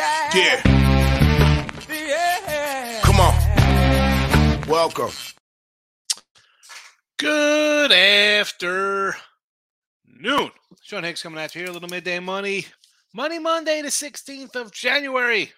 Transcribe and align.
Yeah. 0.00 0.62
Yeah. 1.90 3.00
Come 3.02 3.20
on. 3.20 3.34
Welcome. 4.66 5.10
Good 7.18 7.92
afternoon. 7.92 9.12
Sean 10.82 11.04
Higgs 11.04 11.22
coming 11.22 11.38
at 11.38 11.54
you 11.54 11.60
here, 11.60 11.68
a 11.68 11.72
little 11.72 11.90
midday 11.90 12.18
money. 12.18 12.64
Money 13.12 13.38
Monday, 13.38 13.82
the 13.82 13.88
16th 13.88 14.56
of 14.56 14.72
January. 14.72 15.52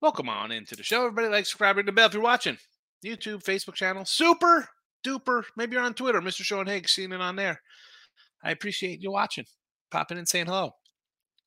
Welcome 0.00 0.30
on 0.30 0.50
into 0.50 0.74
the 0.74 0.82
show. 0.82 1.00
Everybody 1.00 1.28
like 1.28 1.44
subscribing 1.44 1.84
to 1.84 1.90
the 1.90 1.94
bell 1.94 2.06
if 2.06 2.14
you're 2.14 2.22
watching. 2.22 2.56
YouTube, 3.04 3.44
Facebook 3.44 3.74
channel. 3.74 4.06
Super 4.06 4.66
duper. 5.06 5.42
Maybe 5.58 5.74
you're 5.74 5.84
on 5.84 5.92
Twitter, 5.92 6.22
Mr. 6.22 6.42
Sean 6.42 6.66
Higgs, 6.66 6.92
seeing 6.92 7.12
it 7.12 7.20
on 7.20 7.36
there. 7.36 7.60
I 8.42 8.50
appreciate 8.50 9.02
you 9.02 9.12
watching, 9.12 9.44
popping 9.90 10.16
and 10.16 10.26
saying 10.26 10.46
hello. 10.46 10.72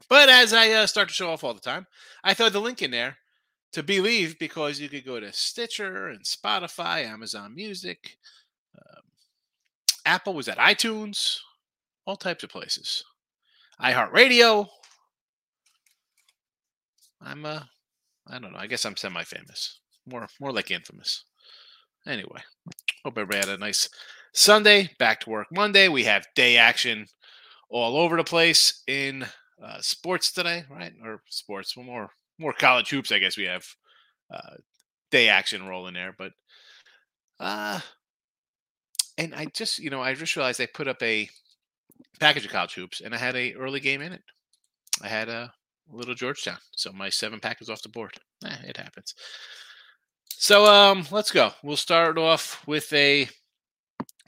But 0.10 0.30
as 0.30 0.54
I 0.54 0.72
uh, 0.72 0.88
start 0.88 1.08
to 1.08 1.14
show 1.14 1.30
off 1.30 1.44
all 1.44 1.54
the 1.54 1.60
time, 1.60 1.88
I 2.24 2.34
throw 2.34 2.50
the 2.50 2.60
link 2.60 2.82
in 2.82 2.92
there 2.92 3.18
to 3.74 3.84
believe 3.84 4.38
because 4.40 4.80
you 4.80 4.90
could 4.90 5.06
go 5.06 5.20
to 5.20 5.32
Stitcher 5.32 6.10
and 6.10 6.24
Spotify, 6.26 7.06
Amazon 7.06 7.56
Music, 7.56 8.18
um, 8.78 9.04
Apple 10.06 10.34
was 10.34 10.48
at 10.48 10.58
iTunes, 10.58 11.38
all 12.06 12.16
types 12.16 12.44
of 12.44 12.50
places. 12.50 13.04
iHeartRadio. 13.82 14.68
I'm 17.22 17.46
uh 17.46 17.62
I 18.28 18.40
don't 18.40 18.54
know. 18.54 18.60
I 18.60 18.68
guess 18.68 18.86
I'm 18.86 18.98
semi-famous. 18.98 19.80
More 20.08 20.28
more 20.40 20.52
like 20.52 20.72
infamous. 20.72 21.26
Anyway, 22.08 22.42
hope 23.04 23.18
everybody 23.18 23.48
had 23.48 23.50
a 23.50 23.60
nice 23.60 23.88
Sunday. 24.34 24.90
Back 24.98 25.20
to 25.22 25.30
work 25.30 25.48
Monday. 25.52 25.88
We 25.88 26.04
have 26.06 26.26
day 26.36 26.58
action 26.58 27.06
all 27.70 27.98
over 27.98 28.18
the 28.18 28.24
place 28.24 28.82
in 28.88 29.26
uh, 29.64 29.80
sports 29.82 30.32
today, 30.32 30.64
right? 30.70 30.94
Or 31.04 31.22
sports, 31.30 31.76
well, 31.76 31.86
more 31.86 32.10
more 32.40 32.54
college 32.54 32.90
hoops. 32.90 33.12
I 33.12 33.20
guess 33.20 33.38
we 33.38 33.44
have 33.44 33.66
uh, 34.34 34.56
day 35.12 35.30
action 35.30 35.68
rolling 35.68 35.94
there, 35.94 36.16
but 36.18 36.32
uh, 37.40 37.80
and 39.18 39.34
I 39.36 39.46
just 39.46 39.80
you 39.80 39.90
know 39.90 40.02
I 40.02 40.14
just 40.14 40.36
realized 40.36 40.62
I 40.62 40.68
put 40.68 40.88
up 40.88 41.02
a 41.02 41.30
package 42.20 42.46
of 42.46 42.52
college 42.52 42.74
hoops 42.74 43.02
and 43.02 43.14
I 43.14 43.18
had 43.18 43.36
a 43.36 43.54
early 43.56 43.80
game 43.80 44.02
in 44.02 44.14
it. 44.14 44.22
I 45.02 45.08
had 45.08 45.30
a 45.30 45.52
little 45.92 46.16
Georgetown, 46.16 46.58
so 46.76 46.92
my 46.92 47.10
seven 47.10 47.40
pack 47.40 47.62
is 47.62 47.70
off 47.70 47.82
the 47.82 47.90
board. 47.90 48.14
Eh, 48.46 48.58
it 48.66 48.78
happens. 48.78 49.14
So 50.30 50.66
um, 50.66 51.06
let's 51.12 51.32
go. 51.32 51.52
We'll 51.64 51.78
start 51.78 52.18
off 52.18 52.66
with 52.66 52.92
a 52.94 53.30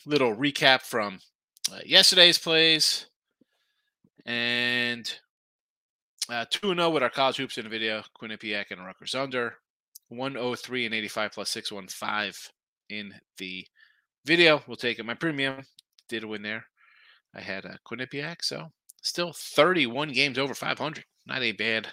little 0.06 0.36
recap 0.36 0.82
from 0.82 1.20
uh, 1.72 1.80
yesterday's 1.86 2.38
plays 2.38 3.08
and 4.26 5.12
uh, 6.30 6.46
2 6.50 6.76
0 6.76 6.90
with 6.90 7.04
our 7.04 7.10
college 7.10 7.38
hoops 7.38 7.58
in 7.58 7.64
the 7.64 7.70
video. 7.70 8.04
Quinnipiac 8.20 8.66
and 8.72 8.86
Rutgers 8.86 9.16
under 9.16 9.56
103 10.10 10.86
and 10.86 10.96
85 10.96 11.32
plus 11.34 11.50
615 11.50 12.52
in 12.90 13.14
the 13.38 13.66
video. 14.26 14.62
We'll 14.68 14.78
take 14.78 15.00
it. 15.00 15.06
My 15.06 15.14
premium 15.14 15.64
did 16.10 16.24
win 16.24 16.42
there. 16.42 16.66
I 17.36 17.42
had 17.42 17.66
a 17.66 17.80
Quinnipiac, 17.86 18.38
so 18.42 18.72
still 19.02 19.34
31 19.34 20.12
games 20.12 20.38
over 20.38 20.54
500. 20.54 21.04
Not 21.26 21.42
a 21.42 21.52
bad 21.52 21.88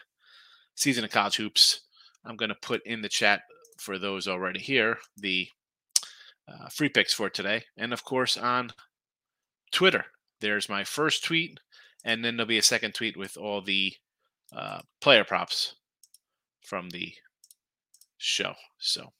season 0.74 1.04
of 1.04 1.10
college 1.10 1.36
hoops. 1.36 1.80
I'm 2.24 2.36
going 2.36 2.50
to 2.50 2.56
put 2.60 2.84
in 2.86 3.00
the 3.00 3.08
chat 3.08 3.42
for 3.78 3.98
those 3.98 4.28
already 4.28 4.60
here 4.60 4.98
the 5.16 5.48
uh, 6.48 6.68
free 6.68 6.88
picks 6.88 7.14
for 7.14 7.30
today. 7.30 7.64
And 7.76 7.92
of 7.92 8.04
course, 8.04 8.36
on 8.36 8.70
Twitter, 9.72 10.04
there's 10.40 10.68
my 10.68 10.84
first 10.84 11.24
tweet, 11.24 11.58
and 12.04 12.24
then 12.24 12.36
there'll 12.36 12.48
be 12.48 12.58
a 12.58 12.62
second 12.62 12.94
tweet 12.94 13.16
with 13.16 13.36
all 13.36 13.60
the 13.60 13.94
uh, 14.54 14.80
player 15.00 15.24
props 15.24 15.74
from 16.62 16.90
the 16.90 17.12
show. 18.18 18.54
So 18.78 19.12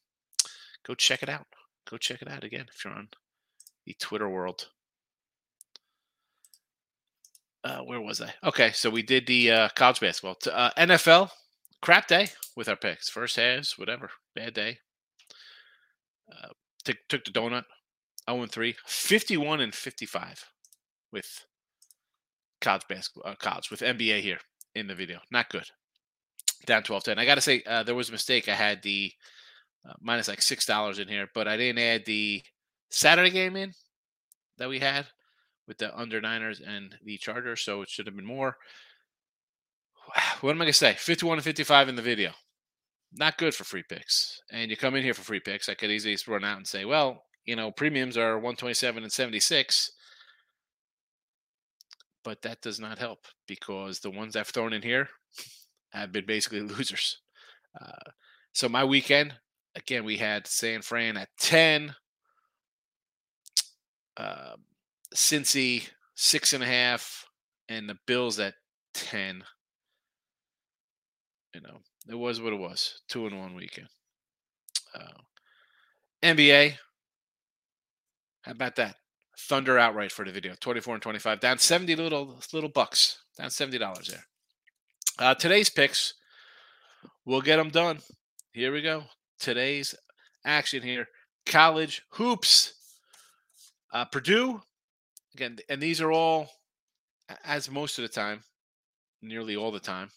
go 0.87 0.95
check 0.95 1.23
it 1.23 1.29
out. 1.29 1.47
Go 1.89 1.97
check 1.97 2.23
it 2.23 2.29
out 2.29 2.45
again 2.45 2.67
if 2.75 2.85
you're 2.85 2.95
on 2.95 3.09
the 3.87 3.95
Twitter 3.99 4.29
world. 4.29 4.69
Uh, 7.63 7.81
where 7.81 8.01
was 8.01 8.23
I? 8.23 8.33
Okay, 8.45 8.73
so 8.73 8.89
we 8.89 9.03
did 9.03 9.27
the 9.27 9.51
uh, 9.51 9.69
college 9.75 10.01
basketball. 10.01 10.39
Uh, 10.51 10.71
NFL, 10.79 11.31
crap 11.83 12.07
day 12.07 12.29
with 12.57 12.69
our 12.69 12.77
picks. 12.77 13.11
First 13.11 13.37
halves, 13.37 13.77
whatever. 13.77 14.11
Bad 14.35 14.55
day. 14.55 14.79
Uh, 16.31 16.49
took, 16.85 16.97
took 17.09 17.25
the 17.25 17.31
donut. 17.31 17.65
0 18.29 18.43
and 18.43 18.51
3. 18.51 18.77
51 18.87 19.61
and 19.61 19.75
55 19.75 20.45
with 21.13 21.45
college 22.61 22.87
basketball, 22.89 23.33
uh, 23.33 23.35
college, 23.37 23.71
with 23.71 23.81
NBA 23.81 24.21
here 24.21 24.39
in 24.75 24.87
the 24.87 24.95
video. 24.95 25.19
Not 25.31 25.51
good. 25.51 25.67
Down 26.67 26.83
12 26.83 27.05
10. 27.05 27.19
I 27.19 27.25
got 27.25 27.37
to 27.37 27.41
say, 27.41 27.63
uh, 27.67 27.83
there 27.83 27.95
was 27.95 28.09
a 28.09 28.13
mistake. 28.13 28.49
I 28.49 28.55
had 28.55 28.83
the 28.83 29.13
uh, 29.89 29.95
minus 30.01 30.29
like 30.29 30.41
$6 30.41 30.99
in 30.99 31.09
here, 31.09 31.29
but 31.35 31.49
I 31.49 31.57
didn't 31.57 31.83
add 31.83 32.05
the 32.05 32.43
Saturday 32.91 33.31
game 33.31 33.57
in 33.57 33.73
that 34.59 34.69
we 34.69 34.79
had 34.79 35.07
with 35.67 35.79
the 35.79 35.97
under 35.99 36.21
Niners 36.21 36.61
and 36.61 36.97
the 37.05 37.17
Chargers. 37.19 37.63
So 37.63 37.83
it 37.83 37.89
should 37.89 38.07
have 38.07 38.17
been 38.17 38.27
more. 38.27 38.57
What 40.41 40.51
am 40.51 40.57
I 40.57 40.65
going 40.65 40.73
to 40.73 40.79
say? 40.79 40.95
51 40.95 41.37
to 41.39 41.43
55 41.43 41.89
in 41.89 41.97
the 41.97 42.03
video. 42.03 42.33
Not 43.13 43.39
good 43.39 43.55
for 43.55 43.65
free 43.65 43.85
picks. 43.89 44.41
And 44.51 44.71
you 44.71 44.77
come 44.77 44.95
in 44.95 45.03
here 45.03 45.15
for 45.15 45.23
free 45.23 45.41
picks. 45.41 45.69
I 45.69 45.75
could 45.75 45.91
easily 45.91 46.17
run 46.27 46.45
out 46.45 46.57
and 46.57 46.67
say, 46.67 46.85
well, 46.85 47.25
you 47.45 47.57
know, 47.57 47.71
premiums 47.71 48.17
are 48.17 48.35
127 48.35 49.03
and 49.03 49.13
76 49.13 49.93
but 52.25 52.43
that 52.43 52.61
does 52.61 52.79
not 52.79 52.99
help 52.99 53.27
because 53.47 54.01
the 54.01 54.11
ones 54.11 54.37
I've 54.37 54.49
thrown 54.49 54.73
in 54.73 54.83
here 54.83 55.09
have 55.93 56.13
been 56.13 56.27
basically 56.27 56.61
losers. 56.61 57.19
Uh, 57.81 58.11
so 58.53 58.69
my 58.69 58.85
weekend, 58.85 59.35
again, 59.75 60.05
we 60.05 60.17
had 60.17 60.47
San 60.47 60.83
Fran 60.83 61.17
at 61.17 61.29
10, 61.39 61.95
uh, 64.17 64.57
Cincy 65.15 65.89
six 66.15 66.53
and 66.53 66.63
a 66.63 66.67
half, 66.67 67.25
and 67.69 67.89
the 67.89 67.97
Bills 68.07 68.39
at 68.39 68.55
10. 68.95 69.43
You 71.55 71.63
know, 71.63 71.79
it 72.09 72.15
was 72.15 72.41
what 72.41 72.53
it 72.53 72.59
was. 72.59 73.01
Two 73.09 73.27
in 73.27 73.39
one 73.39 73.55
weekend. 73.55 73.89
Uh, 74.95 75.23
NBA, 76.23 76.75
how 78.43 78.53
about 78.53 78.77
that? 78.77 78.97
Thunder 79.49 79.79
outright 79.79 80.13
for 80.13 80.25
the 80.25 80.33
video. 80.33 80.55
24 80.61 80.95
and 80.95 81.03
25. 81.03 81.41
Down 81.41 81.59
70 81.59 81.97
little 81.97 82.41
little 82.53 82.69
bucks. 82.69 83.19
Down 83.39 83.49
$70 83.49 84.07
there. 84.07 84.25
Uh, 85.19 85.35
today's 85.35 85.71
picks. 85.71 86.15
We'll 87.25 87.41
get 87.41 87.57
them 87.57 87.71
done. 87.71 88.01
Here 88.53 88.73
we 88.73 88.83
go. 88.83 89.05
Today's 89.39 89.95
action 90.45 90.83
here. 90.83 91.07
College 91.47 92.03
hoops. 92.11 92.75
Uh, 93.93 94.05
Purdue. 94.05 94.63
Again, 95.35 95.59
and 95.69 95.81
these 95.81 96.01
are 96.01 96.13
all, 96.13 96.49
as 97.45 97.71
most 97.71 97.99
of 97.99 98.03
the 98.03 98.09
time, 98.09 98.43
nearly 99.23 99.57
all 99.57 99.71
the 99.71 99.81
time, 99.81 100.11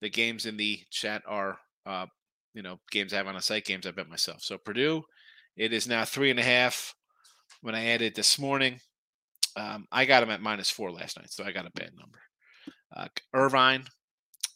the 0.00 0.10
games 0.10 0.46
in 0.46 0.56
the 0.56 0.80
chat 0.90 1.22
are, 1.26 1.58
uh, 1.86 2.06
you 2.54 2.62
know, 2.62 2.78
games 2.90 3.12
I 3.12 3.16
have 3.16 3.26
on 3.26 3.36
a 3.36 3.42
site, 3.42 3.64
games 3.64 3.86
I 3.86 3.90
bet 3.90 4.08
myself. 4.08 4.42
So 4.42 4.58
Purdue, 4.58 5.02
it 5.56 5.72
is 5.72 5.88
now 5.88 6.04
three 6.04 6.30
and 6.30 6.40
a 6.40 6.44
half 6.44 6.94
when 7.62 7.74
I 7.74 7.86
added 7.86 8.14
this 8.14 8.38
morning. 8.38 8.78
Um, 9.56 9.86
I 9.90 10.04
got 10.04 10.20
them 10.20 10.30
at 10.30 10.42
minus 10.42 10.70
four 10.70 10.90
last 10.90 11.16
night, 11.16 11.30
so 11.30 11.44
I 11.44 11.52
got 11.52 11.66
a 11.66 11.70
bad 11.70 11.92
number. 11.98 12.18
Uh, 12.94 13.08
Irvine 13.32 13.84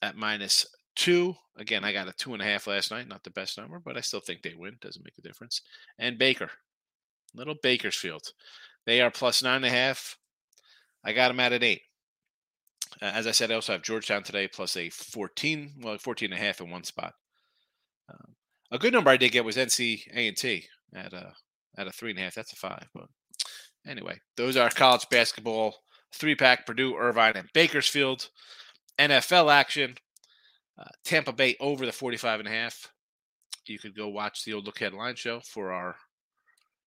at 0.03 0.17
minus 0.17 0.67
two. 0.94 1.34
Again, 1.56 1.84
I 1.84 1.93
got 1.93 2.09
a 2.09 2.12
two 2.12 2.34
and 2.34 2.43
a 2.43 2.47
half 2.47 2.67
last 2.67 2.91
night. 2.91 3.09
Not 3.09 3.22
the 3.22 3.31
best 3.31 3.59
number, 3.59 3.78
but 3.78 3.97
I 3.97 4.00
still 4.00 4.21
think 4.21 4.43
they 4.43 4.55
win. 4.55 4.77
Doesn't 4.81 5.05
make 5.05 5.19
a 5.19 5.22
difference. 5.22 5.62
And 5.99 6.19
Baker, 6.19 6.50
little 7.34 7.56
Bakersfield. 7.62 8.22
They 8.84 9.00
are 9.00 9.11
plus 9.11 9.43
nine 9.43 9.56
and 9.56 9.67
a 9.67 9.71
half. 9.71 10.17
I 11.05 11.12
got 11.12 11.29
them 11.29 11.41
at 11.41 11.52
an 11.52 11.62
eight. 11.62 11.82
Uh, 13.00 13.06
as 13.06 13.26
I 13.26 13.32
said, 13.32 13.50
I 13.50 13.55
also 13.55 13.73
have 13.73 13.82
Georgetown 13.82 14.23
today 14.23 14.49
plus 14.49 14.76
a 14.76 14.88
14, 14.91 15.73
well, 15.82 15.99
14 15.99 16.32
and 16.32 16.41
a 16.41 16.44
half 16.44 16.61
in 16.61 16.70
one 16.70 16.85
spot. 16.85 17.12
Um, 18.09 18.35
a 18.70 18.79
good 18.79 18.93
number 18.93 19.11
I 19.11 19.17
did 19.17 19.32
get 19.32 19.44
was 19.44 19.56
NC 19.56 20.02
A&T 20.14 20.64
at 20.94 21.12
a 21.12 21.32
at 21.76 21.87
a 21.87 21.93
three 21.93 22.11
and 22.11 22.19
a 22.19 22.23
half. 22.23 22.34
That's 22.34 22.52
a 22.52 22.56
five. 22.56 22.88
But 22.94 23.06
anyway, 23.87 24.20
those 24.37 24.56
are 24.56 24.70
college 24.70 25.06
basketball 25.11 25.76
three 26.17 26.34
pack 26.34 26.67
Purdue, 26.67 26.96
Irvine, 26.96 27.37
and 27.37 27.49
Bakersfield. 27.52 28.28
NFL 28.99 29.52
action. 29.52 29.96
Uh, 30.78 30.84
Tampa 31.05 31.32
Bay 31.32 31.56
over 31.61 31.87
the 31.87 31.93
45 31.93 32.40
and 32.40 32.49
a 32.49 32.52
half. 32.52 32.90
You 33.67 33.78
could 33.78 33.96
go 33.96 34.08
watch 34.08 34.44
the 34.44 34.52
old 34.52 34.67
look 34.67 34.78
headline 34.78 35.17
show 35.17 35.40
for 35.40 35.73
our 35.73 35.96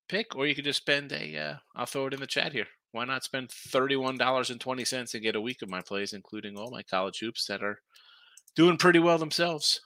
pick, 0.08 0.36
or 0.36 0.48
you 0.48 0.56
could 0.56 0.64
just 0.64 0.82
spend 0.82 1.12
a. 1.12 1.38
Uh, 1.38 1.56
I'll 1.76 1.86
throw 1.86 2.08
it 2.08 2.14
in 2.14 2.20
the 2.20 2.28
chat 2.28 2.54
here. 2.54 2.68
Why 2.92 3.06
not 3.06 3.24
spend 3.24 3.50
$31.20 3.50 5.14
and 5.14 5.24
get 5.24 5.36
a 5.36 5.42
week 5.42 5.62
of 5.62 5.70
my 5.70 5.82
plays, 5.82 6.14
including 6.14 6.58
all 6.58 6.72
my 6.72 6.82
college 6.84 7.20
hoops 7.20 7.46
that 7.46 7.62
are 7.62 7.80
doing 8.56 8.78
pretty 8.78 9.00
well 9.00 9.18
themselves? 9.18 9.82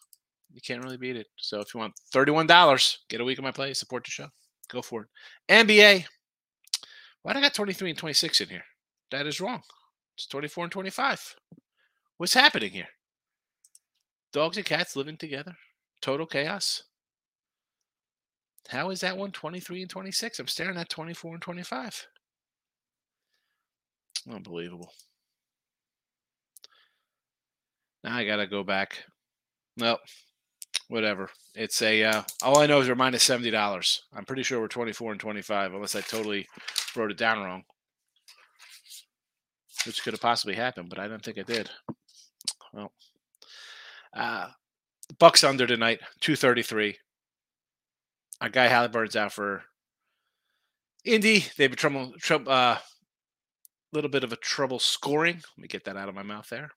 You 0.54 0.62
can't 0.66 0.84
really 0.84 0.98
beat 0.98 1.18
it. 1.18 1.28
So 1.38 1.60
if 1.60 1.74
you 1.74 1.80
want 1.80 1.94
$31, 2.14 2.98
get 3.10 3.20
a 3.20 3.26
week 3.26 3.40
of 3.40 3.44
my 3.44 3.52
plays, 3.52 3.80
support 3.80 4.06
the 4.06 4.12
show. 4.12 4.28
Go 4.70 4.82
for 4.82 5.04
it. 5.04 5.08
NBA. 5.50 6.06
Why 7.22 7.34
did 7.34 7.40
I 7.40 7.42
got 7.42 7.54
23 7.54 7.92
and 7.92 8.00
26 8.00 8.42
in 8.42 8.50
here? 8.50 8.64
That 9.12 9.28
is 9.28 9.40
wrong. 9.40 9.62
It's 10.16 10.28
24 10.28 10.66
and 10.66 10.72
25. 10.72 11.36
What's 12.18 12.34
happening 12.34 12.72
here? 12.72 12.88
Dogs 14.32 14.58
and 14.58 14.66
cats 14.66 14.96
living 14.96 15.18
together. 15.18 15.56
Total 16.02 16.26
chaos. 16.26 16.84
How 18.70 18.90
is 18.90 19.02
that 19.02 19.18
one 19.18 19.32
23 19.32 19.82
and 19.82 19.90
26? 19.90 20.40
I'm 20.40 20.48
staring 20.48 20.78
at 20.78 20.90
24 20.90 21.34
and 21.34 21.42
25. 21.42 22.08
Unbelievable. 24.32 24.92
Now 28.04 28.18
I 28.18 28.26
gotta 28.26 28.48
go 28.48 28.64
back. 28.64 29.04
Nope. 29.78 30.00
Whatever. 30.88 31.30
It's 31.56 31.82
a 31.82 32.04
uh, 32.04 32.24
all 32.42 32.60
I 32.60 32.66
know 32.66 32.82
is 32.82 32.88
we're 32.88 32.96
minus 32.96 33.24
seventy 33.24 33.52
dollars. 33.52 34.04
I'm 34.14 34.26
pretty 34.26 34.44
sure 34.44 34.60
we're 34.60 34.68
24 34.68 35.12
and 35.12 35.20
25, 35.20 35.74
unless 35.74 35.96
I 35.96 36.02
totally 36.02 36.48
wrote 36.96 37.12
it 37.12 37.18
down 37.18 37.42
wrong. 37.44 37.64
Which 39.86 40.04
could 40.04 40.14
have 40.14 40.22
possibly 40.22 40.56
happened, 40.56 40.90
but 40.90 41.00
I 41.00 41.08
don't 41.08 41.24
think 41.24 41.38
it 41.38 41.48
did. 41.48 41.70
Well. 42.74 42.92
Uh 44.16 44.50
Bucks 45.20 45.44
under 45.44 45.68
tonight, 45.68 46.00
233. 46.22 46.98
Our 48.42 48.50
guy 48.50 48.68
Halliburton's 48.68 49.16
out 49.16 49.34
for 49.34 49.64
Indy. 51.06 51.46
They've 51.58 51.70
been 51.70 51.78
trouble, 51.78 52.14
trouble 52.20 52.52
uh, 52.52 52.78
little 53.92 54.10
bit 54.10 54.24
of 54.24 54.34
a 54.34 54.38
trouble 54.38 54.80
scoring. 54.80 55.36
Let 55.36 55.62
me 55.62 55.68
get 55.68 55.86
that 55.86 55.98
out 55.98 56.10
of 56.10 56.16
my 56.16 56.24
mouth 56.24 56.50
there. 56.50 56.72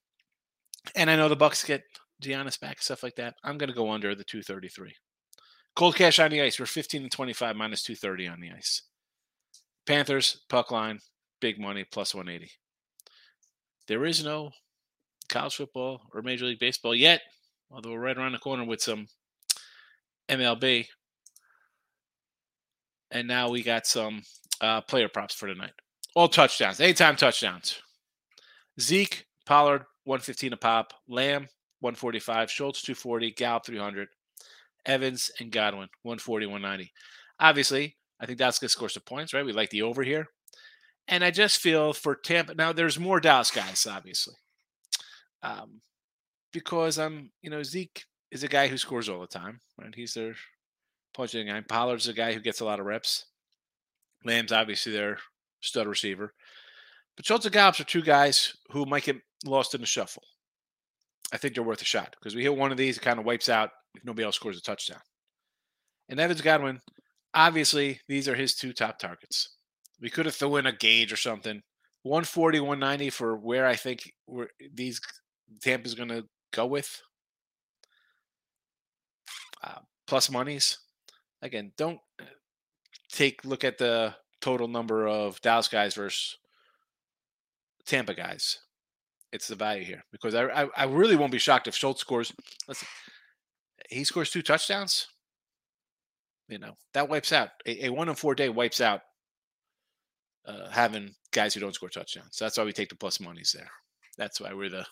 And 0.94 1.10
I 1.10 1.16
know 1.16 1.28
the 1.28 1.37
Bucks 1.37 1.64
get 1.64 1.82
Giannis 2.22 2.58
back, 2.58 2.80
stuff 2.82 3.02
like 3.02 3.16
that. 3.16 3.34
I'm 3.44 3.58
going 3.58 3.68
to 3.68 3.76
go 3.76 3.90
under 3.90 4.14
the 4.14 4.24
233. 4.24 4.94
Cold 5.74 5.96
cash 5.96 6.18
on 6.18 6.30
the 6.30 6.40
ice. 6.40 6.58
We're 6.58 6.66
15 6.66 7.02
and 7.02 7.12
25 7.12 7.56
minus 7.56 7.82
230 7.82 8.28
on 8.28 8.40
the 8.40 8.50
ice. 8.50 8.82
Panthers 9.86 10.40
puck 10.48 10.70
line, 10.70 11.00
big 11.40 11.60
money 11.60 11.84
plus 11.84 12.14
180. 12.14 12.50
There 13.86 14.04
is 14.04 14.24
no 14.24 14.50
college 15.28 15.56
football 15.56 16.00
or 16.12 16.22
Major 16.22 16.46
League 16.46 16.58
Baseball 16.58 16.94
yet, 16.94 17.20
although 17.70 17.92
we're 17.92 18.00
right 18.00 18.16
around 18.16 18.32
the 18.32 18.38
corner 18.38 18.64
with 18.64 18.80
some 18.80 19.06
MLB. 20.28 20.86
And 23.10 23.28
now 23.28 23.50
we 23.50 23.62
got 23.62 23.86
some 23.86 24.22
uh, 24.60 24.80
player 24.80 25.08
props 25.08 25.34
for 25.34 25.46
tonight. 25.46 25.72
All 26.14 26.28
touchdowns, 26.28 26.80
anytime 26.80 27.16
touchdowns. 27.16 27.80
Zeke, 28.80 29.26
Pollard, 29.44 29.84
115 30.04 30.54
a 30.54 30.56
pop. 30.56 30.92
Lamb, 31.06 31.48
145. 31.81 32.50
Schultz, 32.50 32.82
240. 32.82 33.32
Gallup, 33.32 33.67
300. 33.67 34.08
Evans 34.87 35.31
and 35.40 35.50
Godwin, 35.50 35.88
140, 36.02 36.46
190. 36.46 36.93
Obviously, 37.40 37.96
I 38.20 38.26
think 38.26 38.38
going 38.38 38.52
to 38.52 38.69
score 38.69 38.88
some 38.88 39.02
points, 39.02 39.34
right? 39.34 39.44
We 39.44 39.52
like 39.52 39.70
the 39.70 39.82
over 39.82 40.02
here. 40.02 40.28
And 41.08 41.23
I 41.23 41.31
just 41.31 41.58
feel 41.58 41.93
for 41.93 42.14
Tampa, 42.14 42.55
now 42.55 42.73
there's 42.73 42.99
more 42.99 43.20
Dallas 43.20 43.50
guys, 43.50 43.87
obviously. 43.87 44.34
Um, 45.43 45.82
because 46.52 46.99
I'm, 46.99 47.31
you 47.43 47.50
know, 47.50 47.62
Zeke 47.62 48.05
is 48.32 48.43
a 48.43 48.49
guy 48.49 48.69
who 48.69 48.78
scores 48.78 49.08
all 49.08 49.20
the 49.20 49.26
time, 49.26 49.61
right? 49.78 49.94
He's 49.94 50.14
their 50.14 50.34
punching 51.14 51.46
guy. 51.46 51.61
Pollard's 51.61 52.08
a 52.08 52.12
guy 52.12 52.32
who 52.32 52.40
gets 52.40 52.61
a 52.61 52.64
lot 52.64 52.81
of 52.81 52.87
reps. 52.87 53.26
Lamb's 54.25 54.52
obviously 54.52 54.93
their 54.93 55.19
stud 55.61 55.87
receiver. 55.87 56.32
But 57.17 57.26
Schultz 57.26 57.44
and 57.44 57.52
Gallup 57.52 57.78
are 57.78 57.84
two 57.84 58.02
guys 58.02 58.56
who 58.70 58.87
might 58.87 59.05
get 59.05 59.17
lost 59.44 59.75
in 59.75 59.81
the 59.81 59.87
shuffle. 59.87 60.25
I 61.32 61.38
think 61.38 61.55
they're 61.55 61.64
worth 61.64 61.82
a 61.82 61.87
shot 61.87 62.14
because 62.19 62.34
we 62.34 62.43
hit 62.43 62.56
one 62.56 62.70
of 62.70 62.78
these, 62.78 62.96
it 62.96 63.02
kind 63.02 63.19
of 63.19 63.25
wipes 63.25 63.49
out 63.49 63.70
if 63.94 64.05
nobody 64.05 64.25
else 64.25 64.37
scores 64.37 64.58
a 64.58 64.62
touchdown. 64.62 65.00
And 66.08 66.20
Evans 66.20 66.40
Godwin, 66.40 66.81
obviously, 67.34 68.00
these 68.08 68.28
are 68.28 68.34
his 68.34 68.55
two 68.55 68.73
top 68.73 68.99
targets. 68.99 69.56
We 70.00 70.11
could 70.11 70.26
have 70.26 70.34
thrown 70.34 70.61
in 70.61 70.67
a 70.67 70.73
Gage 70.73 71.12
or 71.12 71.17
something. 71.17 71.62
140, 72.02 72.61
190 72.61 73.11
for 73.11 73.37
where 73.37 73.67
I 73.67 73.75
think 73.75 74.12
where 74.26 74.50
these 74.73 75.00
Tampa's 75.61 75.94
going 75.94 76.11
to 76.11 76.25
go 76.52 76.67
with. 76.67 77.02
Uh, 79.64 79.81
plus 80.06 80.31
monies. 80.31 80.78
Again, 81.43 81.73
don't 81.76 81.99
uh, 82.20 82.25
take 83.11 83.44
look 83.44 83.64
at 83.64 83.78
the 83.78 84.14
total 84.40 84.69
number 84.69 85.08
of 85.08 85.40
Dallas 85.40 85.69
guys 85.69 85.94
versus 85.94 86.37
Tampa 87.84 88.14
guys. 88.14 88.58
It's 89.37 89.49
the 89.49 89.55
value 89.55 89.85
here 89.85 90.03
because 90.12 90.35
I, 90.35 90.44
I, 90.47 90.69
I 90.75 90.85
really 90.85 91.15
won't 91.15 91.31
be 91.31 91.38
shocked 91.38 91.69
if 91.69 91.75
Schultz 91.75 92.00
scores. 92.00 92.33
Listen, 92.67 92.88
he 93.91 94.03
scores 94.03 94.31
two 94.31 94.41
touchdowns. 94.41 95.09
You 96.49 96.59
know 96.59 96.73
that 96.94 97.11
wipes 97.11 97.33
out 97.33 97.50
a, 97.67 97.85
a 97.85 97.91
one 97.91 98.09
in 98.09 98.15
four 98.15 98.35
day 98.35 98.49
wipes 98.49 98.81
out 98.81 99.03
uh, 100.47 100.71
having 100.71 101.15
guys 101.33 101.53
who 101.53 101.61
don't 101.61 101.75
score 101.75 101.91
touchdowns. 101.91 102.31
So 102.31 102.47
that's 102.47 102.56
why 102.56 102.65
we 102.65 102.73
take 102.73 102.88
the 102.88 102.97
plus 102.97 103.21
monies 103.21 103.55
there. 103.55 103.69
That's 104.17 104.41
why 104.41 104.55
we're 104.55 104.71
the 104.71 104.87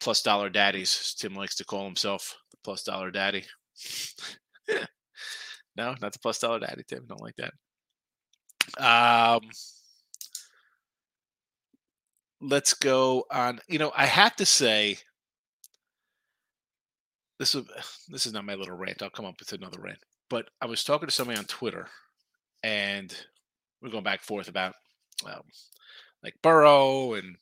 plus 0.00 0.22
dollar 0.22 0.48
daddies. 0.48 1.16
Tim 1.18 1.34
likes 1.34 1.56
to 1.56 1.64
call 1.64 1.84
himself 1.84 2.36
the 2.52 2.58
plus 2.62 2.84
dollar 2.84 3.10
daddy. 3.10 3.44
no, 5.76 5.96
not 6.00 6.12
the 6.12 6.20
plus 6.20 6.38
dollar 6.38 6.60
daddy, 6.60 6.84
Tim. 6.86 7.04
Don't 7.08 7.20
like 7.20 7.34
that. 7.36 7.52
Um, 8.78 9.40
let's 12.42 12.74
go 12.74 13.24
on. 13.30 13.60
You 13.68 13.78
know, 13.78 13.92
I 13.96 14.06
have 14.06 14.36
to 14.36 14.46
say, 14.46 14.98
this 17.38 17.54
is 17.54 17.64
this 18.08 18.26
is 18.26 18.32
not 18.32 18.44
my 18.44 18.54
little 18.54 18.76
rant. 18.76 19.02
I'll 19.02 19.10
come 19.10 19.26
up 19.26 19.36
with 19.38 19.52
another 19.52 19.80
rant. 19.80 19.98
But 20.28 20.48
I 20.60 20.66
was 20.66 20.84
talking 20.84 21.08
to 21.08 21.14
somebody 21.14 21.38
on 21.38 21.44
Twitter, 21.44 21.88
and 22.62 23.14
we're 23.80 23.90
going 23.90 24.04
back 24.04 24.20
and 24.20 24.26
forth 24.26 24.48
about 24.48 24.74
um, 25.26 25.42
like 26.22 26.34
Burrow 26.42 27.14
and 27.14 27.36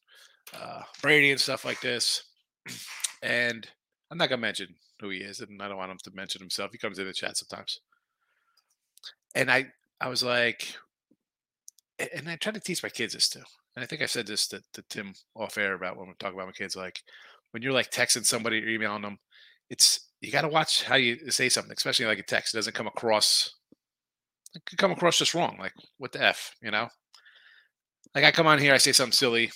uh, 0.55 0.82
Brady 1.03 1.31
and 1.31 1.41
stuff 1.41 1.64
like 1.64 1.81
this. 1.81 2.23
And 3.23 3.69
I'm 4.11 4.17
not 4.17 4.31
gonna 4.31 4.41
mention 4.41 4.69
who 4.99 5.11
he 5.11 5.19
is, 5.19 5.41
and 5.41 5.61
I 5.61 5.69
don't 5.69 5.76
want 5.76 5.91
him 5.91 5.99
to 6.05 6.11
mention 6.14 6.41
himself. 6.41 6.73
He 6.73 6.79
comes 6.79 6.99
in 6.99 7.06
the 7.06 7.12
chat 7.12 7.37
sometimes. 7.37 7.81
And 9.35 9.50
I 9.50 9.67
I 10.00 10.08
was 10.08 10.23
like, 10.23 10.75
and 12.14 12.29
I 12.29 12.37
try 12.37 12.52
to 12.52 12.61
teach 12.61 12.82
my 12.82 12.88
kids 12.88 13.14
this 13.14 13.29
too. 13.29 13.43
And 13.76 13.82
I 13.82 13.87
think 13.87 14.02
I 14.02 14.06
said 14.06 14.26
this 14.26 14.47
to, 14.49 14.62
to 14.75 14.82
Tim 14.88 15.14
off 15.35 15.58
air 15.58 15.75
about 15.75 15.97
when 15.97 16.08
we 16.08 16.14
talk 16.19 16.35
about 16.35 16.47
my 16.47 16.52
kids. 16.52 16.76
Like 16.76 17.00
when 17.52 17.62
you're 17.62 17.73
like 17.73 17.91
texting 17.91 18.25
somebody 18.25 18.62
or 18.62 18.69
emailing 18.69 19.02
them, 19.02 19.19
it's 19.69 20.08
you 20.20 20.32
got 20.32 20.43
to 20.43 20.49
watch 20.49 20.85
how 20.85 20.97
you 20.97 21.31
say 21.31 21.49
something, 21.49 21.73
especially 21.76 22.06
like 22.06 22.19
a 22.19 22.25
text. 22.25 22.55
It 22.55 22.58
doesn't 22.58 22.75
come 22.75 22.87
across. 22.87 23.55
It 24.55 24.62
could 24.67 24.79
come 24.79 24.91
across 24.91 25.19
just 25.19 25.35
wrong. 25.35 25.56
Like 25.58 25.73
what 25.99 26.12
the 26.12 26.23
f, 26.23 26.55
you 26.62 26.70
know? 26.70 26.88
Like 28.14 28.25
I 28.25 28.32
come 28.32 28.46
on 28.46 28.58
here, 28.58 28.75
I 28.75 28.79
say 28.79 28.93
something 28.93 29.12
silly, 29.12 29.53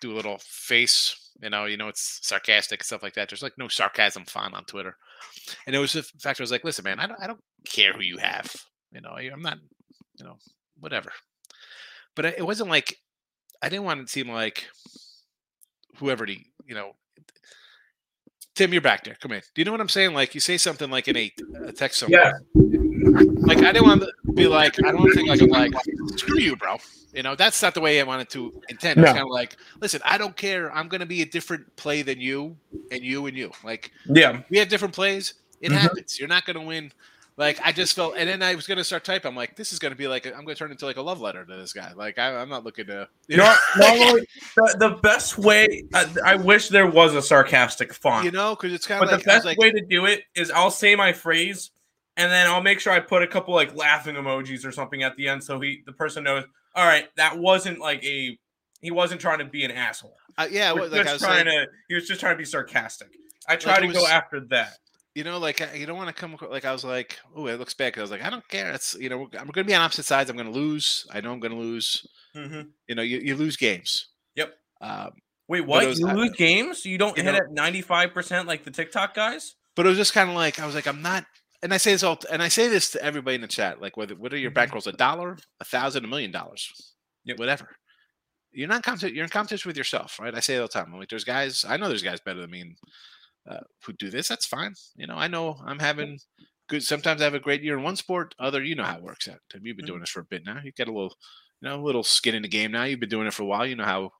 do 0.00 0.12
a 0.12 0.16
little 0.16 0.38
face, 0.42 1.30
you 1.42 1.50
know, 1.50 1.66
you 1.66 1.76
know, 1.76 1.88
it's 1.88 2.20
sarcastic 2.22 2.80
and 2.80 2.86
stuff 2.86 3.02
like 3.02 3.12
that. 3.14 3.28
There's 3.28 3.42
like 3.42 3.58
no 3.58 3.68
sarcasm 3.68 4.24
font 4.24 4.54
on 4.54 4.64
Twitter, 4.64 4.96
and 5.66 5.76
it 5.76 5.78
was 5.78 5.92
the 5.92 6.02
fact 6.02 6.40
I 6.40 6.42
was 6.42 6.50
like, 6.50 6.64
listen, 6.64 6.84
man, 6.84 6.98
I 6.98 7.06
don't, 7.06 7.20
I 7.20 7.26
don't 7.26 7.40
care 7.66 7.92
who 7.92 8.00
you 8.00 8.16
have, 8.16 8.54
you 8.90 9.02
know, 9.02 9.10
I'm 9.10 9.42
not, 9.42 9.58
you 10.18 10.24
know, 10.24 10.38
whatever 10.78 11.12
but 12.14 12.24
it 12.24 12.44
wasn't 12.46 12.70
like 12.70 12.96
I 13.62 13.68
didn't 13.68 13.84
want 13.84 14.00
it 14.00 14.06
to 14.06 14.08
seem 14.12 14.28
like 14.28 14.66
whoever 15.96 16.26
the 16.26 16.38
you 16.66 16.74
know. 16.74 16.92
Tim, 18.54 18.72
you're 18.72 18.82
back 18.82 19.04
there. 19.04 19.16
Come 19.20 19.32
in. 19.32 19.40
Do 19.54 19.60
you 19.60 19.64
know 19.64 19.70
what 19.70 19.80
I'm 19.80 19.88
saying? 19.88 20.12
Like 20.12 20.34
you 20.34 20.40
say 20.40 20.58
something 20.58 20.90
like 20.90 21.08
in 21.08 21.16
a, 21.16 21.32
a 21.66 21.72
text 21.72 21.98
something. 22.00 22.18
Yeah. 22.18 22.32
Like 22.54 23.58
I 23.58 23.72
didn't 23.72 23.86
want 23.86 24.02
to 24.02 24.32
be 24.34 24.46
like 24.46 24.76
I 24.84 24.92
don't 24.92 25.10
think 25.12 25.28
like 25.28 25.40
I'm 25.40 25.48
like 25.48 25.72
screw 26.16 26.38
you, 26.38 26.56
bro. 26.56 26.76
You 27.14 27.22
know 27.22 27.34
that's 27.34 27.60
not 27.62 27.74
the 27.74 27.80
way 27.80 28.00
I 28.00 28.04
wanted 28.04 28.28
to 28.30 28.60
intend. 28.68 29.00
It's 29.00 29.08
kind 29.10 29.22
of 29.22 29.28
like 29.30 29.56
listen, 29.80 30.00
I 30.04 30.18
don't 30.18 30.36
care. 30.36 30.72
I'm 30.72 30.88
going 30.88 31.00
to 31.00 31.06
be 31.06 31.22
a 31.22 31.26
different 31.26 31.74
play 31.76 32.02
than 32.02 32.20
you, 32.20 32.56
and 32.92 33.02
you 33.02 33.26
and 33.26 33.36
you. 33.36 33.50
Like 33.64 33.92
Yeah. 34.06 34.42
we 34.50 34.58
have 34.58 34.68
different 34.68 34.94
plays. 34.94 35.34
It 35.60 35.70
Mhm. 35.70 35.76
happens. 35.76 36.18
You're 36.18 36.28
not 36.28 36.44
going 36.44 36.56
to 36.58 36.62
win. 36.62 36.92
Like 37.40 37.58
I 37.64 37.72
just 37.72 37.96
felt, 37.96 38.16
and 38.18 38.28
then 38.28 38.42
I 38.42 38.54
was 38.54 38.66
going 38.66 38.76
to 38.76 38.84
start 38.84 39.02
typing. 39.02 39.30
I'm 39.30 39.34
like, 39.34 39.56
this 39.56 39.72
is 39.72 39.78
going 39.78 39.92
to 39.92 39.96
be 39.96 40.06
like, 40.06 40.26
i 40.26 40.30
I'm 40.30 40.44
going 40.44 40.54
to 40.54 40.54
turn 40.56 40.70
into 40.70 40.84
like 40.84 40.98
a 40.98 41.02
love 41.02 41.22
letter 41.22 41.42
to 41.42 41.56
this 41.56 41.72
guy. 41.72 41.94
Like 41.94 42.18
I, 42.18 42.36
I'm 42.36 42.50
not 42.50 42.64
looking 42.64 42.84
to, 42.88 43.08
you 43.28 43.38
know, 43.38 43.56
No, 43.78 43.94
no, 43.94 44.20
the, 44.56 44.76
the 44.78 44.90
best 45.02 45.38
way, 45.38 45.84
I, 45.94 46.06
I 46.22 46.34
wish 46.34 46.68
there 46.68 46.86
was 46.86 47.14
a 47.14 47.22
sarcastic 47.22 47.94
font. 47.94 48.26
you 48.26 48.30
know, 48.30 48.54
because 48.54 48.74
it's 48.74 48.86
kind 48.86 49.00
but 49.00 49.06
of 49.06 49.12
like, 49.12 49.20
the 49.20 49.26
best 49.26 49.46
like, 49.46 49.56
way 49.56 49.70
to 49.70 49.80
do 49.80 50.04
it 50.04 50.24
is 50.34 50.50
I'll 50.50 50.70
say 50.70 50.94
my 50.94 51.14
phrase 51.14 51.70
and 52.18 52.30
then 52.30 52.46
I'll 52.46 52.60
make 52.60 52.78
sure 52.78 52.92
I 52.92 53.00
put 53.00 53.22
a 53.22 53.26
couple 53.26 53.54
like 53.54 53.74
laughing 53.74 54.16
emojis 54.16 54.66
or 54.66 54.70
something 54.70 55.02
at 55.02 55.16
the 55.16 55.26
end 55.26 55.42
so 55.42 55.58
he 55.58 55.82
the 55.86 55.92
person 55.92 56.24
knows, 56.24 56.44
all 56.74 56.84
right, 56.84 57.08
that 57.16 57.38
wasn't 57.38 57.78
like 57.78 58.04
a 58.04 58.38
he 58.82 58.90
wasn't 58.90 59.18
trying 59.18 59.38
to 59.38 59.46
be 59.46 59.64
an 59.64 59.70
asshole. 59.70 60.16
uh, 60.36 60.46
yeah, 60.50 60.72
was 60.72 60.92
like 60.92 61.00
I 61.00 61.04
just 61.04 61.14
was 61.14 61.22
trying 61.22 61.46
saying, 61.46 61.66
to 61.66 61.72
he 61.88 61.94
was 61.94 62.06
just 62.06 62.20
trying 62.20 62.34
to 62.34 62.38
be 62.38 62.44
sarcastic. 62.44 63.08
I 63.48 63.56
try 63.56 63.80
to 63.80 63.88
it 63.88 63.94
go 63.94 64.06
after 64.06 64.40
that. 64.50 64.74
You 65.14 65.24
know, 65.24 65.38
like 65.38 65.60
you 65.74 65.86
don't 65.86 65.96
want 65.96 66.08
to 66.08 66.14
come 66.14 66.36
like 66.50 66.64
I 66.64 66.72
was 66.72 66.84
like, 66.84 67.18
oh, 67.34 67.46
it 67.46 67.58
looks 67.58 67.74
bad. 67.74 67.92
'cause 67.92 68.00
I 68.00 68.02
was 68.02 68.10
like, 68.10 68.22
I 68.24 68.30
don't 68.30 68.46
care. 68.48 68.70
It's 68.72 68.94
you 68.94 69.08
know, 69.08 69.22
I'm 69.38 69.48
going 69.48 69.52
to 69.52 69.64
be 69.64 69.74
on 69.74 69.82
opposite 69.82 70.04
sides. 70.06 70.30
I'm 70.30 70.36
going 70.36 70.52
to 70.52 70.58
lose. 70.58 71.06
I 71.12 71.20
know 71.20 71.32
I'm 71.32 71.40
going 71.40 71.52
to 71.52 71.58
lose. 71.58 72.06
Mhm. 72.36 72.68
You 72.88 72.94
know, 72.94 73.02
you, 73.02 73.18
you 73.18 73.34
lose 73.36 73.56
games. 73.56 74.06
Yep. 74.36 74.54
Um, 74.80 75.10
Wait, 75.48 75.62
what? 75.66 75.84
was- 75.86 75.98
you 75.98 76.06
I- 76.08 76.12
lose 76.14 76.30
games? 76.36 76.84
You 76.86 76.96
don't 76.98 77.16
you 77.16 77.24
hit 77.24 77.32
know- 77.32 77.38
at 77.38 77.72
95% 77.74 78.46
like 78.46 78.64
the 78.64 78.70
TikTok 78.70 79.14
guys? 79.14 79.54
but 79.76 79.86
it 79.86 79.88
was 79.88 79.98
just 79.98 80.12
kind 80.12 80.28
of 80.28 80.36
like 80.36 80.58
I 80.60 80.66
was 80.66 80.74
like, 80.74 80.86
I'm 80.86 81.02
not. 81.02 81.24
And 81.62 81.74
I 81.74 81.76
say 81.76 81.92
this 81.92 82.02
all, 82.02 82.18
and 82.30 82.42
I 82.42 82.48
say 82.48 82.68
this 82.68 82.90
to 82.92 83.02
everybody 83.02 83.34
in 83.34 83.40
the 83.42 83.48
chat. 83.48 83.80
Like, 83.82 83.96
whether 83.96 84.14
what 84.14 84.32
are 84.32 84.38
your 84.38 84.50
Mhm. 84.50 84.68
bankrolls? 84.68 84.86
A 84.86 84.92
dollar, 84.92 85.36
a 85.60 85.64
thousand, 85.64 86.04
a 86.04 86.08
million 86.08 86.30
dollars, 86.30 86.70
whatever. 87.36 87.68
You're 88.52 88.68
not 88.68 88.82
competition. 88.82 89.14
You're 89.14 89.24
in 89.24 89.30
competition 89.30 89.68
with 89.68 89.76
yourself, 89.76 90.18
right? 90.18 90.34
I 90.34 90.40
say 90.40 90.54
it 90.56 90.58
all 90.60 90.66
the 90.66 90.72
time. 90.72 90.86
I'm 90.92 90.98
like, 90.98 91.08
there's 91.10 91.24
guys. 91.24 91.64
I 91.68 91.76
know 91.76 91.88
there's 91.88 92.02
guys 92.02 92.20
better 92.20 92.40
than 92.40 92.50
me 92.50 92.60
in 92.62 92.76
uh, 93.48 93.60
who 93.84 93.92
do 93.94 94.10
this. 94.10 94.28
That's 94.28 94.46
fine. 94.46 94.74
You 94.96 95.06
know, 95.06 95.16
I 95.16 95.28
know 95.28 95.58
I'm 95.64 95.78
having 95.78 96.18
good. 96.68 96.82
Sometimes 96.82 97.20
I 97.20 97.24
have 97.24 97.34
a 97.34 97.40
great 97.40 97.62
year 97.62 97.76
in 97.76 97.84
one 97.84 97.96
sport. 97.96 98.34
Other, 98.38 98.62
you 98.62 98.74
know 98.74 98.84
how 98.84 98.96
it 98.96 99.02
works 99.02 99.28
out. 99.28 99.38
Tim, 99.50 99.62
you've 99.64 99.76
been 99.76 99.86
doing 99.86 100.00
this 100.00 100.10
for 100.10 100.20
a 100.20 100.24
bit 100.24 100.44
now. 100.44 100.58
You 100.62 100.72
got 100.76 100.88
a 100.88 100.92
little, 100.92 101.14
you 101.60 101.68
know, 101.68 101.80
a 101.80 101.84
little 101.84 102.02
skin 102.02 102.34
in 102.34 102.42
the 102.42 102.48
game 102.48 102.72
now. 102.72 102.84
You've 102.84 103.00
been 103.00 103.08
doing 103.08 103.26
it 103.26 103.34
for 103.34 103.42
a 103.42 103.46
while. 103.46 103.66
You 103.66 103.76
know 103.76 103.84
how 103.84 104.10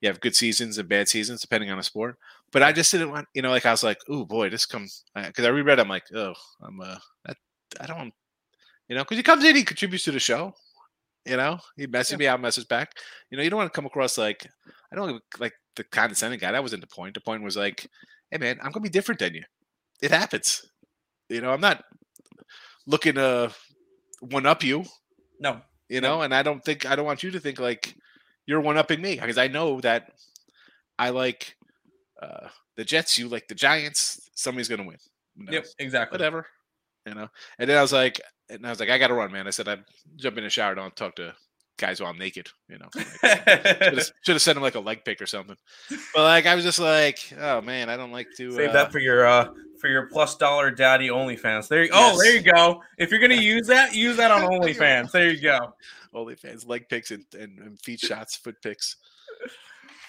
you 0.00 0.08
have 0.08 0.20
good 0.20 0.34
seasons 0.36 0.76
and 0.78 0.88
bad 0.88 1.08
seasons 1.08 1.40
depending 1.40 1.70
on 1.70 1.78
the 1.78 1.82
sport. 1.82 2.16
But 2.52 2.62
I 2.62 2.72
just 2.72 2.90
didn't 2.92 3.10
want, 3.10 3.26
you 3.34 3.42
know, 3.42 3.50
like 3.50 3.66
I 3.66 3.70
was 3.70 3.82
like, 3.82 3.98
oh 4.08 4.24
boy, 4.24 4.50
this 4.50 4.66
comes 4.66 5.04
because 5.14 5.44
I 5.44 5.48
reread. 5.48 5.80
I'm 5.80 5.88
like, 5.88 6.04
oh, 6.14 6.34
I'm 6.62 6.80
uh, 6.80 6.98
that, 7.24 7.36
I 7.80 7.86
don't, 7.86 8.12
you 8.88 8.96
know, 8.96 9.02
because 9.02 9.16
he 9.16 9.22
comes 9.22 9.44
in, 9.44 9.56
he 9.56 9.64
contributes 9.64 10.04
to 10.04 10.12
the 10.12 10.20
show. 10.20 10.52
You 11.26 11.38
know, 11.38 11.58
he 11.76 11.86
messaged 11.86 12.12
Yeah. 12.12 12.16
me, 12.18 12.26
I'll 12.28 12.38
message 12.38 12.68
back. 12.68 12.92
You 13.30 13.38
know, 13.38 13.42
you 13.42 13.48
don't 13.48 13.56
want 13.56 13.72
to 13.72 13.76
come 13.76 13.86
across 13.86 14.18
like 14.18 14.46
I 14.92 14.96
don't 14.96 15.22
like 15.38 15.54
the 15.74 15.84
condescending 15.84 16.38
guy. 16.38 16.52
That 16.52 16.62
wasn't 16.62 16.82
the 16.82 16.94
point. 16.94 17.14
The 17.14 17.20
point 17.20 17.42
was 17.42 17.56
like, 17.56 17.88
hey 18.34 18.38
man, 18.38 18.58
I'm 18.62 18.72
gonna 18.72 18.82
be 18.82 18.88
different 18.88 19.20
than 19.20 19.34
you. 19.34 19.42
It 20.02 20.10
happens. 20.10 20.66
You 21.28 21.40
know, 21.40 21.52
I'm 21.52 21.60
not 21.60 21.84
looking 22.86 23.14
to 23.14 23.52
one 24.20 24.44
up 24.44 24.62
you. 24.62 24.84
No, 25.40 25.60
You 25.88 26.00
No. 26.00 26.16
know, 26.16 26.22
and 26.22 26.34
I 26.34 26.42
don't 26.42 26.62
think 26.64 26.84
I 26.84 26.96
don't 26.96 27.06
want 27.06 27.22
you 27.22 27.30
to 27.30 27.40
think 27.40 27.60
like 27.60 27.94
you're 28.46 28.60
one 28.60 28.76
upping 28.76 29.00
me 29.00 29.14
because 29.14 29.38
I 29.38 29.48
know 29.48 29.80
that 29.80 30.10
I 30.98 31.10
like 31.10 31.56
uh 32.20 32.48
the 32.76 32.84
Jets. 32.84 33.16
You 33.16 33.28
like 33.28 33.46
the 33.48 33.54
Giants. 33.54 34.28
Somebody's 34.34 34.68
gonna 34.68 34.84
win. 34.84 34.98
Yep, 35.36 35.66
exactly. 35.78 36.16
Whatever. 36.16 36.46
You 37.06 37.14
know. 37.14 37.28
And 37.58 37.70
then 37.70 37.78
I 37.78 37.82
was 37.82 37.92
like, 37.92 38.20
and 38.48 38.66
I 38.66 38.70
was 38.70 38.80
like, 38.80 38.90
I 38.90 38.98
gotta 38.98 39.14
run, 39.14 39.30
man. 39.32 39.46
I 39.46 39.50
said 39.50 39.68
I'd 39.68 39.84
jump 40.16 40.38
in 40.38 40.44
the 40.44 40.50
shower, 40.50 40.74
don't 40.74 40.94
talk 40.96 41.14
to 41.16 41.34
guys 41.78 42.00
while 42.00 42.10
I'm 42.10 42.18
naked. 42.18 42.48
You 42.68 42.78
know. 42.78 42.88
Like, 42.94 44.12
should 44.22 44.34
have 44.34 44.42
sent 44.42 44.56
him 44.56 44.62
like 44.62 44.74
a 44.74 44.80
leg 44.80 45.04
pick 45.04 45.20
or 45.20 45.26
something. 45.26 45.56
But 46.14 46.22
like 46.22 46.46
I 46.46 46.54
was 46.54 46.64
just 46.64 46.78
like, 46.78 47.32
oh 47.38 47.60
man, 47.60 47.88
I 47.88 47.96
don't 47.96 48.12
like 48.12 48.28
to 48.36 48.52
Save 48.52 48.70
uh, 48.70 48.72
that 48.72 48.92
for 48.92 48.98
your 48.98 49.26
uh 49.26 49.48
for 49.80 49.88
your 49.88 50.06
plus 50.06 50.36
dollar 50.36 50.70
daddy 50.70 51.08
OnlyFans. 51.08 51.68
There 51.68 51.84
you 51.84 51.90
oh 51.92 52.18
there 52.20 52.34
you 52.34 52.42
go. 52.42 52.82
If 52.98 53.10
you're 53.10 53.20
gonna 53.20 53.34
use 53.40 53.66
that, 53.66 53.94
use 53.94 54.16
that 54.16 54.30
on 54.30 54.42
OnlyFans. 54.42 55.10
There 55.10 55.30
you 55.30 55.40
go. 55.40 55.74
OnlyFans 56.14 56.68
leg 56.68 56.88
picks 56.88 57.10
and, 57.10 57.24
and, 57.38 57.58
and 57.58 57.80
feet 57.80 58.00
shots, 58.00 58.36
foot 58.36 58.56
picks. 58.62 58.96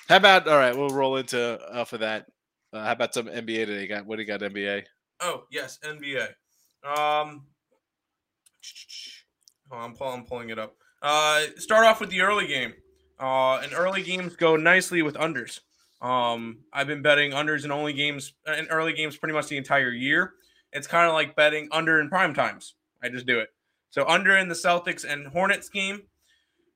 How 0.08 0.18
about 0.18 0.48
all 0.48 0.58
right? 0.58 0.76
We'll 0.76 0.90
roll 0.90 1.18
into 1.18 1.60
off 1.74 1.94
of 1.94 2.02
that. 2.02 2.28
Uh, 2.72 2.84
how 2.84 2.92
about 2.92 3.14
some 3.14 3.26
NBA 3.26 3.66
today? 3.66 3.88
Got 3.88 4.06
what 4.06 4.18
do 4.18 4.22
you 4.22 4.28
got? 4.28 4.42
NBA. 4.42 4.84
Oh 5.22 5.44
yes, 5.50 5.80
NBA. 5.84 6.28
Um, 6.84 7.48
oh, 9.72 9.78
I'm 9.78 9.94
pulling, 9.94 10.20
I'm 10.20 10.26
pulling 10.26 10.50
it 10.52 10.60
up. 10.60 10.76
Uh, 11.02 11.44
start 11.58 11.86
off 11.86 12.00
with 12.00 12.10
the 12.10 12.22
early 12.22 12.48
game. 12.48 12.74
Uh, 13.20 13.58
and 13.64 13.74
early 13.74 14.04
games 14.04 14.36
go 14.36 14.56
nicely 14.56 15.02
with 15.02 15.16
unders. 15.16 15.62
Um, 16.02 16.60
I've 16.74 16.88
been 16.88 17.02
betting 17.02 17.32
unders 17.32 17.64
in 17.64 17.72
only 17.72 17.94
games 17.94 18.34
in 18.46 18.68
early 18.68 18.94
games 18.94 19.16
pretty 19.16 19.34
much 19.34 19.48
the 19.48 19.58
entire 19.58 19.92
year. 19.92 20.34
It's 20.74 20.88
kind 20.88 21.08
of 21.08 21.14
like 21.14 21.36
betting 21.36 21.70
under 21.72 22.02
in 22.02 22.10
prime 22.10 22.34
times. 22.34 22.76
I 23.02 23.08
just 23.10 23.26
do 23.26 23.40
it. 23.40 23.50
So 23.92 24.06
under 24.08 24.36
in 24.36 24.50
the 24.50 24.56
Celtics 24.56 25.06
and 25.10 25.28
Hornets 25.28 25.70
game. 25.70 26.04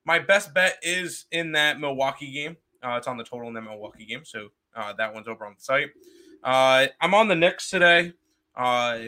My 0.06 0.18
best 0.18 0.54
bet 0.54 0.78
is 0.82 1.26
in 1.30 1.52
that 1.52 1.78
Milwaukee 1.78 2.32
game. 2.32 2.56
Uh, 2.82 2.92
it's 2.96 3.06
on 3.06 3.18
the 3.18 3.22
total 3.22 3.48
in 3.48 3.54
that 3.54 3.60
Milwaukee 3.60 4.06
game, 4.06 4.24
so 4.24 4.48
uh, 4.74 4.94
that 4.94 5.12
one's 5.12 5.28
over 5.28 5.44
on 5.44 5.54
the 5.56 5.60
site. 5.62 5.90
Uh, 6.42 6.86
I'm 7.02 7.12
on 7.12 7.28
the 7.28 7.34
Knicks 7.36 7.68
today. 7.68 8.14
Uh, 8.56 8.98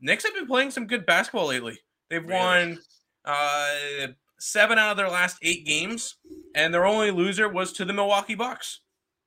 Knicks 0.00 0.22
have 0.24 0.34
been 0.34 0.46
playing 0.46 0.70
some 0.70 0.86
good 0.86 1.04
basketball 1.04 1.48
lately. 1.48 1.80
They've 2.08 2.22
Really? 2.24 2.38
won 2.38 2.78
uh, 3.24 4.06
seven 4.38 4.78
out 4.78 4.92
of 4.92 4.96
their 4.96 5.08
last 5.08 5.38
eight 5.42 5.66
games, 5.66 6.16
and 6.54 6.72
their 6.72 6.86
only 6.86 7.10
loser 7.10 7.48
was 7.48 7.72
to 7.74 7.84
the 7.84 7.92
Milwaukee 7.92 8.34
Bucks. 8.34 8.80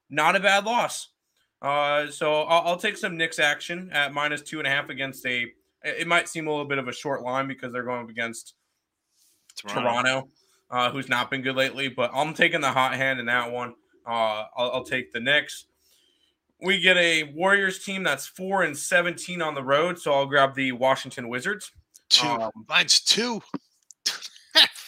Not 0.09 0.35
a 0.35 0.39
bad 0.39 0.65
loss. 0.65 1.09
Uh, 1.61 2.09
so 2.09 2.43
I'll, 2.43 2.67
I'll 2.69 2.77
take 2.77 2.97
some 2.97 3.17
Knicks 3.17 3.37
action 3.37 3.89
at 3.91 4.13
minus 4.13 4.41
two 4.41 4.59
and 4.59 4.67
a 4.67 4.71
half 4.71 4.89
against 4.89 5.25
a. 5.25 5.47
It 5.83 6.07
might 6.07 6.27
seem 6.27 6.47
a 6.47 6.49
little 6.49 6.65
bit 6.65 6.77
of 6.77 6.87
a 6.87 6.93
short 6.93 7.21
line 7.21 7.47
because 7.47 7.71
they're 7.71 7.83
going 7.83 8.03
up 8.03 8.09
against 8.09 8.55
Toronto, 9.67 10.29
uh, 10.71 10.91
who's 10.91 11.09
not 11.09 11.29
been 11.29 11.41
good 11.41 11.55
lately. 11.55 11.87
But 11.87 12.11
I'm 12.13 12.33
taking 12.33 12.61
the 12.61 12.71
hot 12.71 12.95
hand 12.95 13.19
in 13.19 13.25
that 13.27 13.51
one. 13.51 13.75
Uh, 14.07 14.45
I'll, 14.57 14.71
I'll 14.71 14.83
take 14.83 15.13
the 15.13 15.19
Knicks. 15.19 15.65
We 16.61 16.81
get 16.81 16.97
a 16.97 17.23
Warriors 17.35 17.83
team 17.83 18.03
that's 18.03 18.27
four 18.27 18.63
and 18.63 18.77
seventeen 18.77 19.41
on 19.41 19.53
the 19.53 19.63
road, 19.63 19.99
so 19.99 20.13
I'll 20.13 20.25
grab 20.25 20.55
the 20.55 20.71
Washington 20.73 21.29
Wizards. 21.29 21.71
Two. 22.09 22.27
Um, 22.27 22.51
Mine's 22.67 22.99
two. 23.01 23.41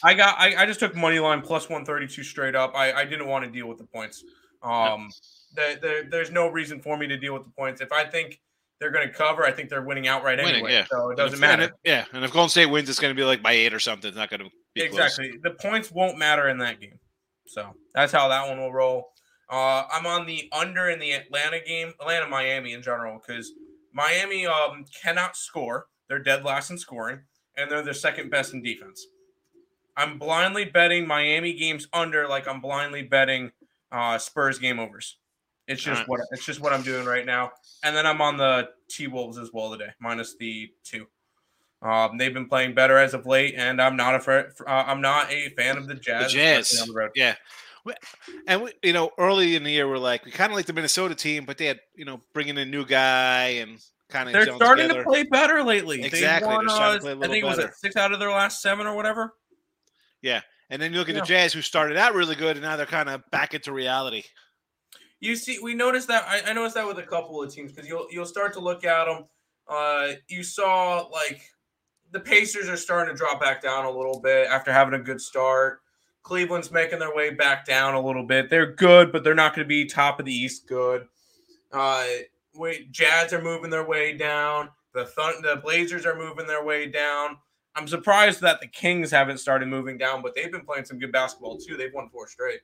I 0.03 0.13
got. 0.13 0.35
I, 0.39 0.55
I 0.63 0.65
just 0.65 0.79
took 0.79 0.95
money 0.95 1.19
line 1.19 1.41
plus 1.41 1.69
one 1.69 1.85
thirty 1.85 2.07
two 2.07 2.23
straight 2.23 2.55
up. 2.55 2.73
I, 2.75 2.91
I 2.93 3.05
didn't 3.05 3.27
want 3.27 3.45
to 3.45 3.51
deal 3.51 3.67
with 3.67 3.77
the 3.77 3.85
points. 3.85 4.23
Um, 4.63 5.09
the, 5.55 5.77
the, 5.81 6.07
there's 6.09 6.31
no 6.31 6.47
reason 6.47 6.81
for 6.81 6.97
me 6.97 7.07
to 7.07 7.17
deal 7.17 7.33
with 7.33 7.43
the 7.43 7.51
points. 7.51 7.81
If 7.81 7.91
I 7.91 8.05
think 8.05 8.39
they're 8.79 8.91
going 8.91 9.07
to 9.07 9.13
cover, 9.13 9.43
I 9.43 9.51
think 9.51 9.69
they're 9.69 9.81
winning 9.83 10.07
outright 10.07 10.37
Winning, 10.39 10.55
anyway. 10.55 10.73
yeah. 10.73 10.85
So 10.89 11.09
it 11.09 11.17
doesn't 11.17 11.35
if- 11.35 11.39
matter. 11.39 11.63
and 11.63 11.71
if- 11.71 11.77
yeah, 11.83 12.05
and 12.13 12.23
if 12.23 12.31
Golden 12.31 12.49
State 12.49 12.67
wins, 12.67 12.89
it's 12.89 12.99
going 12.99 13.13
to 13.13 13.19
be 13.19 13.25
like 13.25 13.43
by 13.43 13.53
eight 13.53 13.73
or 13.73 13.79
something. 13.79 14.07
It's 14.07 14.17
not 14.17 14.29
going 14.29 14.39
to 14.41 14.49
be 14.75 14.87
close. 14.87 15.17
Exactly. 15.17 15.39
The 15.43 15.51
points 15.51 15.91
won't 15.91 16.17
matter 16.17 16.47
in 16.49 16.57
that 16.59 16.79
game. 16.79 16.99
So 17.47 17.75
that's 17.93 18.11
how 18.13 18.27
that 18.29 18.47
one 18.47 18.59
will 18.59 18.71
roll. 18.71 19.09
Uh, 19.51 19.83
I'm 19.93 20.05
on 20.05 20.25
the 20.25 20.47
under 20.53 20.89
in 20.89 20.99
the 20.99 21.11
Atlanta 21.11 21.59
game, 21.59 21.91
Atlanta 21.99 22.27
Miami 22.27 22.71
in 22.73 22.81
general, 22.81 23.19
because 23.19 23.51
Miami 23.93 24.47
um, 24.47 24.85
cannot 25.03 25.35
score. 25.35 25.87
They're 26.07 26.19
dead 26.23 26.45
last 26.45 26.69
in 26.71 26.77
scoring, 26.77 27.19
and 27.57 27.69
they're 27.69 27.83
the 27.83 27.93
second 27.93 28.29
best 28.29 28.53
in 28.53 28.63
defense. 28.63 29.05
I'm 30.01 30.17
blindly 30.17 30.65
betting 30.65 31.07
Miami 31.07 31.53
games 31.53 31.87
under, 31.93 32.27
like 32.27 32.47
I'm 32.47 32.59
blindly 32.61 33.03
betting 33.03 33.51
uh, 33.91 34.17
Spurs 34.17 34.59
game 34.59 34.79
overs. 34.79 35.17
It's 35.67 35.81
just 35.81 36.01
Alright. 36.01 36.09
what 36.09 36.21
it's 36.31 36.45
just 36.45 36.59
what 36.59 36.73
I'm 36.73 36.81
doing 36.81 37.05
right 37.05 37.25
now. 37.25 37.51
And 37.83 37.95
then 37.95 38.05
I'm 38.05 38.19
on 38.21 38.37
the 38.37 38.69
T 38.89 39.07
Wolves 39.07 39.37
as 39.37 39.51
well 39.53 39.71
today, 39.71 39.91
minus 39.99 40.35
the 40.39 40.69
two. 40.83 41.07
Um, 41.81 42.17
they've 42.17 42.33
been 42.33 42.47
playing 42.47 42.73
better 42.73 42.97
as 42.97 43.13
of 43.13 43.25
late, 43.25 43.55
and 43.57 43.81
I'm 43.81 43.95
not 43.95 44.15
a 44.15 44.19
fr- 44.19 44.63
uh, 44.67 44.83
I'm 44.87 45.01
not 45.01 45.31
a 45.31 45.49
fan 45.49 45.77
of 45.77 45.87
the 45.87 45.95
Jazz. 45.95 46.31
The 46.31 46.37
Jazz. 46.37 46.81
on 46.81 46.87
the 46.89 46.93
road. 46.93 47.11
Yeah. 47.15 47.35
And 48.47 48.61
we, 48.61 48.73
you 48.83 48.93
know, 48.93 49.09
early 49.17 49.55
in 49.55 49.63
the 49.63 49.71
year, 49.71 49.87
we're 49.87 49.97
like, 49.97 50.23
we 50.23 50.31
kind 50.31 50.51
of 50.51 50.55
like 50.55 50.67
the 50.67 50.73
Minnesota 50.73 51.15
team, 51.15 51.45
but 51.45 51.57
they 51.57 51.65
had, 51.65 51.79
you 51.95 52.05
know, 52.05 52.21
bringing 52.33 52.57
in 52.57 52.67
a 52.67 52.69
new 52.69 52.85
guy 52.85 53.47
and 53.61 53.79
kind 54.09 54.29
of 54.29 54.33
They're 54.33 54.53
starting 54.55 54.89
to 54.89 55.03
play 55.03 55.23
better 55.23 55.63
lately. 55.63 56.03
Exactly, 56.03 56.47
They 56.47 56.55
won, 56.55 56.69
uh, 56.69 56.93
to 56.93 56.99
play 56.99 57.11
a 57.13 57.17
I 57.17 57.21
think 57.21 57.43
it 57.43 57.47
was 57.47 57.57
better. 57.57 57.69
it 57.69 57.75
six 57.75 57.95
out 57.95 58.11
of 58.11 58.19
their 58.19 58.29
last 58.29 58.61
seven 58.61 58.85
or 58.85 58.95
whatever. 58.95 59.33
And 60.23 60.81
then 60.81 60.93
you 60.93 60.99
look 60.99 61.09
at 61.09 61.15
Yeah. 61.15 61.21
the 61.21 61.27
Jazz, 61.27 61.51
who 61.53 61.61
started 61.61 61.97
out 61.97 62.13
really 62.13 62.35
good, 62.35 62.55
and 62.55 62.61
now 62.63 62.77
they're 62.77 62.85
kind 62.85 63.09
of 63.09 63.29
back 63.29 63.53
into 63.53 63.73
reality. 63.73 64.23
You 65.19 65.35
see, 65.35 65.59
we 65.59 65.73
noticed 65.75 66.07
that. 66.07 66.25
I, 66.27 66.49
I 66.49 66.53
noticed 66.53 66.75
that 66.75 66.87
with 66.87 66.97
a 66.97 67.03
couple 67.03 67.41
of 67.43 67.53
teams 67.53 67.71
because 67.73 67.87
you'll 67.89 68.07
you'll 68.09 68.25
start 68.25 68.53
to 68.53 68.59
look 68.61 68.85
at 68.85 69.05
them. 69.05 69.25
Uh, 69.67 70.13
you 70.29 70.43
saw 70.43 71.07
like 71.11 71.41
the 72.11 72.19
Pacers 72.21 72.69
are 72.69 72.77
starting 72.77 73.13
to 73.13 73.17
drop 73.17 73.39
back 73.41 73.61
down 73.61 73.85
a 73.85 73.91
little 73.91 74.19
bit 74.21 74.47
after 74.47 74.71
having 74.71 74.93
a 74.93 75.03
good 75.03 75.19
start. 75.21 75.81
Cleveland's 76.23 76.71
making 76.71 76.99
their 76.99 77.13
way 77.15 77.31
back 77.31 77.65
down 77.65 77.93
a 77.95 78.01
little 78.01 78.25
bit. 78.25 78.49
They're 78.49 78.73
good, 78.73 79.11
but 79.11 79.23
they're 79.23 79.35
not 79.35 79.55
going 79.55 79.65
to 79.65 79.69
be 79.69 79.85
top 79.85 80.19
of 80.19 80.25
the 80.25 80.33
East. 80.33 80.67
Good. 80.67 81.05
Uh, 81.71 82.05
wait, 82.55 82.91
Jazz 82.91 83.33
are 83.33 83.41
moving 83.41 83.69
their 83.69 83.85
way 83.85 84.15
down. 84.17 84.69
The 84.93 85.05
Thun- 85.05 85.41
the 85.41 85.57
Blazers 85.57 86.05
are 86.05 86.15
moving 86.17 86.47
their 86.47 86.63
way 86.63 86.87
down. 86.87 87.37
I'm 87.75 87.87
surprised 87.87 88.41
that 88.41 88.59
the 88.59 88.67
Kings 88.67 89.11
haven't 89.11 89.37
started 89.37 89.67
moving 89.67 89.97
down, 89.97 90.21
but 90.21 90.35
they've 90.35 90.51
been 90.51 90.65
playing 90.65 90.85
some 90.85 90.99
good 90.99 91.11
basketball 91.11 91.57
too. 91.57 91.77
They've 91.77 91.93
won 91.93 92.09
four 92.09 92.27
straight. 92.27 92.61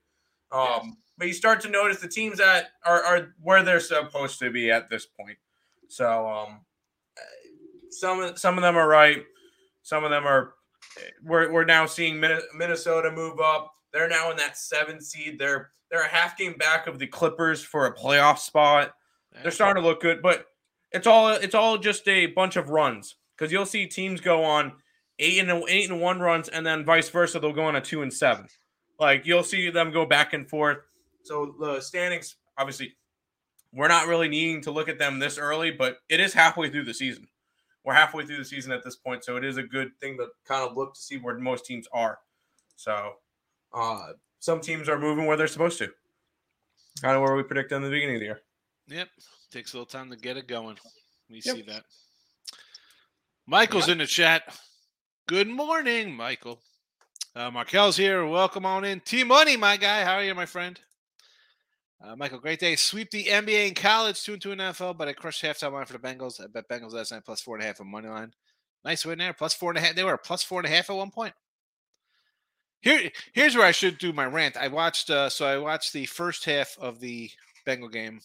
Um, 0.52 0.68
Yes. 0.68 0.86
But 1.18 1.28
you 1.28 1.34
start 1.34 1.62
to 1.62 1.70
notice 1.70 2.00
the 2.00 2.08
teams 2.08 2.38
that 2.38 2.70
are, 2.86 3.04
are 3.04 3.34
where 3.42 3.64
they're 3.64 3.80
supposed 3.80 4.38
to 4.40 4.52
be 4.52 4.70
at 4.70 4.90
this 4.90 5.08
point. 5.08 5.38
So 5.88 6.28
um, 6.28 6.60
some 7.90 8.22
of 8.22 8.38
some 8.38 8.58
of 8.58 8.62
them 8.62 8.78
are 8.78 8.88
right. 8.88 9.24
Some 9.82 10.04
of 10.04 10.12
them 10.12 10.26
are. 10.26 10.54
We're, 11.24 11.52
we're 11.52 11.66
now 11.66 11.86
seeing 11.86 12.20
Minnesota 12.20 13.12
move 13.12 13.40
up. 13.40 13.72
They're 13.94 14.08
now 14.08 14.32
in 14.32 14.38
that 14.38 14.58
seven 14.58 15.02
seed. 15.02 15.40
They're 15.40 15.72
they're 15.90 16.04
a 16.04 16.08
half 16.08 16.38
game 16.38 16.54
back 16.54 16.88
of 16.88 17.00
the 17.00 17.08
Clippers 17.08 17.64
for 17.64 17.86
a 17.86 17.96
playoff 17.96 18.40
spot. 18.40 18.94
They're 19.42 19.52
starting 19.52 19.82
to 19.82 19.88
look 19.88 20.02
good, 20.02 20.22
but 20.22 20.48
it's 20.92 21.08
all 21.08 21.30
it's 21.30 21.56
all 21.56 21.78
just 21.78 22.08
a 22.08 22.28
bunch 22.28 22.56
of 22.56 22.70
runs 22.70 23.16
because 23.36 23.52
you'll 23.52 23.66
see 23.66 23.86
teams 23.86 24.22
go 24.22 24.44
on 24.44 24.74
eight 25.20 25.40
and 25.40 25.64
eight 25.70 25.90
and 25.90 26.02
one 26.02 26.20
runs, 26.20 26.50
and 26.50 26.66
then 26.66 26.86
vice 26.86 27.10
versa, 27.10 27.40
they'll 27.40 27.54
go 27.54 27.66
on 27.66 27.76
a 27.76 27.82
two 27.82 28.02
and 28.02 28.14
seven. 28.14 28.48
Like 29.00 29.26
you'll 29.26 29.44
see 29.44 29.70
them 29.70 29.92
go 29.92 30.06
back 30.06 30.34
and 30.34 30.50
forth. 30.50 30.78
So 31.24 31.56
the 31.60 31.82
standings, 31.82 32.36
obviously, 32.58 32.96
we're 33.74 33.88
not 33.90 34.08
really 34.08 34.30
needing 34.30 34.62
to 34.62 34.72
look 34.72 34.90
at 34.90 34.98
them 34.98 35.20
this 35.20 35.38
early, 35.38 35.72
but 35.72 35.98
it 36.10 36.20
is 36.20 36.34
halfway 36.34 36.70
through 36.70 36.86
the 36.86 36.94
season. 36.94 37.28
We're 37.84 37.94
halfway 37.94 38.26
through 38.26 38.38
the 38.38 38.46
season 38.46 38.72
at 38.72 38.84
this 38.84 38.96
point, 38.96 39.24
so 39.24 39.38
it 39.38 39.46
is 39.46 39.58
a 39.58 39.64
good 39.64 39.92
thing 40.00 40.18
to 40.18 40.28
kind 40.46 40.68
of 40.70 40.76
look 40.76 40.94
to 40.96 41.00
see 41.02 41.18
where 41.18 41.38
most 41.38 41.66
teams 41.66 41.88
are. 41.94 42.20
So 42.76 43.14
uh, 43.74 44.14
some 44.40 44.62
teams 44.62 44.90
are 44.90 45.00
moving 45.00 45.26
where 45.26 45.38
they're 45.38 45.48
supposed 45.48 45.78
to. 45.80 45.90
Kind 47.02 47.16
of 47.16 47.22
where 47.22 47.36
we 47.36 47.44
predicted 47.44 47.76
in 47.78 47.84
the 47.84 47.90
beginning 47.90 48.16
of 48.16 48.20
the 48.20 48.26
year. 48.26 48.42
Yep. 48.88 49.10
Takes 49.52 49.74
a 49.74 49.78
little 49.78 49.86
time 49.86 50.10
to 50.10 50.16
get 50.18 50.38
it 50.38 50.48
going. 50.48 50.78
We 51.30 51.42
Yep. 51.44 51.56
see 51.56 51.62
that. 51.64 51.84
Michael's 53.46 53.90
in 53.90 53.98
the 54.00 54.08
chat. 54.08 54.58
Good 55.28 55.50
morning, 55.50 56.16
Michael. 56.16 56.62
Uh, 57.36 57.52
Markel's 57.52 57.98
here. 57.98 58.26
Welcome 58.26 58.66
on 58.66 58.86
in. 58.86 59.02
T 59.02 59.26
Money, 59.26 59.58
my 59.58 59.76
guy. 59.76 60.06
How 60.06 60.14
are 60.14 60.24
you, 60.24 60.34
my 60.34 60.46
friend? 60.46 60.80
Uh, 62.02 62.16
Michael, 62.16 62.40
great 62.40 62.62
day. 62.62 62.78
Sweep 62.78 63.12
the 63.12 63.26
NBA 63.26 63.68
in 63.68 63.74
college, 63.74 64.24
two 64.24 64.34
and 64.34 64.42
two 64.42 64.54
in 64.54 64.60
NFL, 64.60 64.98
but 64.98 65.10
I 65.10 65.12
crushed 65.12 65.44
halftime 65.44 65.74
line 65.74 65.86
for 65.86 65.92
the 65.92 66.00
Bengals. 66.00 66.42
I 66.42 66.48
bet 66.48 66.70
Bengals 66.70 66.94
last 66.94 67.12
night 67.12 67.26
plus 67.26 67.42
four 67.42 67.56
and 67.58 67.64
a 67.66 67.68
half 67.68 67.82
on 67.82 67.92
money 67.92 68.08
line. 68.08 68.32
Nice 68.86 69.06
win 69.06 69.18
there. 69.18 69.34
Plus 69.34 69.54
four 69.54 69.72
and 69.72 69.78
a 69.78 69.82
half. 69.82 69.96
They 69.96 70.06
were 70.06 70.18
plus 70.18 70.44
four 70.44 70.62
and 70.62 70.66
a 70.66 70.74
half 70.74 70.90
at 70.90 70.96
one 70.96 71.12
point. 71.12 71.34
Here, 72.80 73.12
here's 73.34 73.58
where 73.58 73.68
I 73.68 73.74
should 73.74 73.98
do 73.98 74.14
my 74.14 74.28
rant. 74.28 74.56
I 74.56 74.70
watched, 74.70 75.10
uh, 75.10 75.28
so 75.28 75.46
I 75.46 75.58
watched 75.58 75.92
the 75.92 76.06
first 76.06 76.46
half 76.46 76.78
of 76.80 77.02
the 77.02 77.30
Bengal 77.66 77.90
game, 77.90 78.22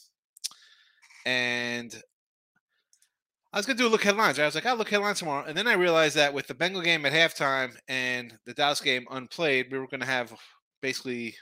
and 1.26 2.00
I 3.52 3.58
was 3.58 3.66
gonna 3.66 3.78
do 3.78 3.86
a 3.86 3.90
look 3.90 4.02
headlines. 4.02 4.38
I 4.38 4.46
was 4.46 4.54
like, 4.54 4.64
I'll 4.64 4.76
look 4.76 4.88
headlines 4.88 5.18
tomorrow, 5.18 5.44
and 5.46 5.56
then 5.56 5.68
I 5.68 5.74
realized 5.74 6.16
that 6.16 6.32
with 6.32 6.46
the 6.46 6.54
Bengal 6.54 6.82
game 6.82 7.04
at 7.04 7.12
halftime 7.12 7.76
and 7.86 8.36
the 8.46 8.54
Dallas 8.54 8.80
game 8.80 9.06
unplayed, 9.10 9.70
we 9.70 9.78
were 9.78 9.88
gonna 9.88 10.06
have 10.06 10.32
basically 10.80 11.36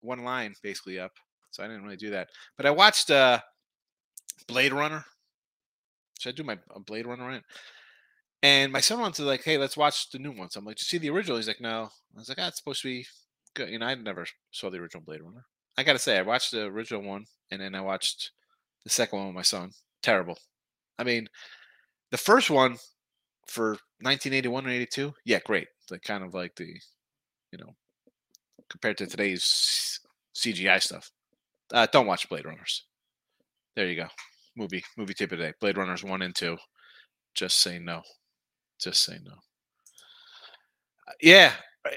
one 0.00 0.24
line 0.24 0.54
basically 0.62 0.98
up. 0.98 1.12
So 1.52 1.62
I 1.62 1.68
didn't 1.68 1.84
really 1.84 1.96
do 1.96 2.10
that. 2.10 2.28
But 2.56 2.66
I 2.66 2.70
watched 2.70 3.10
uh 3.10 3.40
Blade 4.48 4.72
Runner. 4.72 5.04
Should 6.18 6.34
I 6.34 6.36
do 6.36 6.44
my 6.44 6.58
Blade 6.86 7.06
Runner 7.06 7.26
rant? 7.26 7.44
And 8.42 8.72
my 8.72 8.80
son 8.80 9.00
wants 9.00 9.18
to 9.18 9.24
like, 9.24 9.44
hey, 9.44 9.56
let's 9.56 9.76
watch 9.76 10.10
the 10.10 10.18
new 10.18 10.32
one. 10.32 10.50
So 10.50 10.58
I'm 10.58 10.66
like, 10.66 10.80
you 10.80 10.84
see 10.84 10.98
the 10.98 11.10
original? 11.10 11.36
He's 11.36 11.46
like, 11.46 11.60
no. 11.60 11.90
I 12.14 12.18
was 12.18 12.28
like, 12.28 12.38
ah, 12.40 12.48
it's 12.48 12.58
supposed 12.58 12.82
to 12.82 12.88
be 12.88 13.06
good. 13.54 13.70
You 13.70 13.78
know, 13.78 13.86
I 13.86 13.94
never 13.94 14.26
saw 14.50 14.68
the 14.68 14.78
original 14.78 15.04
Blade 15.04 15.22
Runner. 15.22 15.44
I 15.78 15.84
gotta 15.84 15.98
say, 15.98 16.18
I 16.18 16.22
watched 16.22 16.50
the 16.50 16.64
original 16.64 17.02
one, 17.02 17.24
and 17.50 17.60
then 17.60 17.74
I 17.74 17.80
watched 17.80 18.32
the 18.84 18.90
second 18.90 19.18
one 19.18 19.28
with 19.28 19.36
my 19.36 19.42
son. 19.42 19.70
Terrible. 20.02 20.38
I 21.02 21.04
mean, 21.04 21.26
the 22.12 22.16
first 22.16 22.48
one 22.48 22.76
for 23.48 23.70
1981 24.02 24.66
and 24.66 24.72
82, 24.74 25.12
yeah, 25.24 25.40
great. 25.44 25.66
The 25.88 25.98
kind 25.98 26.22
of 26.22 26.32
like 26.32 26.54
the, 26.54 26.68
you 27.50 27.58
know, 27.58 27.74
compared 28.70 28.98
to 28.98 29.06
today's 29.08 29.98
CGI 30.36 30.80
stuff. 30.80 31.10
Uh, 31.72 31.88
don't 31.90 32.06
watch 32.06 32.28
Blade 32.28 32.44
Runners. 32.44 32.84
There 33.74 33.88
you 33.88 33.96
go. 33.96 34.06
Movie 34.56 34.84
movie 34.96 35.14
tip 35.14 35.32
of 35.32 35.38
the 35.38 35.46
day. 35.46 35.52
Blade 35.60 35.76
Runners 35.76 36.04
one 36.04 36.22
and 36.22 36.36
two. 36.36 36.56
Just 37.34 37.58
say 37.58 37.80
no. 37.80 38.02
Just 38.80 39.02
say 39.02 39.18
no. 39.24 39.32
Uh, 41.08 41.12
yeah, 41.20 41.52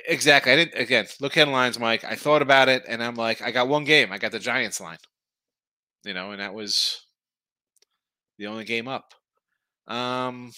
exactly. 0.08 0.52
I 0.52 0.56
didn't 0.56 0.82
again 0.82 1.06
look 1.22 1.36
headlines, 1.36 1.78
Mike. 1.78 2.04
I 2.04 2.16
thought 2.16 2.42
about 2.42 2.70
it 2.70 2.84
and 2.88 3.04
I'm 3.04 3.16
like, 3.16 3.42
I 3.44 3.52
got 3.52 3.68
one 3.68 3.84
game. 3.84 4.12
I 4.12 4.18
got 4.18 4.32
the 4.32 4.40
Giants 4.40 4.82
line. 4.82 4.98
You 6.04 6.14
know, 6.14 6.32
and 6.32 6.40
that 6.40 6.56
was 6.56 7.05
the 8.38 8.48
only 8.48 8.66
game 8.66 8.88
up. 8.88 9.14
Um 9.88 10.52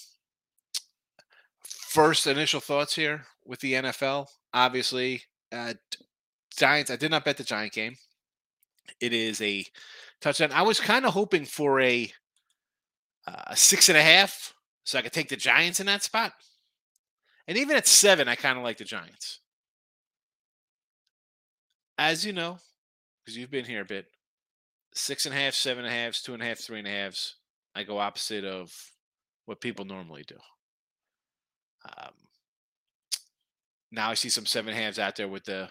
first 1.64 2.28
initial 2.28 2.60
thoughts 2.60 2.96
here 2.96 3.26
with 3.46 3.60
the 3.60 3.74
NFL. 3.74 4.28
Obviously, 4.54 5.24
uh 5.52 5.74
Giants. 6.58 6.92
I 6.92 6.96
did 6.96 7.12
not 7.12 7.24
bet 7.24 7.38
the 7.38 7.44
Giant 7.44 7.72
game. 7.72 7.96
It 9.00 9.14
is 9.14 9.42
a 9.42 9.66
touchdown. 10.22 10.52
I 10.52 10.64
was 10.64 10.80
kind 10.80 11.06
of 11.06 11.14
hoping 11.14 11.46
for 11.46 11.80
a, 11.80 12.12
uh, 13.28 13.54
six 13.54 13.90
and 13.90 13.98
a 13.98 14.02
half, 14.02 14.54
so 14.84 14.98
I 14.98 15.02
could 15.02 15.14
take 15.14 15.30
the 15.30 15.36
Giants 15.36 15.80
in 15.80 15.86
that 15.86 16.04
spot. 16.04 16.34
And 17.48 17.58
even 17.58 17.78
at 17.78 17.88
seven, 17.88 18.28
I 18.28 18.36
kind 18.36 18.58
of 18.58 18.64
like 18.64 18.78
the 18.78 18.86
Giants. 18.86 19.40
As 21.98 22.26
you 22.26 22.34
know, 22.34 22.58
because 23.24 23.38
you've 23.38 23.52
been 23.52 23.66
here 23.66 23.82
a 23.82 23.86
bit, 23.86 24.06
six 24.94 25.26
and 25.26 25.34
a 25.34 25.38
half, 25.38 25.54
seven 25.54 25.86
and 25.86 25.94
a 25.94 25.96
halves, 25.96 26.22
two 26.22 26.34
and 26.34 26.42
a 26.42 26.46
half, 26.46 26.60
three 26.60 26.80
and 26.80 26.88
a 26.88 26.92
halves. 26.92 27.36
I 27.78 27.84
go 27.84 28.00
opposite 28.00 28.44
of 28.44 28.74
what 29.46 29.62
people 29.62 29.86
normally 29.86 30.24
do. 30.28 30.38
Um, 31.86 32.14
now 33.92 34.10
I 34.10 34.16
see 34.16 34.30
some 34.30 34.48
seven 34.48 34.74
hands 34.74 34.98
out 34.98 35.16
there 35.16 35.28
with 35.28 35.46
the 35.46 35.70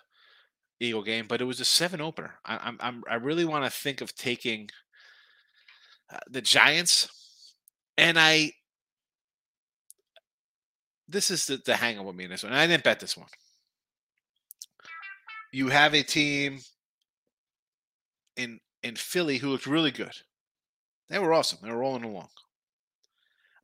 Eagle 0.79 1.03
game, 1.03 1.27
but 1.29 1.41
it 1.41 1.47
was 1.47 1.59
a 1.59 1.65
seven 1.65 2.01
opener. 2.01 2.35
I, 2.45 2.59
I'm, 2.59 2.77
I'm 2.81 3.03
I 3.11 3.17
really 3.17 3.45
want 3.45 3.65
to 3.65 3.71
think 3.71 4.03
of 4.03 4.15
taking 4.15 4.69
uh, 6.13 6.19
the 6.31 6.41
Giants, 6.41 7.09
and 7.99 8.17
I. 8.19 8.53
This 11.09 11.31
is 11.33 11.47
the, 11.47 11.57
the 11.65 11.75
hang 11.75 11.99
up 11.99 12.07
with 12.07 12.15
me 12.15 12.25
in 12.25 12.31
this 12.31 12.45
one. 12.45 12.53
I 12.53 12.69
didn't 12.69 12.85
bet 12.85 13.01
this 13.01 13.17
one. 13.17 13.29
You 15.53 15.69
have 15.69 15.93
a 15.93 16.05
team 16.05 16.61
in 18.37 18.61
in 18.85 18.95
Philly 18.95 19.39
who 19.39 19.49
looked 19.49 19.67
really 19.67 19.91
good. 19.91 20.15
They 21.09 21.19
were 21.19 21.33
awesome. 21.33 21.59
They 21.63 21.71
were 21.71 21.79
rolling 21.79 22.05
along. 22.05 22.29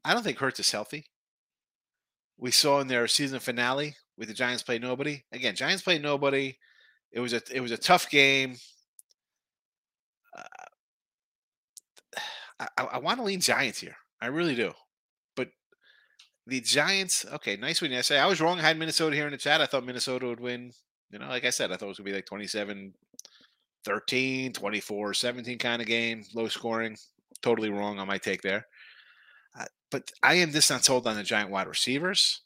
I 0.05 0.15
don't 0.15 0.23
think 0.23 0.39
Hurts 0.39 0.61
is 0.61 0.71
healthy. 0.71 1.07
We 2.39 2.51
saw 2.51 2.81
in 2.81 2.89
their 2.89 3.07
season 3.07 3.41
finale 3.41 3.97
with 4.17 4.29
the 4.29 4.35
Giants 4.35 4.63
play 4.63 4.79
nobody. 4.79 5.25
Again, 5.33 5.55
Giants 5.55 5.83
play 5.83 5.99
nobody. 5.99 6.57
It 7.13 7.21
was 7.21 7.33
a 7.33 7.43
it 7.53 7.61
was 7.61 7.73
a 7.73 7.77
tough 7.77 8.11
game. 8.11 8.57
Uh, 10.37 10.43
I, 12.77 12.85
I 12.85 12.99
want 12.99 13.19
to 13.19 13.25
lean 13.25 13.41
Giants 13.41 13.81
here. 13.81 13.97
I 14.21 14.27
really 14.27 14.55
do. 14.55 14.73
But 15.37 15.49
the 16.47 16.61
Giants, 16.61 17.25
okay, 17.35 17.57
nice 17.57 17.81
win 17.81 17.93
yesterday. 17.93 18.19
I 18.19 18.21
say 18.21 18.25
I 18.25 18.29
was 18.29 18.41
wrong. 18.41 18.59
I 18.59 18.63
had 18.63 18.79
Minnesota 18.79 19.15
here 19.15 19.27
in 19.27 19.33
the 19.33 19.39
chat. 19.39 19.61
I 19.61 19.67
thought 19.67 19.85
Minnesota 19.85 20.27
would 20.27 20.41
win. 20.41 20.73
You 21.11 21.19
know, 21.19 21.29
like 21.29 21.45
I 21.45 21.51
said, 21.51 21.71
I 21.71 21.77
thought 21.77 21.87
it 21.87 21.89
was 21.89 21.99
going 21.99 22.07
to 22.07 22.13
be 22.13 22.17
like 22.17 22.27
27 22.27 22.95
13, 23.85 24.53
24 24.53 25.15
17 25.15 25.59
kind 25.59 25.83
of 25.83 25.89
game, 25.89 26.25
low 26.35 26.49
scoring. 26.49 26.97
Totally 27.43 27.71
wrong 27.71 27.99
on 27.99 28.07
my 28.07 28.19
take 28.19 28.43
there. 28.43 28.67
Uh, 29.59 29.67
but 29.91 30.11
I 30.23 30.35
am 30.35 30.53
just 30.53 30.71
not 30.71 30.85
sold 30.85 31.07
on 31.07 31.17
the 31.17 31.23
Giant 31.23 31.51
wide 31.51 31.67
receivers. 31.67 32.41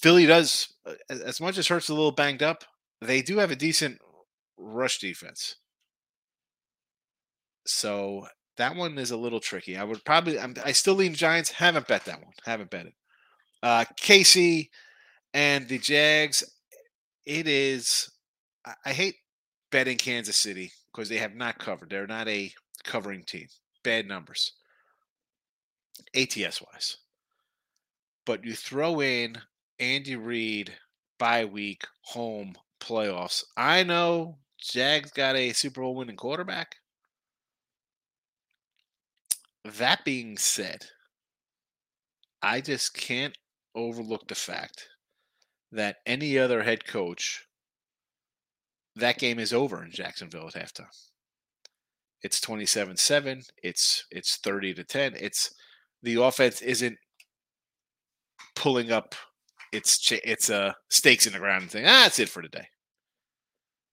Philly 0.00 0.26
does, 0.26 0.72
uh, 0.86 0.94
as 1.10 1.40
much 1.40 1.58
as 1.58 1.68
Hurts 1.68 1.88
a 1.88 1.94
little 1.94 2.12
banged 2.12 2.42
up, 2.42 2.64
they 3.00 3.22
do 3.22 3.38
have 3.38 3.50
a 3.50 3.56
decent 3.56 3.98
rush 4.56 4.98
defense. 4.98 5.56
So 7.66 8.26
that 8.56 8.76
one 8.76 8.98
is 8.98 9.10
a 9.10 9.16
little 9.16 9.40
tricky. 9.40 9.76
I 9.76 9.84
would 9.84 10.04
probably, 10.04 10.38
I'm, 10.38 10.54
i 10.64 10.72
still 10.72 10.94
lean 10.94 11.14
Giants. 11.14 11.50
Haven't 11.50 11.88
bet 11.88 12.04
that 12.04 12.22
one. 12.22 12.32
Haven't 12.44 12.70
bet 12.70 12.86
it. 12.86 12.94
Uh, 13.62 13.84
KC 14.00 14.68
and 15.34 15.68
the 15.68 15.78
Jags. 15.78 16.42
It 17.26 17.46
is. 17.46 18.10
I, 18.64 18.74
I 18.86 18.92
hate 18.92 19.16
betting 19.70 19.98
Kansas 19.98 20.36
City 20.36 20.72
because 20.92 21.08
they 21.08 21.18
have 21.18 21.34
not 21.34 21.58
covered. 21.58 21.90
They're 21.90 22.06
not 22.06 22.28
a 22.28 22.52
covering 22.84 23.24
team. 23.24 23.48
Bad 23.82 24.06
numbers. 24.06 24.52
ATS 26.14 26.62
wise. 26.62 26.96
But 28.26 28.44
you 28.44 28.54
throw 28.54 29.00
in 29.00 29.38
Andy 29.78 30.16
Reid 30.16 30.72
bye 31.18 31.44
week 31.44 31.86
home 32.02 32.54
playoffs. 32.80 33.44
I 33.56 33.82
know 33.82 34.38
Jags 34.58 35.10
got 35.10 35.36
a 35.36 35.52
Super 35.52 35.82
Bowl 35.82 35.94
winning 35.94 36.16
quarterback. 36.16 36.76
That 39.64 40.04
being 40.04 40.38
said, 40.38 40.86
I 42.42 42.60
just 42.60 42.94
can't 42.94 43.36
overlook 43.74 44.26
the 44.28 44.34
fact 44.34 44.88
that 45.72 45.96
any 46.06 46.38
other 46.38 46.62
head 46.62 46.86
coach, 46.86 47.46
that 48.96 49.18
game 49.18 49.38
is 49.38 49.52
over 49.52 49.84
in 49.84 49.90
Jacksonville 49.90 50.48
at 50.48 50.54
halftime. 50.54 51.09
It's 52.22 52.40
27-7, 52.40 53.44
it's 53.62 54.04
it's 54.10 54.36
30 54.36 54.74
to 54.74 54.84
10. 54.84 55.14
It's 55.18 55.54
the 56.02 56.22
offense 56.22 56.60
isn't 56.60 56.98
pulling 58.54 58.92
up 58.92 59.14
it's 59.72 60.10
it's 60.24 60.50
uh 60.50 60.72
stakes 60.88 61.26
in 61.26 61.32
the 61.32 61.38
ground 61.38 61.62
and 61.62 61.70
saying, 61.70 61.86
ah, 61.86 62.02
that's 62.02 62.18
it 62.18 62.28
for 62.28 62.42
today. 62.42 62.66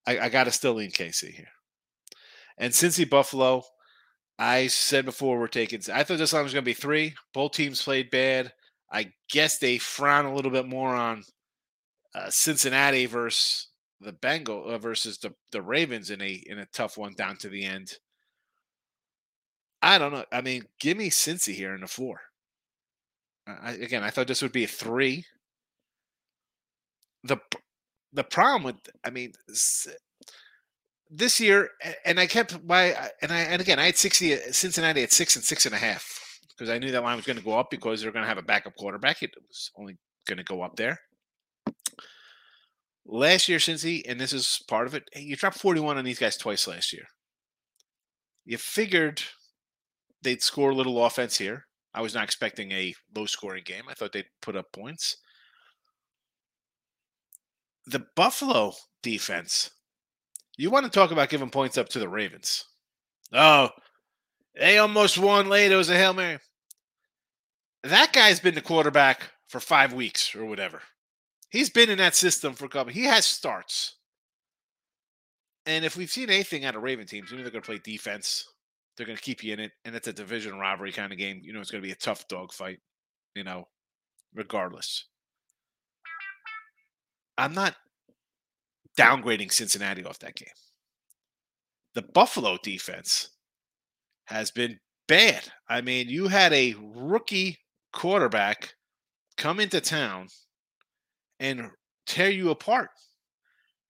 I, 0.06 0.20
I 0.20 0.30
got 0.30 0.46
to 0.46 0.52
still 0.52 0.74
lean 0.74 0.92
KC 0.92 1.32
here. 1.32 1.50
And 2.58 2.74
Cincy 2.74 3.08
Buffalo, 3.08 3.64
I 4.40 4.68
said 4.68 5.06
before 5.06 5.40
we're 5.40 5.48
taking. 5.48 5.82
I 5.94 6.04
thought 6.04 6.18
this 6.18 6.34
line 6.34 6.44
was 6.44 6.54
to 6.54 6.62
be 6.62 6.74
three. 6.74 7.14
Both 7.34 7.54
teams 7.54 7.84
played 7.84 8.10
bad. 8.10 8.52
I 8.92 9.12
guess 9.30 9.58
they 9.58 9.78
frown 9.78 10.26
a 10.26 10.34
little 10.34 10.52
bit 10.52 10.66
more 10.66 10.96
on 10.96 11.24
uh, 12.16 12.30
Cincinnati 12.30 13.06
versus 13.06 13.68
the 14.00 14.14
Bengal 14.14 14.70
uh, 14.70 14.78
versus 14.78 15.18
the 15.18 15.34
the 15.52 15.62
Ravens 15.62 16.10
in 16.10 16.22
a 16.22 16.42
in 16.46 16.60
a 16.60 16.68
tough 16.68 16.98
one 16.98 17.14
down 17.14 17.38
to 17.38 17.50
the 17.50 17.66
end. 17.66 17.94
I 19.82 19.98
don't 19.98 20.12
know. 20.12 20.26
I 20.32 20.42
mean, 20.42 20.66
give 20.80 20.98
me 20.98 21.10
Cincy 21.10 21.54
here 21.54 21.76
in 21.76 21.82
the 21.82 21.88
four. 21.88 22.20
I, 23.48 23.72
again, 23.74 24.04
I 24.04 24.10
thought 24.10 24.28
this 24.28 24.42
would 24.42 24.52
be 24.52 24.66
a 24.66 24.68
three 24.68 25.26
the 27.24 27.38
the 28.14 28.24
problem 28.24 28.64
with 28.64 28.76
I 29.04 29.10
mean 29.10 29.34
this 31.10 31.40
year, 31.40 31.70
and 32.06 32.20
I 32.20 32.28
kept 32.28 32.64
my 32.64 32.96
and 33.22 33.32
I 33.32 33.40
and 33.40 33.62
again 33.62 33.80
I 33.80 33.86
had 33.86 33.98
sixty 33.98 34.34
uh, 34.34 34.52
Cincinnati 34.52 35.04
at 35.04 35.12
six 35.12 35.36
and 35.36 35.46
six 35.46 35.66
and 35.66 35.76
a 35.76 35.78
half 35.78 36.40
because 36.50 36.70
I 36.70 36.80
knew 36.80 36.92
that 36.92 37.04
line 37.04 37.16
was 37.16 37.26
going 37.26 37.38
to 37.38 37.44
go 37.44 37.58
up 37.58 37.70
because 37.70 38.02
they're 38.02 38.12
going 38.12 38.24
to 38.24 38.30
have 38.30 38.38
a 38.38 38.44
backup 38.44 38.76
quarterback. 38.76 39.22
It 39.24 39.32
was 39.48 39.72
only 39.78 39.98
going 40.26 40.38
to 40.38 40.44
go 40.44 40.62
up 40.62 40.76
there. 40.76 41.00
Last 43.06 43.48
year, 43.48 43.60
Cincy, 43.60 44.04
and 44.06 44.20
this 44.20 44.34
is 44.34 44.62
part 44.68 44.86
of 44.86 44.94
it, 44.94 45.08
you 45.16 45.38
dropped 45.38 45.60
41 45.60 45.98
on 45.98 46.04
these 46.04 46.20
guys 46.20 46.36
twice 46.36 46.68
last 46.68 46.92
year. 46.92 47.06
You 48.44 48.58
figured 48.58 49.22
they'd 50.28 50.44
score 50.44 50.72
a 50.72 50.76
little 50.76 51.06
offense 51.06 51.38
here. 51.38 51.66
I 51.94 52.02
was 52.02 52.14
not 52.14 52.26
expecting 52.26 52.72
a 52.74 52.94
low 53.16 53.26
scoring 53.26 53.64
game. 53.66 53.84
I 53.90 53.94
thought 53.94 54.12
they'd 54.12 54.26
put 54.42 54.58
up 54.58 54.72
points 54.74 55.18
the 57.88 58.06
Buffalo 58.16 58.74
defense 59.02 59.72
You 60.58 60.70
want 60.70 60.86
to 60.86 60.92
talk 60.92 61.12
about 61.12 61.30
giving 61.30 61.50
points 61.50 61.78
up 61.78 61.88
to 61.90 62.00
the 62.00 62.10
Ravens? 62.10 62.66
Oh, 63.32 63.70
they 64.60 64.78
almost 64.78 65.18
won 65.18 65.48
late. 65.50 65.72
It 65.72 65.76
was 65.76 65.90
a 65.90 65.96
hail 65.96 66.14
mary. 66.14 66.40
That 67.84 68.12
guy's 68.12 68.40
been 68.40 68.56
the 68.56 68.62
quarterback 68.62 69.22
for 69.48 69.60
five 69.60 69.94
weeks 69.94 70.36
or 70.36 70.46
whatever. 70.46 70.82
He's 71.50 71.70
been 71.70 71.90
in 71.90 72.00
that 72.00 72.16
system 72.16 72.54
for 72.54 72.66
a 72.66 72.70
couple. 72.70 72.92
He 72.92 73.04
has 73.04 73.26
starts. 73.26 73.96
And 75.66 75.86
if 75.86 75.96
we've 75.96 76.10
seen 76.10 76.30
anything 76.30 76.66
out 76.66 76.76
of 76.76 76.84
Raven 76.84 77.06
teams, 77.06 77.32
you 77.32 77.38
know 77.38 77.44
they're 77.44 77.52
going 77.52 77.62
to 77.62 77.66
play 77.66 77.80
defense. 77.84 78.46
They're 78.98 79.06
going 79.06 79.18
to 79.18 79.24
keep 79.24 79.44
you 79.44 79.54
in 79.54 79.60
it, 79.60 79.72
and 79.86 79.96
it's 79.96 80.08
a 80.08 80.14
division 80.14 80.58
rivalry 80.58 80.92
kind 80.92 81.12
of 81.12 81.20
game. 81.20 81.42
You 81.44 81.54
know 81.54 81.62
it's 81.62 81.72
going 81.72 81.82
to 81.82 81.88
be 81.88 81.94
a 81.94 81.96
tough 81.96 82.28
dog 82.28 82.52
fight. 82.52 82.80
You 83.36 83.44
know, 83.44 83.68
regardless. 84.34 85.06
I'm 87.38 87.54
not 87.54 87.76
downgrading 88.98 89.52
Cincinnati 89.52 90.04
off 90.04 90.20
that 90.20 90.36
game. 90.36 90.50
The 91.94 92.02
Buffalo 92.02 92.58
defense 92.64 93.30
has 94.26 94.52
been 94.52 94.80
bad. 95.08 95.44
I 95.70 95.82
mean, 95.82 96.10
you 96.10 96.28
had 96.28 96.52
a 96.54 96.76
rookie 96.96 97.58
quarterback 97.94 98.74
come 99.38 99.60
into 99.60 99.82
town 99.82 100.28
and 101.40 101.70
tear 102.06 102.30
you 102.30 102.50
apart. 102.50 102.90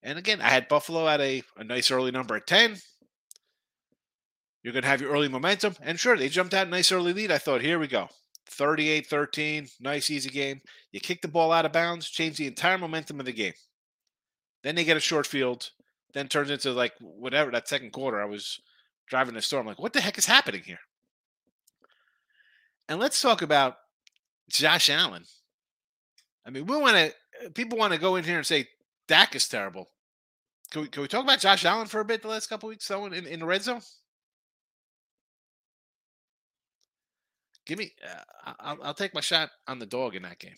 And 0.03 0.19
again, 0.19 0.41
I 0.41 0.49
had 0.49 0.67
Buffalo 0.67 1.07
at 1.07 1.19
a, 1.21 1.41
a 1.57 1.63
nice 1.63 1.89
early 1.89 2.11
number 2.11 2.35
at 2.35 2.47
10. 2.47 2.75
You're 4.67 4.73
going 4.73 4.83
to 4.83 4.89
have 4.89 4.99
your 4.99 5.11
early 5.11 5.29
momentum. 5.29 5.77
And 5.81 5.97
sure, 5.97 6.17
they 6.17 6.27
jumped 6.27 6.53
out 6.53 6.67
a 6.67 6.69
nice 6.69 6.91
early 6.91 7.13
lead. 7.13 7.31
I 7.31 7.37
thought, 7.37 7.61
here 7.61 7.79
we 7.79 7.87
go. 7.87 8.09
38 8.49 9.07
13, 9.07 9.69
nice, 9.79 10.11
easy 10.11 10.29
game. 10.29 10.59
You 10.91 10.99
kick 10.99 11.21
the 11.21 11.29
ball 11.29 11.53
out 11.53 11.65
of 11.65 11.71
bounds, 11.71 12.09
change 12.09 12.35
the 12.35 12.47
entire 12.47 12.77
momentum 12.77 13.21
of 13.21 13.25
the 13.25 13.31
game. 13.31 13.53
Then 14.63 14.75
they 14.75 14.83
get 14.83 14.97
a 14.97 14.99
short 14.99 15.25
field, 15.25 15.69
then 16.13 16.27
turns 16.27 16.49
into 16.49 16.73
like 16.73 16.91
whatever 16.99 17.49
that 17.51 17.69
second 17.69 17.93
quarter. 17.93 18.21
I 18.21 18.25
was 18.25 18.59
driving 19.07 19.35
the 19.35 19.41
store. 19.41 19.61
I'm 19.61 19.67
like, 19.67 19.79
what 19.79 19.93
the 19.93 20.01
heck 20.01 20.17
is 20.17 20.25
happening 20.25 20.63
here? 20.65 20.81
And 22.89 22.99
let's 22.99 23.21
talk 23.21 23.41
about 23.41 23.77
Josh 24.49 24.89
Allen. 24.89 25.23
I 26.45 26.49
mean, 26.49 26.65
we 26.65 26.75
want 26.75 26.97
to, 26.97 27.51
people 27.51 27.77
want 27.77 27.93
to 27.93 27.99
go 27.99 28.17
in 28.17 28.25
here 28.25 28.35
and 28.35 28.45
say 28.45 28.67
Dak 29.07 29.33
is 29.33 29.47
terrible. 29.47 29.87
Can 30.71 30.81
we, 30.81 30.87
can 30.89 31.03
we 31.03 31.07
talk 31.07 31.23
about 31.23 31.39
Josh 31.39 31.63
Allen 31.63 31.87
for 31.87 32.01
a 32.01 32.05
bit 32.05 32.21
the 32.21 32.27
last 32.27 32.47
couple 32.47 32.67
weeks, 32.67 32.85
though, 32.85 33.05
in, 33.05 33.13
in 33.13 33.39
the 33.39 33.45
red 33.45 33.63
zone? 33.63 33.79
Give 37.67 37.77
me, 37.77 37.91
uh, 38.03 38.53
I'll, 38.59 38.77
I'll 38.81 38.93
take 38.93 39.13
my 39.13 39.21
shot 39.21 39.49
on 39.67 39.77
the 39.77 39.85
dog 39.85 40.15
in 40.15 40.23
that 40.23 40.39
game. 40.39 40.55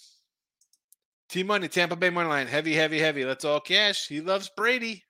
T 1.28 1.44
Money, 1.44 1.68
Tampa 1.68 1.96
Bay 1.96 2.10
money 2.10 2.30
line, 2.30 2.48
heavy, 2.48 2.74
heavy, 2.74 3.00
heavy. 3.00 3.26
Let's 3.26 3.46
all 3.46 3.60
cash. 3.60 4.08
He 4.08 4.22
loves 4.22 4.50
Brady. 4.56 5.04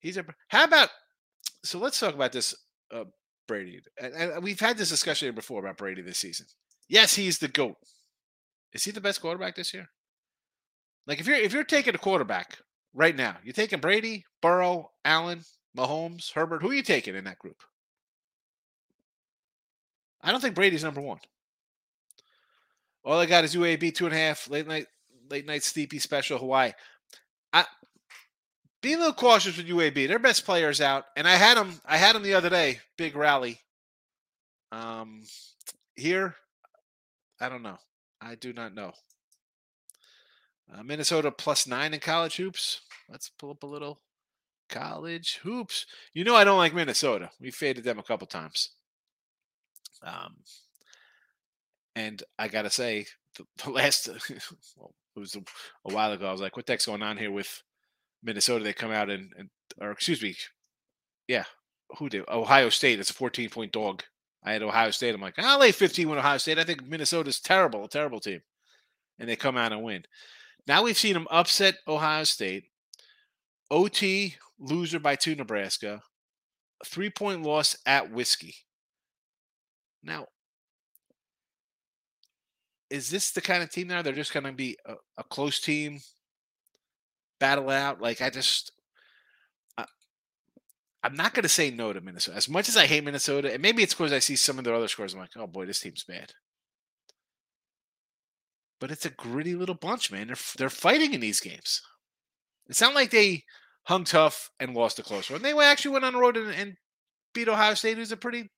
He's 0.00 0.16
a. 0.16 0.24
How 0.48 0.64
about? 0.64 0.90
So 1.62 1.78
let's 1.78 1.98
talk 1.98 2.14
about 2.14 2.32
this, 2.32 2.54
uh, 2.92 3.04
Brady. 3.48 3.80
And, 4.00 4.14
and 4.14 4.44
we've 4.44 4.60
had 4.60 4.76
this 4.76 4.90
discussion 4.90 5.34
before 5.34 5.60
about 5.60 5.78
Brady 5.78 6.02
this 6.02 6.18
season. 6.18 6.46
Yes, 6.88 7.14
he's 7.14 7.38
the 7.38 7.48
goat. 7.48 7.76
Is 8.72 8.84
he 8.84 8.90
the 8.90 9.00
best 9.00 9.20
quarterback 9.20 9.56
this 9.56 9.72
year? 9.72 9.88
Like 11.06 11.20
if 11.20 11.26
you're 11.26 11.36
if 11.36 11.52
you're 11.52 11.64
taking 11.64 11.94
a 11.94 11.98
quarterback 11.98 12.58
right 12.92 13.16
now, 13.16 13.36
you're 13.44 13.52
taking 13.52 13.80
Brady, 13.80 14.24
Burrow, 14.42 14.90
Allen, 15.04 15.42
Mahomes, 15.76 16.32
Herbert. 16.32 16.62
Who 16.62 16.70
are 16.70 16.74
you 16.74 16.82
taking 16.82 17.14
in 17.14 17.24
that 17.24 17.38
group? 17.38 17.62
I 20.24 20.32
don't 20.32 20.40
think 20.40 20.54
Brady's 20.54 20.82
number 20.82 21.02
one. 21.02 21.20
All 23.04 23.20
I 23.20 23.26
got 23.26 23.44
is 23.44 23.54
UAB 23.54 23.94
two 23.94 24.06
and 24.06 24.14
a 24.14 24.18
half 24.18 24.48
late 24.48 24.66
night 24.66 24.86
late 25.28 25.46
night 25.46 25.62
sleepy 25.62 25.98
special 25.98 26.38
Hawaii. 26.38 26.72
I 27.52 27.66
be 28.80 28.94
a 28.94 28.98
little 28.98 29.12
cautious 29.12 29.56
with 29.56 29.68
UAB. 29.68 30.08
Their 30.08 30.18
best 30.18 30.46
players 30.46 30.80
out, 30.80 31.04
and 31.16 31.28
I 31.28 31.36
had 31.36 31.58
them. 31.58 31.78
I 31.84 31.98
had 31.98 32.16
them 32.16 32.22
the 32.22 32.34
other 32.34 32.48
day. 32.48 32.80
Big 32.96 33.14
rally. 33.14 33.60
Um, 34.72 35.22
here, 35.94 36.34
I 37.40 37.50
don't 37.50 37.62
know. 37.62 37.78
I 38.20 38.34
do 38.34 38.54
not 38.54 38.74
know. 38.74 38.92
Uh, 40.72 40.82
Minnesota 40.82 41.30
plus 41.30 41.66
nine 41.66 41.92
in 41.92 42.00
college 42.00 42.36
hoops. 42.36 42.80
Let's 43.10 43.28
pull 43.28 43.50
up 43.50 43.62
a 43.62 43.66
little 43.66 44.00
college 44.70 45.40
hoops. 45.42 45.84
You 46.14 46.24
know 46.24 46.34
I 46.34 46.44
don't 46.44 46.56
like 46.56 46.74
Minnesota. 46.74 47.30
We 47.38 47.50
faded 47.50 47.84
them 47.84 47.98
a 47.98 48.02
couple 48.02 48.26
times. 48.26 48.70
Um, 50.04 50.36
and 51.96 52.22
I 52.38 52.48
gotta 52.48 52.70
say, 52.70 53.06
the, 53.36 53.44
the 53.64 53.70
last 53.70 54.08
well, 54.76 54.94
it 55.16 55.20
was 55.20 55.34
a, 55.36 55.40
a, 55.88 55.92
while 55.92 56.12
ago. 56.12 56.26
I 56.26 56.32
was 56.32 56.40
like, 56.40 56.56
"What 56.56 56.66
the 56.66 56.72
heck's 56.72 56.86
going 56.86 57.02
on 57.02 57.16
here 57.16 57.30
with 57.30 57.62
Minnesota?" 58.22 58.64
They 58.64 58.72
come 58.72 58.90
out 58.92 59.10
and, 59.10 59.32
and 59.38 59.50
or 59.80 59.90
excuse 59.90 60.22
me, 60.22 60.36
yeah, 61.28 61.44
who 61.98 62.08
did 62.08 62.28
Ohio 62.28 62.68
State? 62.68 63.00
It's 63.00 63.10
a 63.10 63.14
14 63.14 63.50
point 63.50 63.72
dog. 63.72 64.02
I 64.44 64.52
had 64.52 64.62
Ohio 64.62 64.90
State. 64.90 65.14
I'm 65.14 65.20
like, 65.20 65.38
I'll 65.38 65.58
lay 65.58 65.72
15 65.72 66.08
with 66.08 66.18
Ohio 66.18 66.36
State. 66.36 66.58
I 66.58 66.64
think 66.64 66.86
Minnesota's 66.86 67.40
terrible, 67.40 67.84
a 67.84 67.88
terrible 67.88 68.20
team, 68.20 68.42
and 69.18 69.28
they 69.28 69.36
come 69.36 69.56
out 69.56 69.72
and 69.72 69.82
win. 69.82 70.04
Now 70.66 70.82
we've 70.82 70.98
seen 70.98 71.14
them 71.14 71.28
upset 71.30 71.76
Ohio 71.88 72.24
State, 72.24 72.64
OT 73.70 74.36
loser 74.58 74.98
by 74.98 75.16
two 75.16 75.34
Nebraska, 75.34 76.02
three 76.84 77.10
point 77.10 77.42
loss 77.42 77.76
at 77.86 78.10
Whiskey. 78.10 78.54
Now, 80.04 80.26
is 82.90 83.10
this 83.10 83.30
the 83.30 83.40
kind 83.40 83.62
of 83.62 83.70
team 83.70 83.88
now 83.88 84.02
they're 84.02 84.12
just 84.12 84.32
going 84.32 84.44
to 84.44 84.52
be 84.52 84.76
a, 84.86 84.94
a, 85.18 85.24
close 85.24 85.60
team, 85.60 86.00
battle 87.40 87.70
out? 87.70 88.00
Like 88.00 88.20
I 88.20 88.30
just, 88.30 88.72
I'm 91.04 91.16
not 91.16 91.34
going 91.34 91.42
to 91.42 91.50
say 91.50 91.70
no 91.70 91.92
to 91.92 92.00
Minnesota. 92.00 92.38
As 92.38 92.48
much 92.48 92.68
as 92.68 92.78
I 92.78 92.86
hate 92.86 93.04
Minnesota, 93.04 93.52
and 93.52 93.60
maybe 93.60 93.82
it's 93.82 93.92
because 93.92 94.12
I 94.12 94.20
see 94.20 94.36
some 94.36 94.58
of 94.58 94.64
their 94.64 94.74
other 94.74 94.88
scores, 94.88 95.12
I'm 95.12 95.20
like, 95.20 95.36
oh 95.36 95.46
boy, 95.46 95.66
this 95.66 95.80
team's 95.80 96.02
bad. 96.02 96.32
But 98.80 98.90
it's 98.90 99.04
a 99.04 99.10
gritty 99.10 99.54
little 99.54 99.74
bunch, 99.74 100.10
man. 100.10 100.28
They're 100.28 100.36
they're 100.56 100.70
fighting 100.70 101.12
in 101.12 101.20
these 101.20 101.40
games. 101.40 101.82
It's 102.68 102.80
not 102.80 102.94
like 102.94 103.10
they 103.10 103.44
hung 103.84 104.04
tough 104.04 104.50
and 104.58 104.74
lost 104.74 104.98
a 104.98 105.02
close 105.02 105.30
one. 105.30 105.42
They 105.42 105.52
actually 105.52 105.92
went 105.92 106.06
on 106.06 106.14
the 106.14 106.18
road 106.18 106.38
and, 106.38 106.50
and 106.50 106.76
beat 107.34 107.48
Ohio 107.48 107.74
State, 107.74 107.98
who's 107.98 108.12
a 108.12 108.16
pretty 108.16 108.50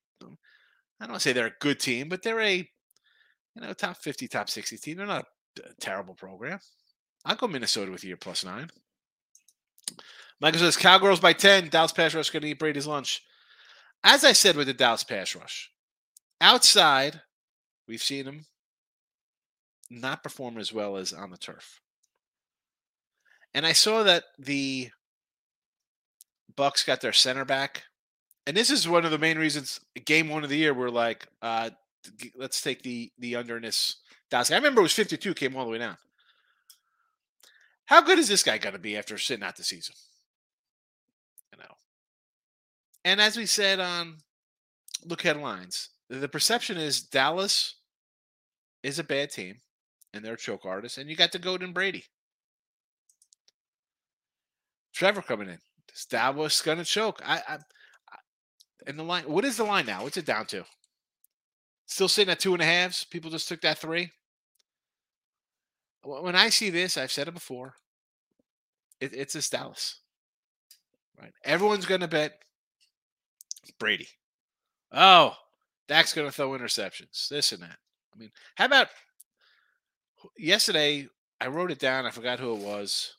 I 1.00 1.06
don't 1.06 1.20
say 1.20 1.32
they're 1.32 1.46
a 1.46 1.61
good 1.61 1.80
team, 1.80 2.09
but 2.09 2.22
they're 2.22 2.40
a 2.40 2.56
you 2.56 3.62
know, 3.62 3.72
top 3.72 3.96
50, 3.96 4.28
top 4.28 4.50
60 4.50 4.76
team. 4.78 4.96
They're 4.98 5.06
not 5.06 5.26
a 5.59 5.74
terrible 5.80 6.14
program. 6.14 6.59
I'll 7.24 7.37
go 7.37 7.48
Minnesota 7.48 7.90
with 7.90 8.04
you 8.04 8.16
plus 8.16 8.44
nine. 8.44 8.68
Michael 10.40 10.61
says 10.61 10.76
Cowgirls 10.76 11.20
by 11.20 11.32
10. 11.32 11.68
Dallas 11.68 11.92
Pass 11.92 12.14
Rush 12.14 12.30
going 12.30 12.42
to 12.42 12.48
eat 12.48 12.59
Brady's 12.59 12.87
lunch. 12.87 13.22
As 14.04 14.24
I 14.24 14.32
said 14.32 14.56
with 14.56 14.66
the 14.66 14.74
Dallas 14.74 15.04
Pass 15.04 15.35
Rush, 15.35 15.70
outside, 16.40 17.22
we've 17.88 18.02
seen 18.02 18.26
them 18.26 18.46
not 19.90 20.22
perform 20.22 20.59
as 20.59 20.72
well 20.72 20.96
as 20.96 21.12
on 21.12 21.30
the 21.30 21.38
turf. 21.38 21.80
And 23.54 23.64
I 23.66 23.72
saw 23.72 24.02
that 24.02 24.24
the 24.38 24.90
Bucks 26.54 26.85
got 26.85 27.00
their 27.00 27.12
center 27.12 27.44
back. 27.44 27.85
And 28.46 28.56
this 28.56 28.70
is 28.70 28.88
one 28.88 29.04
of 29.04 29.11
the 29.11 29.18
main 29.18 29.38
reasons 29.38 29.80
game 30.04 30.28
one 30.28 30.44
of 30.44 30.50
the 30.50 30.56
year 30.56 30.72
we're 30.72 30.88
like, 30.88 31.26
uh, 31.42 31.70
let's 32.37 32.61
take 32.62 32.82
the 32.82 33.11
the 33.18 33.37
under 33.37 33.56
in 33.56 33.62
this 33.62 33.96
Dallas. 34.30 34.50
I 34.50 34.56
remember 34.56 34.80
it 34.80 34.85
was 34.85 34.92
52, 34.92 35.35
came 35.35 35.56
all 35.56 35.64
the 35.64 35.70
way 35.70 35.78
down. 35.78 35.96
How 37.87 38.00
good 38.00 38.18
is 38.18 38.28
this 38.28 38.42
guy 38.42 38.59
going 38.59 38.72
to 38.72 38.78
be 38.80 38.96
after 38.96 39.16
sitting 39.18 39.44
out 39.44 39.56
the 39.56 39.64
season? 39.64 39.94
You 41.52 41.59
know. 41.59 41.74
And 43.04 43.20
as 43.20 43.37
we 43.37 43.46
said 43.46 43.80
on 43.80 44.18
look 45.04 45.22
headlines, 45.22 45.90
the 46.09 46.28
perception 46.28 46.76
is 46.76 47.02
Dallas 47.02 47.76
is 48.82 48.98
a 48.98 49.04
bad 49.04 49.30
team 49.30 49.56
and 50.12 50.24
they're 50.24 50.37
choke 50.37 50.64
artists 50.64 50.98
and 50.98 51.09
you 51.09 51.16
got 51.16 51.32
the 51.32 51.38
Golden 51.38 51.72
Brady. 51.72 52.04
Trevor 54.94 55.22
coming 55.22 55.48
in. 55.48 55.59
Is 55.94 56.06
Dallas 56.06 56.62
going 56.62 56.78
to 56.78 56.85
choke? 56.85 57.20
I, 57.24 57.42
I, 57.46 57.59
and 58.87 58.99
the 58.99 59.03
line. 59.03 59.25
What 59.25 59.45
is 59.45 59.57
the 59.57 59.65
line 59.65 59.87
now? 59.87 60.03
What's 60.03 60.17
it 60.17 60.27
down 60.27 60.47
to? 60.47 60.65
Still 61.87 62.09
sitting 62.09 62.33
at 62.33 62.41
two 62.41 62.53
and 62.53 62.62
a 62.62 62.65
halves. 62.65 63.05
People 63.05 63.31
just 63.31 63.49
took 63.49 63.61
that 63.62 63.79
three. 63.79 64.11
When 66.03 66.37
I 66.37 66.51
see 66.51 66.71
this, 66.71 66.97
I've 66.97 67.12
said 67.12 67.29
it 67.29 67.35
before. 67.35 67.75
It, 69.01 69.12
it's 69.12 69.35
a 69.35 69.51
Dallas, 69.51 70.01
right? 71.21 71.33
Everyone's 71.45 71.87
going 71.87 72.01
to 72.01 72.09
bet 72.09 72.39
Brady. 73.79 74.09
Oh, 74.93 75.35
Dak's 75.89 76.12
going 76.12 76.27
to 76.27 76.33
throw 76.33 76.51
interceptions. 76.51 77.29
This 77.29 77.53
and 77.53 77.62
that. 77.62 77.79
I 78.15 78.19
mean, 78.19 78.31
how 78.55 78.67
about 78.67 78.89
yesterday? 80.39 81.09
I 81.41 81.49
wrote 81.49 81.71
it 81.71 81.79
down. 81.79 82.07
I 82.07 82.11
forgot 82.11 82.41
who 82.41 82.55
it 82.55 82.62
was. 82.62 83.17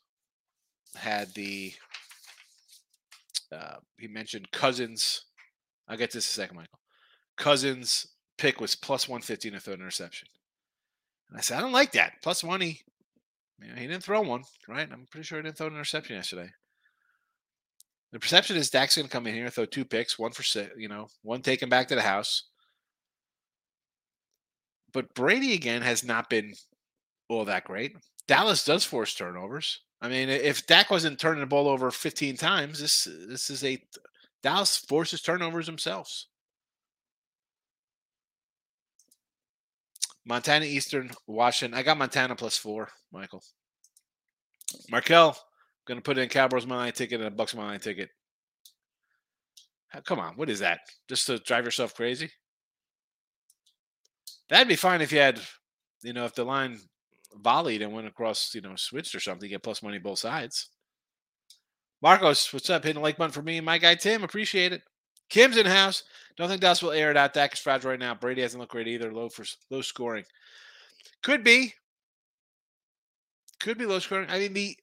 Had 0.96 1.34
the 1.34 1.74
uh, 3.52 3.76
he 3.98 4.08
mentioned 4.08 4.50
Cousins. 4.50 5.24
I'll 5.88 5.96
get 5.96 6.12
this 6.12 6.28
a 6.28 6.32
second, 6.32 6.56
Michael. 6.56 6.78
Cousins 7.36 8.06
pick 8.36 8.60
was 8.60 8.74
plus 8.74 9.08
150 9.08 9.48
and 9.48 9.56
a 9.56 9.60
third 9.60 9.80
interception. 9.80 10.28
And 11.30 11.38
I 11.38 11.40
said, 11.40 11.58
I 11.58 11.60
don't 11.60 11.72
like 11.72 11.92
that. 11.92 12.14
Plus 12.22 12.44
money. 12.44 12.80
You 13.60 13.68
know, 13.68 13.74
he 13.74 13.86
didn't 13.86 14.04
throw 14.04 14.20
one, 14.20 14.44
right? 14.68 14.88
I'm 14.90 15.06
pretty 15.10 15.24
sure 15.24 15.38
he 15.38 15.42
didn't 15.42 15.56
throw 15.56 15.66
an 15.66 15.74
interception 15.74 16.16
yesterday. 16.16 16.50
The 18.12 18.20
perception 18.20 18.56
is 18.56 18.70
Dak's 18.70 18.96
going 18.96 19.06
to 19.06 19.12
come 19.12 19.26
in 19.26 19.34
here, 19.34 19.50
throw 19.50 19.66
two 19.66 19.84
picks, 19.84 20.18
one 20.18 20.32
for 20.32 20.42
six, 20.42 20.70
you 20.78 20.88
know, 20.88 21.08
one 21.22 21.42
taken 21.42 21.68
back 21.68 21.88
to 21.88 21.94
the 21.94 22.02
house. 22.02 22.44
But 24.92 25.12
Brady 25.14 25.52
again 25.52 25.82
has 25.82 26.04
not 26.04 26.30
been 26.30 26.54
all 27.28 27.44
that 27.44 27.64
great. 27.64 27.94
Dallas 28.26 28.64
does 28.64 28.84
force 28.84 29.14
turnovers. 29.14 29.80
I 30.00 30.08
mean, 30.08 30.28
if 30.28 30.66
Dak 30.66 30.90
wasn't 30.90 31.18
turning 31.18 31.40
the 31.40 31.46
ball 31.46 31.68
over 31.68 31.90
15 31.90 32.36
times, 32.36 32.80
this 32.80 33.08
this 33.28 33.50
is 33.50 33.64
a 33.64 33.82
Dallas 34.42 34.76
forces 34.76 35.20
turnovers 35.20 35.66
themselves. 35.66 36.28
Montana 40.24 40.66
Eastern, 40.66 41.10
Washington. 41.26 41.78
I 41.78 41.82
got 41.82 41.96
Montana 41.96 42.36
plus 42.36 42.58
four, 42.58 42.90
Michael. 43.10 43.42
Markel, 44.90 45.36
gonna 45.86 46.02
put 46.02 46.18
in 46.18 46.28
Cowboys 46.28 46.66
money 46.66 46.92
ticket 46.92 47.20
and 47.20 47.28
a 47.28 47.30
Bucks 47.30 47.54
money 47.54 47.78
ticket. 47.78 48.10
Come 50.04 50.20
on, 50.20 50.34
what 50.36 50.50
is 50.50 50.58
that? 50.58 50.80
Just 51.08 51.26
to 51.26 51.38
drive 51.38 51.64
yourself 51.64 51.94
crazy? 51.94 52.30
That'd 54.50 54.68
be 54.68 54.76
fine 54.76 55.00
if 55.00 55.12
you 55.12 55.18
had, 55.18 55.40
you 56.02 56.12
know, 56.12 56.26
if 56.26 56.34
the 56.34 56.44
line 56.44 56.78
volleyed 57.36 57.82
and 57.82 57.92
went 57.92 58.06
across, 58.06 58.54
you 58.54 58.60
know, 58.60 58.76
switched 58.76 59.14
or 59.14 59.20
something, 59.20 59.48
you 59.48 59.56
get 59.56 59.62
plus 59.62 59.82
money 59.82 59.98
both 59.98 60.18
sides. 60.18 60.68
Marcos, 62.00 62.52
what's 62.52 62.70
up? 62.70 62.84
Hitting 62.84 62.96
the 62.96 63.02
like 63.02 63.16
button 63.16 63.32
for 63.32 63.42
me 63.42 63.56
and 63.56 63.66
my 63.66 63.78
guy 63.78 63.94
Tim. 63.94 64.22
Appreciate 64.22 64.72
it. 64.72 64.82
Kim's 65.28 65.56
in 65.56 65.66
house. 65.66 66.04
Don't 66.36 66.48
think 66.48 66.60
Dallas 66.60 66.82
will 66.82 66.92
air 66.92 67.10
it 67.10 67.16
out. 67.16 67.34
Dak 67.34 67.54
is 67.54 67.58
fragile 67.58 67.90
right 67.90 67.98
now. 67.98 68.14
Brady 68.14 68.42
hasn't 68.42 68.60
looked 68.60 68.72
great 68.72 68.88
either. 68.88 69.12
Low 69.12 69.28
for 69.28 69.44
low 69.70 69.82
scoring. 69.82 70.24
Could 71.22 71.42
be. 71.42 71.74
Could 73.60 73.78
be 73.78 73.86
low 73.86 73.98
scoring. 73.98 74.28
I 74.30 74.38
mean 74.38 74.52
the 74.52 74.76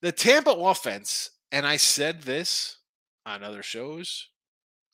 the 0.00 0.12
Tampa 0.12 0.50
offense, 0.50 1.30
and 1.50 1.66
I 1.66 1.76
said 1.76 2.22
this 2.22 2.78
on 3.26 3.42
other 3.42 3.62
shows. 3.62 4.28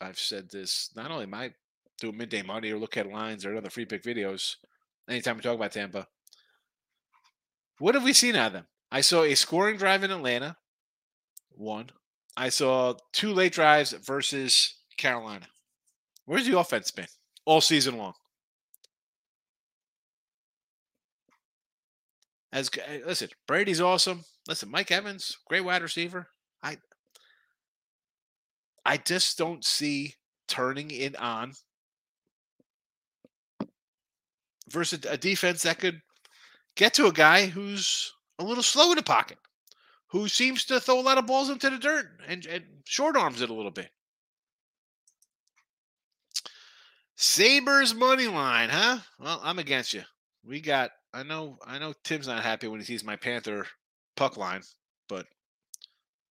I've 0.00 0.18
said 0.18 0.50
this 0.50 0.90
not 0.96 1.10
only 1.10 1.26
my 1.26 1.52
do 2.00 2.12
midday 2.12 2.42
money 2.42 2.70
or 2.70 2.78
look 2.78 2.96
at 2.96 3.10
lines 3.10 3.44
or 3.44 3.56
other 3.56 3.70
free 3.70 3.84
pick 3.84 4.02
videos. 4.02 4.56
Anytime 5.08 5.36
we 5.36 5.42
talk 5.42 5.54
about 5.54 5.72
Tampa, 5.72 6.06
what 7.78 7.94
have 7.94 8.04
we 8.04 8.12
seen 8.12 8.36
out 8.36 8.48
of 8.48 8.52
them? 8.52 8.66
I 8.90 9.00
saw 9.00 9.22
a 9.22 9.34
scoring 9.34 9.76
drive 9.76 10.04
in 10.04 10.10
Atlanta, 10.10 10.56
one. 11.58 11.90
I 12.36 12.48
saw 12.48 12.94
two 13.12 13.32
late 13.32 13.52
drives 13.52 13.92
versus 13.92 14.76
Carolina. 14.96 15.46
Where's 16.24 16.46
the 16.46 16.58
offense 16.58 16.90
been 16.90 17.06
all 17.44 17.60
season 17.60 17.96
long? 17.96 18.14
As 22.52 22.70
eh, 22.86 23.00
listen, 23.06 23.28
Brady's 23.46 23.80
awesome. 23.80 24.24
Listen, 24.46 24.70
Mike 24.70 24.90
Evans, 24.90 25.36
great 25.48 25.64
wide 25.64 25.82
receiver. 25.82 26.28
I 26.62 26.78
I 28.84 28.96
just 28.96 29.36
don't 29.36 29.64
see 29.64 30.14
turning 30.46 30.90
it 30.90 31.14
on 31.16 31.52
versus 34.70 35.00
a 35.08 35.16
defense 35.16 35.62
that 35.62 35.78
could 35.78 36.00
get 36.76 36.94
to 36.94 37.06
a 37.06 37.12
guy 37.12 37.46
who's 37.46 38.12
a 38.38 38.44
little 38.44 38.62
slow 38.62 38.90
in 38.90 38.96
the 38.96 39.02
pocket, 39.02 39.38
who 40.08 40.28
seems 40.28 40.64
to 40.66 40.80
throw 40.80 40.98
a 40.98 41.02
lot 41.02 41.18
of 41.18 41.26
balls 41.26 41.50
into 41.50 41.70
the 41.70 41.78
dirt 41.78 42.06
and, 42.26 42.44
and 42.46 42.64
short 42.84 43.16
arms 43.16 43.42
it 43.42 43.50
a 43.50 43.54
little 43.54 43.70
bit. 43.70 43.90
Sabres 47.16 47.94
money 47.94 48.28
line, 48.28 48.68
huh? 48.68 48.98
Well, 49.18 49.40
I'm 49.42 49.58
against 49.58 49.92
you. 49.92 50.02
We 50.44 50.60
got 50.60 50.90
I 51.12 51.22
know 51.22 51.58
I 51.66 51.78
know 51.78 51.94
Tim's 52.04 52.28
not 52.28 52.44
happy 52.44 52.68
when 52.68 52.80
he 52.80 52.86
sees 52.86 53.02
my 53.02 53.16
Panther 53.16 53.66
puck 54.16 54.36
line, 54.36 54.62
but 55.08 55.26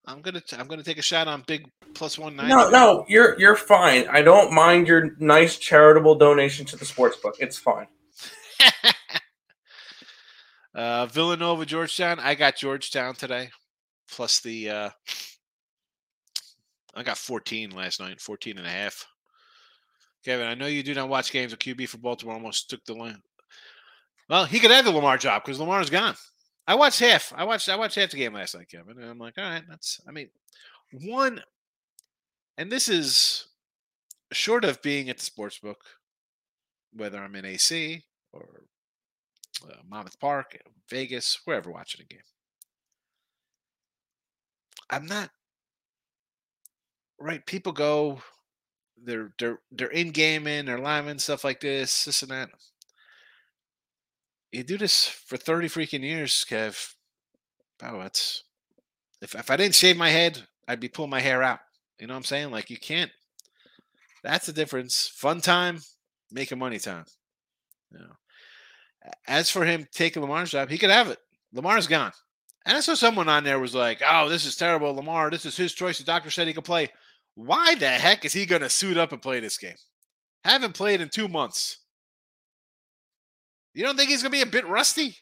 I'm 0.06 0.22
gonna 0.22 0.40
t- 0.40 0.56
I'm 0.56 0.66
gonna 0.66 0.82
take 0.82 0.98
a 0.98 1.02
shot 1.02 1.28
on 1.28 1.44
big 1.46 1.68
plus 1.94 2.18
one 2.18 2.36
nine. 2.36 2.48
No, 2.48 2.70
no, 2.70 3.04
you're 3.08 3.38
you're 3.38 3.56
fine. 3.56 4.06
I 4.08 4.22
don't 4.22 4.52
mind 4.52 4.88
your 4.88 5.16
nice 5.18 5.58
charitable 5.58 6.14
donation 6.14 6.64
to 6.66 6.76
the 6.76 6.84
sports 6.84 7.16
book. 7.18 7.36
It's 7.38 7.58
fine. 7.58 7.88
uh, 10.74 11.06
Villanova, 11.06 11.66
Georgetown. 11.66 12.18
I 12.18 12.34
got 12.34 12.56
Georgetown 12.56 13.14
today, 13.14 13.50
plus 14.10 14.40
the. 14.40 14.70
Uh, 14.70 14.90
I 16.94 17.02
got 17.02 17.18
14 17.18 17.70
last 17.70 18.00
night, 18.00 18.20
14 18.20 18.58
and 18.58 18.66
a 18.66 18.70
half. 18.70 19.06
Kevin, 20.24 20.46
I 20.46 20.54
know 20.54 20.66
you 20.66 20.82
do 20.82 20.94
not 20.94 21.08
watch 21.08 21.30
games 21.30 21.52
of 21.52 21.58
QB 21.58 21.88
for 21.88 21.98
Baltimore. 21.98 22.34
Almost 22.34 22.70
took 22.70 22.84
the 22.84 22.94
line. 22.94 23.22
Well, 24.28 24.44
he 24.44 24.58
could 24.58 24.70
have 24.70 24.84
the 24.84 24.90
Lamar 24.90 25.16
job 25.16 25.42
because 25.44 25.60
Lamar's 25.60 25.90
gone. 25.90 26.14
I 26.66 26.74
watched 26.74 27.00
half. 27.00 27.32
I 27.34 27.44
watched. 27.44 27.68
I 27.68 27.76
watched 27.76 27.94
half 27.94 28.10
the 28.10 28.18
game 28.18 28.34
last 28.34 28.54
night, 28.54 28.68
Kevin, 28.70 28.98
and 28.98 29.10
I'm 29.10 29.18
like, 29.18 29.38
all 29.38 29.44
right, 29.44 29.62
that's. 29.68 30.00
I 30.06 30.12
mean, 30.12 30.28
one, 30.92 31.40
and 32.58 32.70
this 32.70 32.88
is 32.88 33.46
short 34.32 34.64
of 34.64 34.82
being 34.82 35.08
at 35.08 35.18
the 35.18 35.24
sports 35.24 35.58
book, 35.58 35.82
whether 36.92 37.18
I'm 37.18 37.36
in 37.36 37.46
AC 37.46 38.02
or 38.32 38.64
uh, 39.64 39.76
Monmouth 39.88 40.20
Park, 40.20 40.58
Vegas, 40.90 41.40
wherever 41.44 41.70
watching 41.70 42.04
a 42.04 42.12
game. 42.12 42.20
I'm 44.90 45.06
not 45.06 45.30
right. 47.18 47.44
People 47.46 47.72
go, 47.72 48.22
they're 49.02 49.32
they're 49.38 49.60
they're 49.70 49.88
in 49.88 50.10
gaming, 50.10 50.66
they're 50.66 50.78
linemen, 50.78 51.18
stuff 51.18 51.44
like 51.44 51.60
this, 51.60 52.04
this 52.04 52.22
and 52.22 52.30
that. 52.30 52.50
You 54.52 54.64
do 54.64 54.78
this 54.78 55.06
for 55.06 55.36
30 55.36 55.68
freaking 55.68 56.02
years, 56.02 56.44
Kev. 56.48 56.94
Oh, 57.82 57.98
that's 57.98 58.44
if 59.20 59.34
if 59.34 59.50
I 59.50 59.56
didn't 59.56 59.74
shave 59.74 59.96
my 59.96 60.10
head, 60.10 60.46
I'd 60.66 60.80
be 60.80 60.88
pulling 60.88 61.10
my 61.10 61.20
hair 61.20 61.42
out. 61.42 61.60
You 61.98 62.06
know 62.06 62.14
what 62.14 62.18
I'm 62.18 62.24
saying? 62.24 62.50
Like 62.50 62.70
you 62.70 62.78
can't. 62.78 63.10
That's 64.22 64.46
the 64.46 64.52
difference. 64.52 65.10
Fun 65.14 65.40
time, 65.40 65.80
making 66.30 66.58
money 66.58 66.78
time. 66.78 67.04
You 67.92 67.98
know. 67.98 68.12
As 69.26 69.50
for 69.50 69.64
him 69.64 69.86
taking 69.92 70.22
Lamar's 70.22 70.50
job, 70.50 70.70
he 70.70 70.78
could 70.78 70.90
have 70.90 71.08
it. 71.08 71.18
Lamar's 71.52 71.86
gone. 71.86 72.12
And 72.68 72.76
I 72.76 72.80
saw 72.80 72.94
someone 72.94 73.30
on 73.30 73.44
there 73.44 73.58
was 73.58 73.74
like, 73.74 74.02
"Oh, 74.06 74.28
this 74.28 74.44
is 74.44 74.54
terrible, 74.54 74.94
Lamar. 74.94 75.30
This 75.30 75.46
is 75.46 75.56
his 75.56 75.72
choice. 75.72 75.96
The 75.96 76.04
doctor 76.04 76.30
said 76.30 76.46
he 76.46 76.52
could 76.52 76.64
play. 76.64 76.90
Why 77.34 77.74
the 77.74 77.88
heck 77.88 78.26
is 78.26 78.34
he 78.34 78.44
going 78.44 78.60
to 78.60 78.68
suit 78.68 78.98
up 78.98 79.10
and 79.10 79.22
play 79.22 79.40
this 79.40 79.56
game? 79.56 79.76
Haven't 80.44 80.74
played 80.74 81.00
in 81.00 81.08
two 81.08 81.28
months. 81.28 81.78
You 83.72 83.84
don't 83.84 83.96
think 83.96 84.10
he's 84.10 84.22
going 84.22 84.32
to 84.32 84.36
be 84.36 84.42
a 84.42 84.46
bit 84.46 84.68
rusty? 84.68 85.16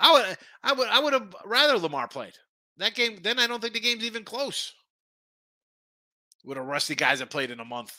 I 0.00 0.12
would, 0.12 0.38
I 0.64 0.72
would, 0.72 0.88
I 0.88 0.98
would 0.98 1.12
have 1.12 1.34
rather 1.44 1.78
Lamar 1.78 2.08
played 2.08 2.32
that 2.78 2.94
game. 2.96 3.20
Then 3.22 3.38
I 3.38 3.46
don't 3.46 3.60
think 3.60 3.74
the 3.74 3.80
game's 3.80 4.04
even 4.04 4.24
close. 4.24 4.72
With 6.44 6.58
a 6.58 6.62
rusty 6.62 6.96
guys 6.96 7.20
that 7.20 7.30
played 7.30 7.52
in 7.52 7.60
a 7.60 7.64
month. 7.64 7.96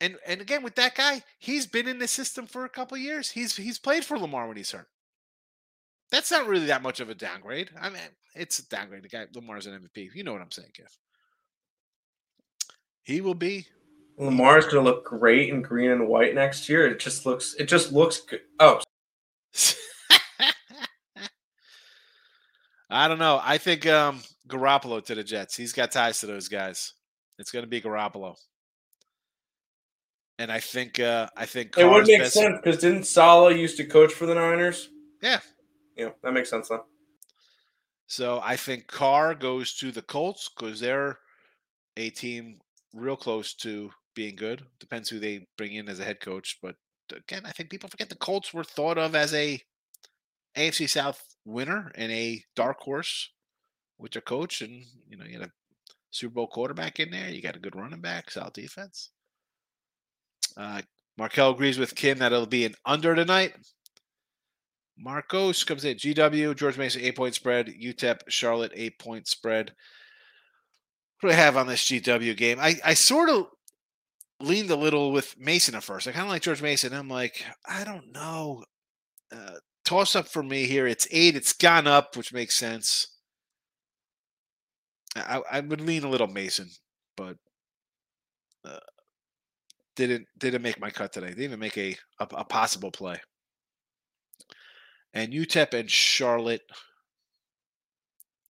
And 0.00 0.16
and 0.26 0.40
again 0.40 0.64
with 0.64 0.74
that 0.74 0.96
guy, 0.96 1.22
he's 1.38 1.66
been 1.66 1.86
in 1.86 1.98
the 1.98 2.08
system 2.08 2.48
for 2.48 2.64
a 2.64 2.68
couple 2.68 2.96
years. 2.96 3.30
He's 3.30 3.54
he's 3.54 3.78
played 3.78 4.04
for 4.04 4.18
Lamar 4.18 4.48
when 4.48 4.56
he's 4.56 4.72
hurt. 4.72 4.88
That's 6.10 6.30
not 6.30 6.46
really 6.46 6.66
that 6.66 6.82
much 6.82 7.00
of 7.00 7.10
a 7.10 7.14
downgrade. 7.14 7.70
I 7.80 7.90
mean, 7.90 8.00
it's 8.34 8.58
a 8.58 8.68
downgrade. 8.68 9.02
The 9.02 9.08
guy 9.08 9.26
Lamar's 9.34 9.66
an 9.66 9.78
MVP. 9.78 10.10
You 10.14 10.24
know 10.24 10.32
what 10.32 10.40
I'm 10.40 10.50
saying, 10.50 10.70
Kev. 10.78 10.86
He 13.02 13.20
will 13.20 13.34
be. 13.34 13.66
Lamar's 14.18 14.64
going 14.64 14.84
to 14.84 14.90
look 14.90 15.04
great 15.04 15.50
in 15.50 15.62
green 15.62 15.90
and 15.90 16.08
white 16.08 16.34
next 16.34 16.68
year. 16.68 16.86
It 16.86 16.98
just 16.98 17.24
looks. 17.24 17.54
It 17.58 17.64
just 17.64 17.92
looks 17.92 18.20
good. 18.20 18.40
Oh. 18.58 18.80
I 22.90 23.06
don't 23.06 23.18
know. 23.18 23.40
I 23.42 23.58
think 23.58 23.86
um 23.86 24.22
Garoppolo 24.48 25.04
to 25.04 25.14
the 25.14 25.22
Jets. 25.22 25.56
He's 25.56 25.72
got 25.72 25.92
ties 25.92 26.20
to 26.20 26.26
those 26.26 26.48
guys. 26.48 26.94
It's 27.38 27.50
going 27.50 27.62
to 27.64 27.68
be 27.68 27.80
Garoppolo. 27.80 28.34
And 30.38 30.50
I 30.50 30.60
think 30.60 30.98
uh 30.98 31.28
I 31.36 31.46
think 31.46 31.72
Carr's 31.72 31.84
it 31.84 31.90
would 31.90 32.06
make 32.06 32.20
best... 32.20 32.34
sense 32.34 32.58
because 32.62 32.80
didn't 32.80 33.04
Saleh 33.04 33.56
used 33.56 33.76
to 33.76 33.84
coach 33.84 34.12
for 34.12 34.26
the 34.26 34.34
Niners? 34.34 34.88
Yeah. 35.22 35.40
Yeah, 35.98 36.10
that 36.22 36.32
makes 36.32 36.48
sense 36.48 36.68
though. 36.68 36.84
So 38.06 38.40
I 38.42 38.56
think 38.56 38.86
Carr 38.86 39.34
goes 39.34 39.74
to 39.74 39.92
the 39.92 40.00
Colts 40.00 40.48
because 40.48 40.80
they're 40.80 41.18
a 41.96 42.08
team 42.10 42.60
real 42.94 43.16
close 43.16 43.52
to 43.56 43.90
being 44.14 44.36
good. 44.36 44.64
Depends 44.80 45.10
who 45.10 45.18
they 45.18 45.46
bring 45.58 45.74
in 45.74 45.88
as 45.88 45.98
a 45.98 46.04
head 46.04 46.20
coach, 46.20 46.58
but 46.62 46.76
again, 47.14 47.42
I 47.44 47.50
think 47.50 47.68
people 47.68 47.88
forget 47.88 48.08
the 48.08 48.14
Colts 48.14 48.54
were 48.54 48.64
thought 48.64 48.96
of 48.96 49.14
as 49.14 49.34
a 49.34 49.60
AFC 50.56 50.88
South 50.88 51.22
winner 51.44 51.92
and 51.96 52.10
a 52.10 52.42
dark 52.56 52.80
horse 52.80 53.30
with 53.98 54.12
their 54.12 54.22
coach, 54.22 54.62
and 54.62 54.84
you 55.08 55.16
know 55.16 55.24
you 55.24 55.38
had 55.38 55.48
a 55.48 55.52
Super 56.10 56.34
Bowl 56.34 56.46
quarterback 56.46 57.00
in 57.00 57.10
there. 57.10 57.28
You 57.28 57.42
got 57.42 57.56
a 57.56 57.60
good 57.60 57.76
running 57.76 58.00
back, 58.00 58.30
solid 58.30 58.54
defense. 58.54 59.10
Uh, 60.56 60.82
Markel 61.16 61.50
agrees 61.50 61.78
with 61.78 61.94
Kim 61.94 62.18
that 62.18 62.32
it'll 62.32 62.46
be 62.46 62.64
an 62.64 62.74
under 62.86 63.14
tonight. 63.14 63.54
Marcos 64.98 65.64
comes 65.64 65.84
in. 65.84 65.96
GW, 65.96 66.56
George 66.56 66.76
Mason, 66.76 67.02
eight 67.02 67.16
point 67.16 67.34
spread. 67.34 67.68
UTEP, 67.68 68.20
Charlotte, 68.28 68.72
eight 68.74 68.98
point 68.98 69.26
spread. 69.28 69.72
What 71.20 71.30
do 71.30 71.34
I 71.34 71.38
have 71.38 71.56
on 71.56 71.66
this 71.66 71.84
GW 71.84 72.36
game? 72.36 72.58
I, 72.60 72.76
I 72.84 72.94
sort 72.94 73.28
of 73.28 73.46
leaned 74.40 74.70
a 74.70 74.76
little 74.76 75.12
with 75.12 75.36
Mason 75.38 75.74
at 75.74 75.82
first. 75.82 76.06
I 76.06 76.12
kind 76.12 76.24
of 76.24 76.30
like 76.30 76.42
George 76.42 76.62
Mason. 76.62 76.92
I'm 76.92 77.08
like, 77.08 77.44
I 77.66 77.84
don't 77.84 78.12
know. 78.12 78.64
Uh, 79.32 79.56
toss 79.84 80.14
up 80.14 80.28
for 80.28 80.42
me 80.42 80.66
here. 80.66 80.86
It's 80.86 81.08
eight. 81.10 81.36
It's 81.36 81.52
gone 81.52 81.86
up, 81.86 82.16
which 82.16 82.32
makes 82.32 82.56
sense. 82.56 83.08
I, 85.16 85.40
I 85.50 85.60
would 85.60 85.80
lean 85.80 86.04
a 86.04 86.10
little 86.10 86.26
Mason, 86.26 86.70
but 87.16 87.36
uh, 88.64 88.78
didn't 89.96 90.26
didn't 90.38 90.62
make 90.62 90.80
my 90.80 90.90
cut 90.90 91.12
today. 91.12 91.28
Didn't 91.28 91.44
even 91.44 91.58
make 91.58 91.76
a 91.76 91.96
a, 92.20 92.28
a 92.32 92.44
possible 92.44 92.90
play. 92.90 93.20
And 95.14 95.32
UTEP 95.32 95.74
and 95.74 95.90
Charlotte, 95.90 96.62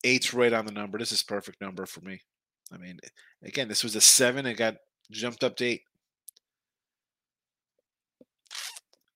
eight's 0.04 0.34
right 0.34 0.52
on 0.52 0.66
the 0.66 0.72
number. 0.72 0.98
This 0.98 1.12
is 1.12 1.22
perfect 1.22 1.60
number 1.60 1.86
for 1.86 2.00
me. 2.00 2.20
I 2.72 2.76
mean, 2.76 2.98
again, 3.42 3.68
this 3.68 3.82
was 3.82 3.96
a 3.96 4.00
seven. 4.00 4.46
It 4.46 4.54
got 4.54 4.76
jumped 5.10 5.44
up 5.44 5.56
to 5.56 5.64
eight. 5.64 5.82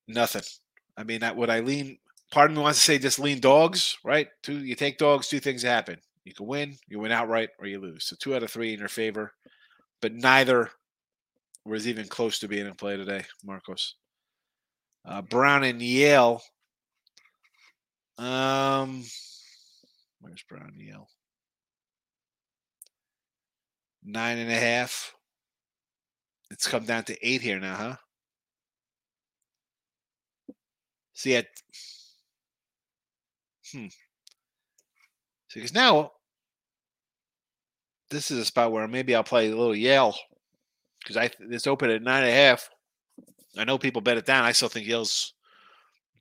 Nothing. 0.09 0.43
I 0.97 1.05
mean, 1.05 1.21
that 1.21 1.37
would 1.37 1.51
I 1.51 1.61
lean? 1.61 1.99
Part 2.31 2.51
of 2.51 2.57
me 2.57 2.63
wants 2.63 2.79
to 2.79 2.85
say 2.85 2.99
just 2.99 3.19
lean 3.19 3.41
dogs, 3.41 3.99
right? 4.05 4.29
Two, 4.43 4.59
you 4.59 4.75
take 4.75 4.99
dogs. 4.99 5.29
Two 5.29 5.41
things 5.41 5.63
happen: 5.63 5.99
you 6.25 6.35
can 6.35 6.47
win, 6.47 6.77
you 6.89 6.99
win 6.99 7.13
outright, 7.13 7.51
or 7.59 7.67
you 7.67 7.81
lose. 7.81 8.05
So 8.05 8.17
two 8.19 8.35
out 8.35 8.43
of 8.43 8.51
three 8.51 8.73
in 8.73 8.79
your 8.79 8.89
favor, 8.89 9.33
but 10.01 10.15
neither 10.15 10.71
was 11.65 11.87
even 11.87 12.09
close 12.09 12.39
to 12.39 12.49
being 12.49 12.67
in 12.67 12.75
play 12.75 12.97
today, 12.97 13.25
Marcos. 13.45 13.97
Uh, 15.05 15.23
Brown 15.23 15.65
and 15.65 15.81
Yale. 15.83 16.43
Um, 18.19 19.05
where's 20.21 20.43
Brown 20.49 20.73
Yale? 20.77 21.09
Nine 24.05 24.39
and 24.39 24.51
a 24.51 24.55
half. 24.55 25.15
It's 26.51 26.69
come 26.69 26.85
down 26.85 27.05
to 27.05 27.27
eight 27.27 27.41
here 27.41 27.59
now, 27.59 27.77
huh? 27.77 27.97
See, 31.15 31.37
at 31.37 31.47
hmm. 33.73 33.87
See, 33.87 33.95
because 35.55 35.75
now 35.75 36.13
this 38.11 38.31
is 38.31 38.39
a 38.39 38.45
spot 38.45 38.73
where 38.73 38.87
maybe 38.89 39.15
I'll 39.15 39.25
play 39.25 39.47
a 39.47 39.57
little 39.57 39.75
Yale 39.75 40.15
because 41.01 41.17
I 41.17 41.31
this 41.41 41.67
open 41.67 41.91
at 41.91 42.03
nine 42.03 42.23
and 42.23 42.31
a 42.31 42.35
half. 42.35 42.69
I 43.57 43.65
know 43.65 43.79
people 43.79 44.03
bet 44.03 44.19
it 44.19 44.27
down. 44.27 44.45
I 44.45 44.53
still 44.53 44.69
think 44.69 44.87
Yale's 44.87 45.35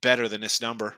better 0.02 0.28
than 0.28 0.42
this 0.42 0.62
number, 0.62 0.96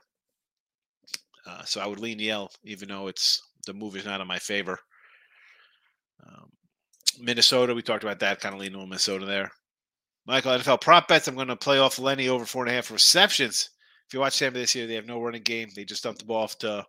uh, 1.46 1.64
so 1.64 1.82
I 1.82 1.88
would 1.88 2.00
lean 2.00 2.20
Yale, 2.20 2.52
even 2.64 2.90
though 2.90 3.08
it's 3.08 3.42
the 3.66 3.74
move 3.74 3.96
is 3.96 4.06
not 4.06 4.22
in 4.22 4.28
my 4.28 4.40
favor. 4.40 4.80
Um, 6.26 6.50
Minnesota, 7.20 7.74
we 7.74 7.82
talked 7.82 8.04
about 8.04 8.20
that. 8.20 8.40
Kind 8.40 8.56
of 8.56 8.62
leaning 8.62 8.80
on 8.80 8.90
Minnesota 8.90 9.26
there. 9.26 9.52
Michael 10.26 10.58
NFL 10.58 10.82
prop 10.82 11.08
bets. 11.08 11.28
I'm 11.28 11.36
going 11.36 11.48
to 11.48 11.56
play 11.56 11.80
off 11.80 12.00
Lenny 12.00 12.30
over 12.30 12.46
four 12.46 12.64
and 12.64 12.72
a 12.72 12.76
half 12.76 12.92
receptions. 12.92 13.70
If 14.08 14.14
you 14.14 14.20
watch 14.20 14.40
Tampa 14.40 14.58
this 14.58 14.74
year, 14.76 14.88
they 14.88 14.96
have 14.96 15.06
no 15.06 15.22
running 15.22 15.42
game. 15.42 15.70
They 15.76 15.84
just 15.84 16.04
dumped 16.04 16.20
the 16.20 16.26
ball 16.26 16.44
off 16.44 16.58
to, 16.60 16.86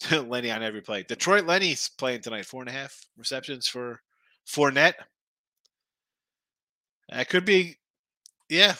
to 0.00 0.22
Lenny 0.28 0.50
on 0.50 0.62
every 0.62 0.80
play. 0.80 1.02
Detroit 1.02 1.44
Lenny's 1.44 1.90
playing 1.98 2.22
tonight. 2.22 2.46
Four 2.46 2.62
and 2.62 2.70
a 2.70 2.72
half 2.72 2.98
receptions 3.16 3.68
for 3.68 4.00
Fournette. 4.46 4.94
That 7.10 7.28
could 7.28 7.44
be, 7.44 7.76
yeah. 8.48 8.74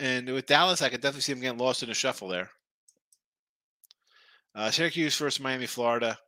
And 0.00 0.28
with 0.28 0.46
Dallas, 0.46 0.82
I 0.82 0.88
could 0.88 1.00
definitely 1.00 1.22
see 1.22 1.32
him 1.32 1.40
getting 1.40 1.58
lost 1.58 1.82
in 1.82 1.88
the 1.88 1.94
shuffle 1.94 2.28
there. 2.28 2.50
Uh, 4.58 4.72
Syracuse 4.72 5.16
versus 5.16 5.40
Miami, 5.40 5.66
Florida. 5.66 6.18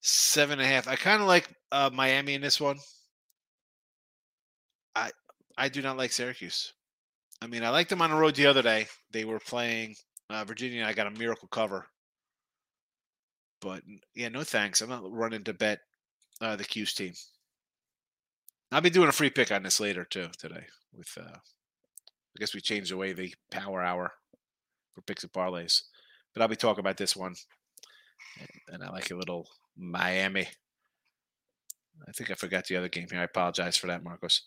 Seven 0.00 0.58
and 0.58 0.62
a 0.62 0.66
half. 0.66 0.88
I 0.88 0.96
kind 0.96 1.22
of 1.22 1.28
like 1.28 1.48
uh, 1.70 1.88
Miami 1.92 2.34
in 2.34 2.40
this 2.40 2.60
one. 2.60 2.76
I 4.96 5.12
I 5.56 5.68
do 5.68 5.80
not 5.80 5.96
like 5.96 6.10
Syracuse. 6.10 6.72
I 7.40 7.46
mean, 7.46 7.62
I 7.62 7.70
liked 7.70 7.90
them 7.90 8.02
on 8.02 8.10
the 8.10 8.16
road 8.16 8.34
the 8.34 8.46
other 8.46 8.62
day. 8.62 8.88
They 9.12 9.24
were 9.24 9.38
playing 9.38 9.94
uh, 10.28 10.44
Virginia. 10.44 10.84
I 10.84 10.92
got 10.92 11.06
a 11.06 11.10
miracle 11.12 11.46
cover. 11.46 11.86
But 13.60 13.82
yeah, 14.16 14.28
no 14.28 14.42
thanks. 14.42 14.80
I'm 14.80 14.90
not 14.90 15.10
running 15.10 15.44
to 15.44 15.54
bet 15.54 15.78
uh, 16.40 16.56
the 16.56 16.64
Q's 16.64 16.94
team. 16.94 17.12
I'll 18.72 18.80
be 18.80 18.90
doing 18.90 19.08
a 19.08 19.12
free 19.12 19.30
pick 19.30 19.52
on 19.52 19.62
this 19.62 19.78
later 19.78 20.04
too 20.04 20.28
today. 20.36 20.64
With 20.92 21.16
uh, 21.16 21.36
I 21.36 22.38
guess 22.40 22.54
we 22.54 22.60
changed 22.60 22.90
the 22.90 22.96
way 22.96 23.12
the 23.12 23.32
power 23.52 23.84
hour 23.84 24.12
for 24.92 25.00
picks 25.02 25.22
and 25.22 25.32
parlays, 25.32 25.82
but 26.34 26.42
I'll 26.42 26.48
be 26.48 26.56
talking 26.56 26.80
about 26.80 26.96
this 26.96 27.16
one, 27.16 27.34
and, 28.68 28.82
I 28.82 28.90
like 28.90 29.10
a 29.10 29.16
little 29.16 29.48
Miami. 29.76 30.48
I 32.06 32.12
think 32.12 32.30
I 32.30 32.34
forgot 32.34 32.66
the 32.66 32.76
other 32.76 32.88
game 32.88 33.06
here. 33.10 33.20
I 33.20 33.24
apologize 33.24 33.76
for 33.76 33.86
that, 33.86 34.02
Marcos. 34.02 34.42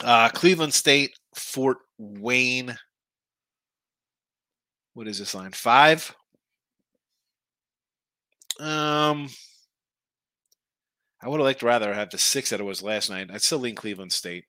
Uh, 0.00 0.28
Cleveland 0.30 0.74
State, 0.74 1.12
Fort 1.36 1.78
Wayne. 1.98 2.76
What 4.94 5.08
is 5.08 5.18
this 5.18 5.34
line? 5.34 5.52
Five. 5.52 6.14
Um, 8.58 9.28
I 11.20 11.28
would 11.28 11.40
have 11.40 11.44
liked 11.44 11.62
rather 11.62 11.92
have 11.92 12.10
the 12.10 12.18
six 12.18 12.50
that 12.50 12.60
it 12.60 12.64
was 12.64 12.82
last 12.82 13.10
night. 13.10 13.30
I'd 13.32 13.42
still 13.42 13.58
lean 13.58 13.74
Cleveland 13.74 14.12
State. 14.12 14.44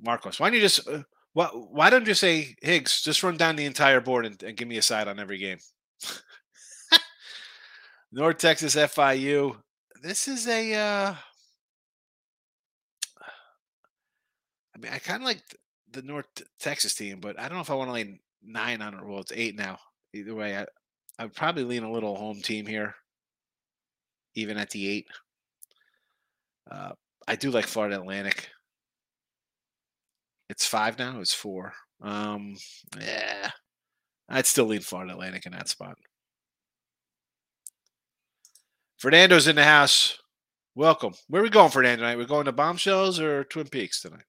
Marcos, 0.00 0.40
why 0.40 0.48
don't 0.48 0.54
you 0.54 0.60
just 0.60 0.88
uh, 0.88 1.02
why, 1.32 1.46
why 1.46 1.90
don't 1.90 2.06
you 2.06 2.14
say 2.14 2.54
Higgs? 2.62 3.02
Just 3.02 3.22
run 3.22 3.36
down 3.36 3.56
the 3.56 3.64
entire 3.64 4.00
board 4.00 4.26
and, 4.26 4.42
and 4.42 4.56
give 4.56 4.68
me 4.68 4.78
a 4.78 4.82
side 4.82 5.08
on 5.08 5.18
every 5.18 5.38
game. 5.38 5.58
North 8.12 8.38
Texas 8.38 8.76
FIU. 8.76 9.56
This 10.02 10.28
is 10.28 10.46
a. 10.48 10.74
Uh, 10.74 11.14
I 14.74 14.78
mean, 14.78 14.92
I 14.92 14.98
kind 14.98 15.22
of 15.22 15.26
like 15.26 15.42
the 15.90 16.02
North 16.02 16.26
Texas 16.58 16.94
team, 16.94 17.20
but 17.20 17.38
I 17.38 17.48
don't 17.48 17.56
know 17.56 17.62
if 17.62 17.70
I 17.70 17.74
want 17.74 17.88
to 17.88 17.94
lay 17.94 18.20
nine 18.42 18.82
on 18.82 18.94
it. 18.94 19.06
Well, 19.06 19.20
it's 19.20 19.32
eight 19.34 19.56
now. 19.56 19.78
Either 20.14 20.34
way, 20.34 20.56
I 20.56 20.66
I 21.18 21.24
would 21.24 21.34
probably 21.34 21.64
lean 21.64 21.84
a 21.84 21.92
little 21.92 22.16
home 22.16 22.40
team 22.42 22.66
here 22.66 22.94
even 24.34 24.56
at 24.56 24.70
the 24.70 24.88
eight. 24.88 25.06
Uh, 26.70 26.92
I 27.28 27.36
do 27.36 27.50
like 27.50 27.66
Florida 27.66 27.96
Atlantic. 27.96 28.48
It's 30.52 30.66
five 30.66 30.98
now. 30.98 31.18
It's 31.18 31.32
four. 31.32 31.72
Um, 32.02 32.56
yeah, 33.00 33.52
I'd 34.28 34.44
still 34.44 34.66
lean 34.66 34.82
Florida 34.82 35.14
Atlantic 35.14 35.46
in 35.46 35.52
that 35.52 35.70
spot. 35.70 35.96
Fernando's 38.98 39.48
in 39.48 39.56
the 39.56 39.64
house. 39.64 40.18
Welcome. 40.74 41.14
Where 41.28 41.40
are 41.40 41.42
we 41.42 41.48
going, 41.48 41.70
Fernando? 41.70 42.02
Tonight? 42.02 42.18
We're 42.18 42.26
going 42.26 42.44
to 42.44 42.52
Bombshells 42.52 43.18
or 43.18 43.44
Twin 43.44 43.66
Peaks 43.68 44.02
tonight? 44.02 44.24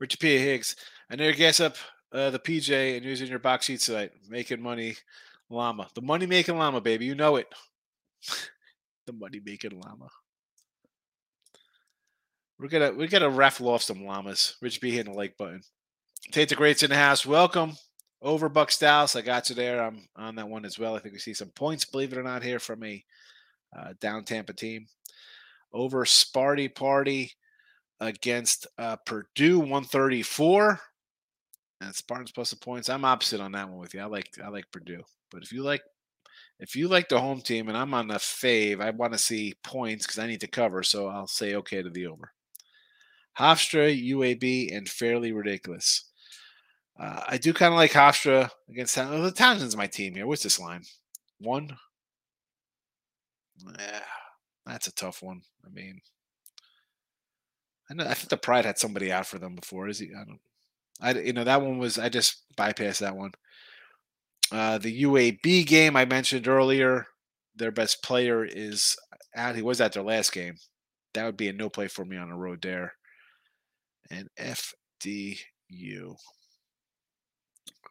Richard 0.00 0.20
P. 0.20 0.38
Higgs. 0.38 0.74
I 1.10 1.16
know 1.16 1.24
you're 1.24 1.34
gas 1.34 1.60
up 1.60 1.76
uh, 2.12 2.30
the 2.30 2.38
PJ 2.38 2.96
and 2.96 3.04
using 3.04 3.28
your 3.28 3.38
box 3.38 3.66
seat 3.66 3.80
tonight, 3.80 4.12
making 4.30 4.62
money 4.62 4.96
Llama. 5.50 5.88
The 5.94 6.00
money 6.00 6.24
making 6.24 6.56
llama, 6.56 6.80
baby. 6.80 7.04
You 7.04 7.14
know 7.14 7.36
it. 7.36 7.48
the 9.06 9.12
money 9.12 9.42
making 9.44 9.78
llama. 9.78 10.08
We're 12.58 12.68
gonna 12.68 12.92
we 12.92 13.06
gotta 13.06 13.28
raffle 13.28 13.68
off 13.68 13.82
some 13.82 14.04
llamas. 14.04 14.56
Rich 14.62 14.80
be 14.80 14.90
hitting 14.90 15.12
the 15.12 15.18
like 15.18 15.36
button. 15.36 15.60
Tate 16.32 16.48
the 16.48 16.54
Greats 16.54 16.82
in 16.82 16.90
the 16.90 16.96
house. 16.96 17.26
Welcome. 17.26 17.72
Over 18.22 18.48
Bucs 18.48 18.78
Dallas. 18.78 19.14
I 19.14 19.20
got 19.20 19.50
you 19.50 19.54
there. 19.54 19.82
I'm 19.82 20.08
on 20.16 20.36
that 20.36 20.48
one 20.48 20.64
as 20.64 20.78
well. 20.78 20.96
I 20.96 20.98
think 20.98 21.12
we 21.12 21.18
see 21.18 21.34
some 21.34 21.50
points, 21.50 21.84
believe 21.84 22.12
it 22.12 22.18
or 22.18 22.22
not, 22.22 22.42
here 22.42 22.58
from 22.58 22.82
a 22.82 23.04
uh, 23.76 23.92
down 24.00 24.24
Tampa 24.24 24.54
team. 24.54 24.86
Over 25.72 26.06
Sparty 26.06 26.74
Party 26.74 27.30
against 28.00 28.66
uh, 28.78 28.96
Purdue 29.04 29.58
134. 29.58 30.80
And 31.82 31.94
Spartans 31.94 32.32
plus 32.32 32.50
the 32.50 32.56
points. 32.56 32.88
I'm 32.88 33.04
opposite 33.04 33.40
on 33.40 33.52
that 33.52 33.68
one 33.68 33.78
with 33.78 33.92
you. 33.92 34.00
I 34.00 34.06
like 34.06 34.30
I 34.42 34.48
like 34.48 34.64
Purdue. 34.72 35.02
But 35.30 35.42
if 35.42 35.52
you 35.52 35.62
like 35.62 35.82
if 36.58 36.74
you 36.74 36.88
like 36.88 37.10
the 37.10 37.20
home 37.20 37.42
team 37.42 37.68
and 37.68 37.76
I'm 37.76 37.92
on 37.92 38.08
the 38.08 38.14
fave, 38.14 38.80
I 38.80 38.90
want 38.90 39.12
to 39.12 39.18
see 39.18 39.54
points 39.62 40.06
because 40.06 40.18
I 40.18 40.26
need 40.26 40.40
to 40.40 40.46
cover. 40.46 40.82
So 40.82 41.08
I'll 41.08 41.26
say 41.26 41.54
okay 41.56 41.82
to 41.82 41.90
the 41.90 42.06
over. 42.06 42.32
Hofstra, 43.38 43.94
UAB, 44.10 44.74
and 44.74 44.88
fairly 44.88 45.32
ridiculous. 45.32 46.04
Uh, 46.98 47.22
I 47.28 47.36
do 47.36 47.52
kind 47.52 47.72
of 47.72 47.76
like 47.76 47.92
Hofstra 47.92 48.48
against 48.70 48.96
Towson. 48.96 49.22
The 49.22 49.30
Towson's 49.30 49.76
my 49.76 49.86
team 49.86 50.14
here. 50.14 50.26
What's 50.26 50.42
this 50.42 50.58
line? 50.58 50.82
One? 51.38 51.76
Yeah, 53.78 54.00
that's 54.64 54.86
a 54.86 54.94
tough 54.94 55.22
one. 55.22 55.42
I 55.64 55.68
mean, 55.68 56.00
I 57.90 57.94
know 57.94 58.04
I 58.04 58.14
think 58.14 58.30
the 58.30 58.36
Pride 58.36 58.64
had 58.64 58.78
somebody 58.78 59.12
out 59.12 59.26
for 59.26 59.38
them 59.38 59.54
before. 59.54 59.88
Is 59.88 59.98
he? 59.98 60.10
I 60.14 60.24
don't. 60.24 60.40
I 61.00 61.12
you 61.12 61.32
know 61.34 61.44
that 61.44 61.60
one 61.60 61.78
was 61.78 61.98
I 61.98 62.08
just 62.08 62.42
bypassed 62.56 63.00
that 63.00 63.16
one. 63.16 63.32
Uh, 64.50 64.78
the 64.78 65.02
UAB 65.02 65.66
game 65.66 65.96
I 65.96 66.04
mentioned 66.04 66.48
earlier, 66.48 67.06
their 67.54 67.72
best 67.72 68.02
player 68.02 68.44
is 68.44 68.96
out. 69.34 69.56
He 69.56 69.62
was 69.62 69.80
at 69.80 69.92
their 69.92 70.02
last 70.02 70.32
game. 70.32 70.56
That 71.14 71.26
would 71.26 71.36
be 71.36 71.48
a 71.48 71.52
no 71.52 71.68
play 71.68 71.88
for 71.88 72.04
me 72.04 72.16
on 72.16 72.28
the 72.28 72.34
road 72.34 72.62
there. 72.62 72.94
And 74.10 74.28
FDU. 74.38 76.16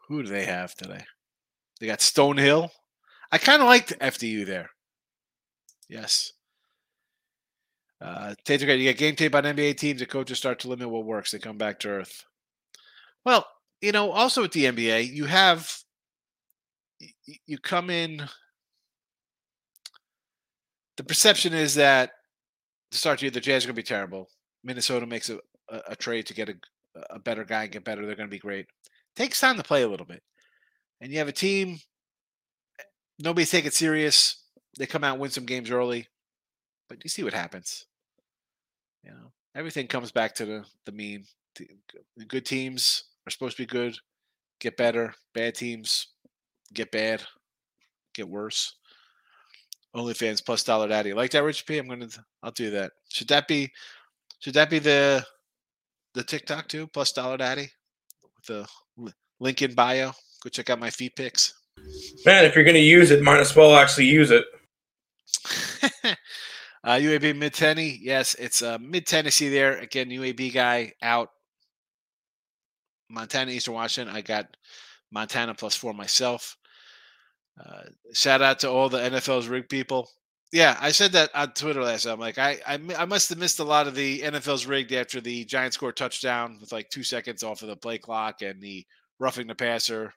Who 0.07 0.23
do 0.23 0.29
they 0.29 0.45
have 0.45 0.75
today? 0.75 1.03
They 1.79 1.87
got 1.87 1.99
Stonehill. 1.99 2.69
I 3.31 3.37
kind 3.37 3.61
of 3.61 3.67
liked 3.67 3.99
FDU 3.99 4.45
there. 4.45 4.69
Yes. 5.89 6.31
Uh, 8.01 8.35
Tater, 8.43 8.75
you 8.75 8.83
get 8.83 8.97
game 8.97 9.15
tape 9.15 9.35
on 9.35 9.43
NBA 9.43 9.77
teams. 9.77 9.99
The 9.99 10.05
coaches 10.05 10.37
start 10.37 10.59
to 10.59 10.67
limit 10.67 10.89
what 10.89 11.05
works. 11.05 11.31
They 11.31 11.39
come 11.39 11.57
back 11.57 11.79
to 11.79 11.89
earth. 11.89 12.23
Well, 13.25 13.45
you 13.81 13.91
know, 13.91 14.11
also 14.11 14.41
with 14.41 14.51
the 14.51 14.65
NBA, 14.65 15.13
you 15.13 15.25
have 15.25 15.71
you 17.45 17.57
come 17.57 17.89
in. 17.89 18.27
The 20.97 21.03
perception 21.03 21.53
is 21.53 21.75
that 21.75 22.11
to 22.91 22.97
start 22.97 23.19
the 23.19 23.25
year, 23.25 23.31
the 23.31 23.41
Jazz 23.41 23.65
are 23.65 23.67
going 23.67 23.75
to 23.75 23.81
be 23.81 23.83
terrible. 23.83 24.29
Minnesota 24.63 25.05
makes 25.05 25.29
a, 25.29 25.39
a, 25.87 25.95
trade 25.95 26.25
to 26.27 26.33
get 26.33 26.49
a, 26.49 26.55
a 27.09 27.19
better 27.19 27.43
guy 27.43 27.63
and 27.63 27.71
get 27.71 27.83
better. 27.83 28.05
They're 28.05 28.15
going 28.15 28.29
to 28.29 28.35
be 28.35 28.39
great. 28.39 28.67
Takes 29.15 29.39
time 29.39 29.57
to 29.57 29.63
play 29.63 29.83
a 29.83 29.87
little 29.87 30.05
bit, 30.05 30.21
and 31.01 31.11
you 31.11 31.17
have 31.19 31.27
a 31.27 31.33
team. 31.33 31.79
Eh, 32.79 32.83
nobody's 33.19 33.51
taking 33.51 33.71
serious. 33.71 34.43
They 34.77 34.85
come 34.85 35.03
out 35.03 35.19
win 35.19 35.31
some 35.31 35.45
games 35.45 35.71
early, 35.71 36.07
but 36.89 37.03
you 37.03 37.09
see 37.09 37.23
what 37.23 37.33
happens. 37.33 37.85
You 39.03 39.11
know, 39.11 39.31
everything 39.55 39.87
comes 39.87 40.11
back 40.11 40.35
to 40.35 40.45
the 40.45 40.65
the 40.85 40.91
mean. 40.91 41.25
The 41.55 42.25
good 42.25 42.45
teams 42.45 43.05
are 43.25 43.31
supposed 43.31 43.55
to 43.55 43.63
be 43.63 43.67
good, 43.67 43.97
get 44.59 44.75
better. 44.75 45.13
Bad 45.33 45.55
teams 45.55 46.07
get 46.73 46.91
bad, 46.91 47.23
get 48.13 48.27
worse. 48.27 48.75
OnlyFans 49.95 50.45
plus 50.45 50.63
dollar 50.63 50.89
daddy. 50.89 51.13
Like 51.13 51.31
that, 51.31 51.43
Rich 51.43 51.65
P? 51.65 51.77
I'm 51.77 51.87
gonna 51.87 52.09
I'll 52.43 52.51
do 52.51 52.69
that. 52.71 52.91
Should 53.09 53.29
that 53.29 53.47
be 53.47 53.71
should 54.39 54.53
that 54.55 54.69
be 54.69 54.79
the 54.79 55.25
the 56.15 56.23
TikTok 56.23 56.67
too? 56.67 56.87
Plus 56.87 57.11
dollar 57.11 57.37
daddy 57.37 57.69
with 58.23 58.45
the 58.47 58.67
link 59.39 59.61
in 59.61 59.75
bio. 59.75 60.11
Go 60.43 60.49
check 60.49 60.69
out 60.69 60.79
my 60.79 60.89
feet 60.89 61.15
picks. 61.15 61.53
Man, 62.25 62.45
if 62.45 62.55
you're 62.55 62.63
gonna 62.63 62.79
use 62.79 63.11
it, 63.11 63.21
might 63.21 63.39
as 63.39 63.55
well 63.55 63.75
actually 63.75 64.05
use 64.05 64.31
it. 64.31 64.45
uh, 66.83 66.95
UAB 66.95 67.35
mid 67.37 67.53
Tennessee. 67.53 67.99
Yes, 68.01 68.35
it's 68.35 68.61
uh, 68.63 68.77
mid 68.79 69.05
Tennessee 69.05 69.49
there. 69.49 69.77
Again, 69.77 70.09
UAB 70.09 70.53
guy 70.53 70.93
out. 71.01 71.29
Montana, 73.09 73.51
Eastern 73.51 73.75
Washington. 73.75 74.15
I 74.15 74.21
got 74.21 74.47
Montana 75.11 75.53
plus 75.53 75.75
four 75.75 75.93
myself. 75.93 76.57
Uh, 77.63 77.83
shout 78.13 78.41
out 78.41 78.59
to 78.59 78.69
all 78.69 78.89
the 78.89 78.97
NFL's 78.97 79.47
rig 79.47 79.69
people. 79.69 80.09
Yeah, 80.51 80.77
I 80.79 80.91
said 80.91 81.11
that 81.13 81.31
on 81.35 81.51
Twitter 81.53 81.83
last. 81.83 82.05
Night. 82.05 82.13
I'm 82.13 82.19
like, 82.19 82.37
I, 82.37 82.59
I 82.65 82.79
I 82.97 83.05
must 83.05 83.29
have 83.29 83.37
missed 83.37 83.59
a 83.59 83.63
lot 83.63 83.87
of 83.87 83.95
the 83.95 84.21
NFL's 84.21 84.65
rigged 84.65 84.93
after 84.93 85.19
the 85.19 85.43
Giants 85.45 85.75
score 85.75 85.91
touchdown 85.91 86.57
with 86.61 86.71
like 86.71 86.89
two 86.89 87.03
seconds 87.03 87.43
off 87.43 87.61
of 87.61 87.67
the 87.67 87.75
play 87.75 87.97
clock 87.97 88.41
and 88.41 88.61
the 88.61 88.85
roughing 89.19 89.47
the 89.47 89.55
passer. 89.55 90.13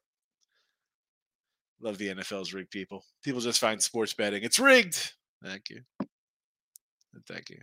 Love 1.81 1.99
the 1.99 2.09
NFL's 2.09 2.53
rigged 2.53 2.71
people. 2.71 3.05
People 3.25 3.41
just 3.41 3.61
find 3.61 3.81
sports 3.83 4.15
betting. 4.15 4.43
It's 4.43 4.59
rigged. 4.59 5.13
Thank 5.45 5.71
you. 5.71 5.81
Thank 7.27 7.51
you. 7.51 7.59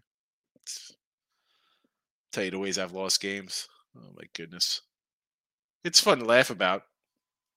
Tell 2.32 2.43
you 2.43 2.51
the 2.51 2.59
ways 2.59 2.78
I've 2.78 2.93
lost 2.93 3.22
games. 3.22 3.68
Oh 3.97 4.11
my 4.16 4.24
goodness. 4.34 4.82
It's 5.84 5.99
fun 5.99 6.20
to 6.20 6.26
laugh 6.26 6.49
about. 6.49 6.84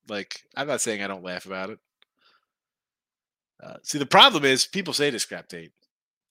Like, 0.08 0.42
I'm 0.56 0.66
not 0.66 0.80
saying 0.80 1.02
I 1.02 1.08
don't 1.08 1.24
laugh 1.24 1.46
about 1.46 1.70
it. 1.70 1.78
Uh, 3.62 3.74
see, 3.82 3.98
the 3.98 4.06
problem 4.06 4.44
is 4.44 4.66
people 4.66 4.92
say 4.92 5.10
this 5.10 5.24
scrap 5.24 5.48
tape, 5.48 5.72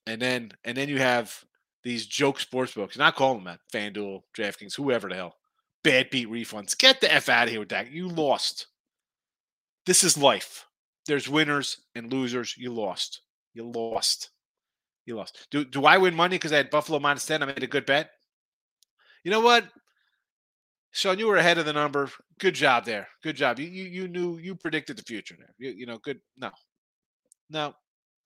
and 0.05 0.21
then 0.21 0.51
and 0.63 0.77
then 0.77 0.89
you 0.89 0.97
have 0.99 1.33
these 1.83 2.05
joke 2.05 2.39
sports 2.39 2.73
books. 2.73 2.97
Not 2.97 3.15
call 3.15 3.35
them 3.35 3.45
that 3.45 3.59
FanDuel, 3.73 4.21
DraftKings, 4.37 4.75
whoever 4.75 5.09
the 5.09 5.15
hell. 5.15 5.35
Bad 5.83 6.09
beat 6.09 6.29
refunds. 6.29 6.77
Get 6.77 7.01
the 7.01 7.13
f 7.13 7.29
out 7.29 7.45
of 7.45 7.49
here 7.51 7.59
with 7.59 7.69
that. 7.69 7.91
You 7.91 8.07
lost. 8.09 8.67
This 9.85 10.03
is 10.03 10.17
life. 10.17 10.65
There's 11.05 11.29
winners 11.29 11.77
and 11.95 12.11
losers. 12.11 12.55
You 12.57 12.73
lost. 12.73 13.21
You 13.53 13.69
lost. 13.69 14.31
You 15.05 15.15
lost. 15.15 15.47
Do 15.51 15.63
do 15.63 15.85
I 15.85 15.97
win 15.97 16.15
money 16.15 16.35
because 16.35 16.51
I 16.51 16.57
had 16.57 16.69
Buffalo 16.69 16.99
minus 16.99 17.25
ten? 17.25 17.41
I 17.41 17.45
made 17.45 17.63
a 17.63 17.67
good 17.67 17.85
bet. 17.85 18.09
You 19.23 19.31
know 19.31 19.41
what, 19.41 19.65
Sean? 20.91 21.19
You 21.19 21.27
were 21.27 21.37
ahead 21.37 21.57
of 21.57 21.65
the 21.65 21.73
number. 21.73 22.09
Good 22.39 22.55
job 22.55 22.85
there. 22.85 23.07
Good 23.23 23.37
job. 23.37 23.59
You 23.59 23.67
you, 23.67 23.85
you 23.85 24.07
knew 24.07 24.37
you 24.37 24.55
predicted 24.55 24.97
the 24.97 25.03
future 25.03 25.35
there. 25.37 25.53
You, 25.57 25.71
you 25.77 25.85
know, 25.85 25.97
good. 25.99 26.19
No, 26.35 26.51
no, 27.49 27.73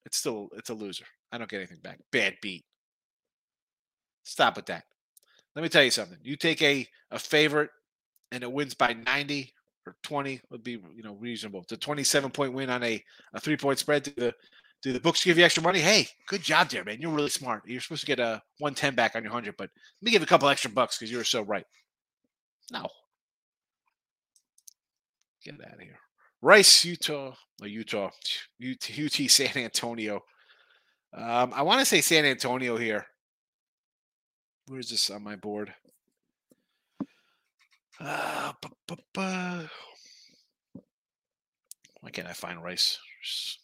it's 0.05 0.17
still 0.17 0.49
it's 0.53 0.69
a 0.69 0.74
loser. 0.74 1.05
I 1.32 1.38
don't 1.38 1.49
get 1.49 1.57
anything 1.57 1.80
back. 1.82 1.99
Bad 2.11 2.36
beat. 2.41 2.65
Stop 4.24 4.55
with 4.55 4.65
that. 4.67 4.84
Let 5.55 5.63
me 5.63 5.69
tell 5.69 5.84
you 5.84 5.91
something. 5.91 6.17
You 6.24 6.36
take 6.36 6.61
a 6.61 6.88
a 7.11 7.19
favorite 7.19 7.69
and 8.32 8.43
it 8.43 8.51
wins 8.51 8.74
by 8.74 8.93
90 8.93 9.53
or 9.86 9.95
20 10.03 10.41
would 10.49 10.63
be 10.63 10.82
you 10.95 11.03
know 11.03 11.15
reasonable. 11.15 11.65
A 11.72 11.78
27 11.78 12.32
point 12.32 12.53
win 12.53 12.69
on 12.69 12.84
a, 12.84 13.03
a 13.34 13.39
three 13.39 13.57
point 13.57 13.80
spread. 13.80 14.03
Do 14.03 14.11
the 14.15 14.34
do 14.82 14.93
the 14.93 14.99
books 14.99 15.24
give 15.24 15.38
you 15.38 15.45
extra 15.45 15.61
money? 15.61 15.80
Hey, 15.80 16.07
good 16.28 16.41
job 16.41 16.69
there, 16.69 16.84
man. 16.84 16.99
You're 16.99 17.11
really 17.11 17.30
smart. 17.30 17.63
You're 17.67 17.82
supposed 17.82 18.01
to 18.01 18.07
get 18.07 18.19
a 18.19 18.41
110 18.57 18.95
back 18.95 19.15
on 19.15 19.24
your 19.24 19.32
100, 19.32 19.55
but 19.55 19.69
let 20.01 20.05
me 20.05 20.11
give 20.11 20.22
you 20.22 20.26
a 20.26 20.28
couple 20.28 20.49
extra 20.49 20.72
bucks 20.72 20.97
because 20.97 21.11
you 21.11 21.17
were 21.17 21.24
so 21.24 21.43
right. 21.43 21.65
No. 22.72 22.88
Get 25.43 25.55
out 25.55 25.74
of 25.74 25.80
here. 25.80 25.99
Rice, 26.41 26.85
Utah, 26.85 27.33
or 27.61 27.67
Utah, 27.67 28.09
UT, 28.61 28.91
UT 28.99 29.13
San 29.29 29.55
Antonio. 29.55 30.21
Um, 31.15 31.51
I 31.53 31.61
want 31.61 31.79
to 31.79 31.85
say 31.85 32.01
San 32.01 32.25
Antonio 32.25 32.77
here. 32.77 33.05
Where's 34.67 34.89
this 34.89 35.09
on 35.09 35.23
my 35.23 35.35
board? 35.35 35.73
Uh, 37.99 38.53
bu- 38.61 38.69
bu- 38.87 38.95
bu- 39.13 39.67
Why 41.99 42.09
can't 42.11 42.27
I 42.27 42.33
find 42.33 42.63
Rice? 42.63 42.97
S- 43.23 43.57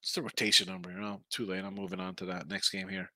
What's 0.00 0.12
the 0.14 0.22
rotation 0.22 0.68
number? 0.68 0.90
No, 0.90 1.20
too 1.30 1.46
late. 1.46 1.64
I'm 1.64 1.74
moving 1.74 2.00
on 2.00 2.14
to 2.16 2.26
that 2.26 2.48
next 2.48 2.70
game 2.70 2.88
here. 2.88 3.10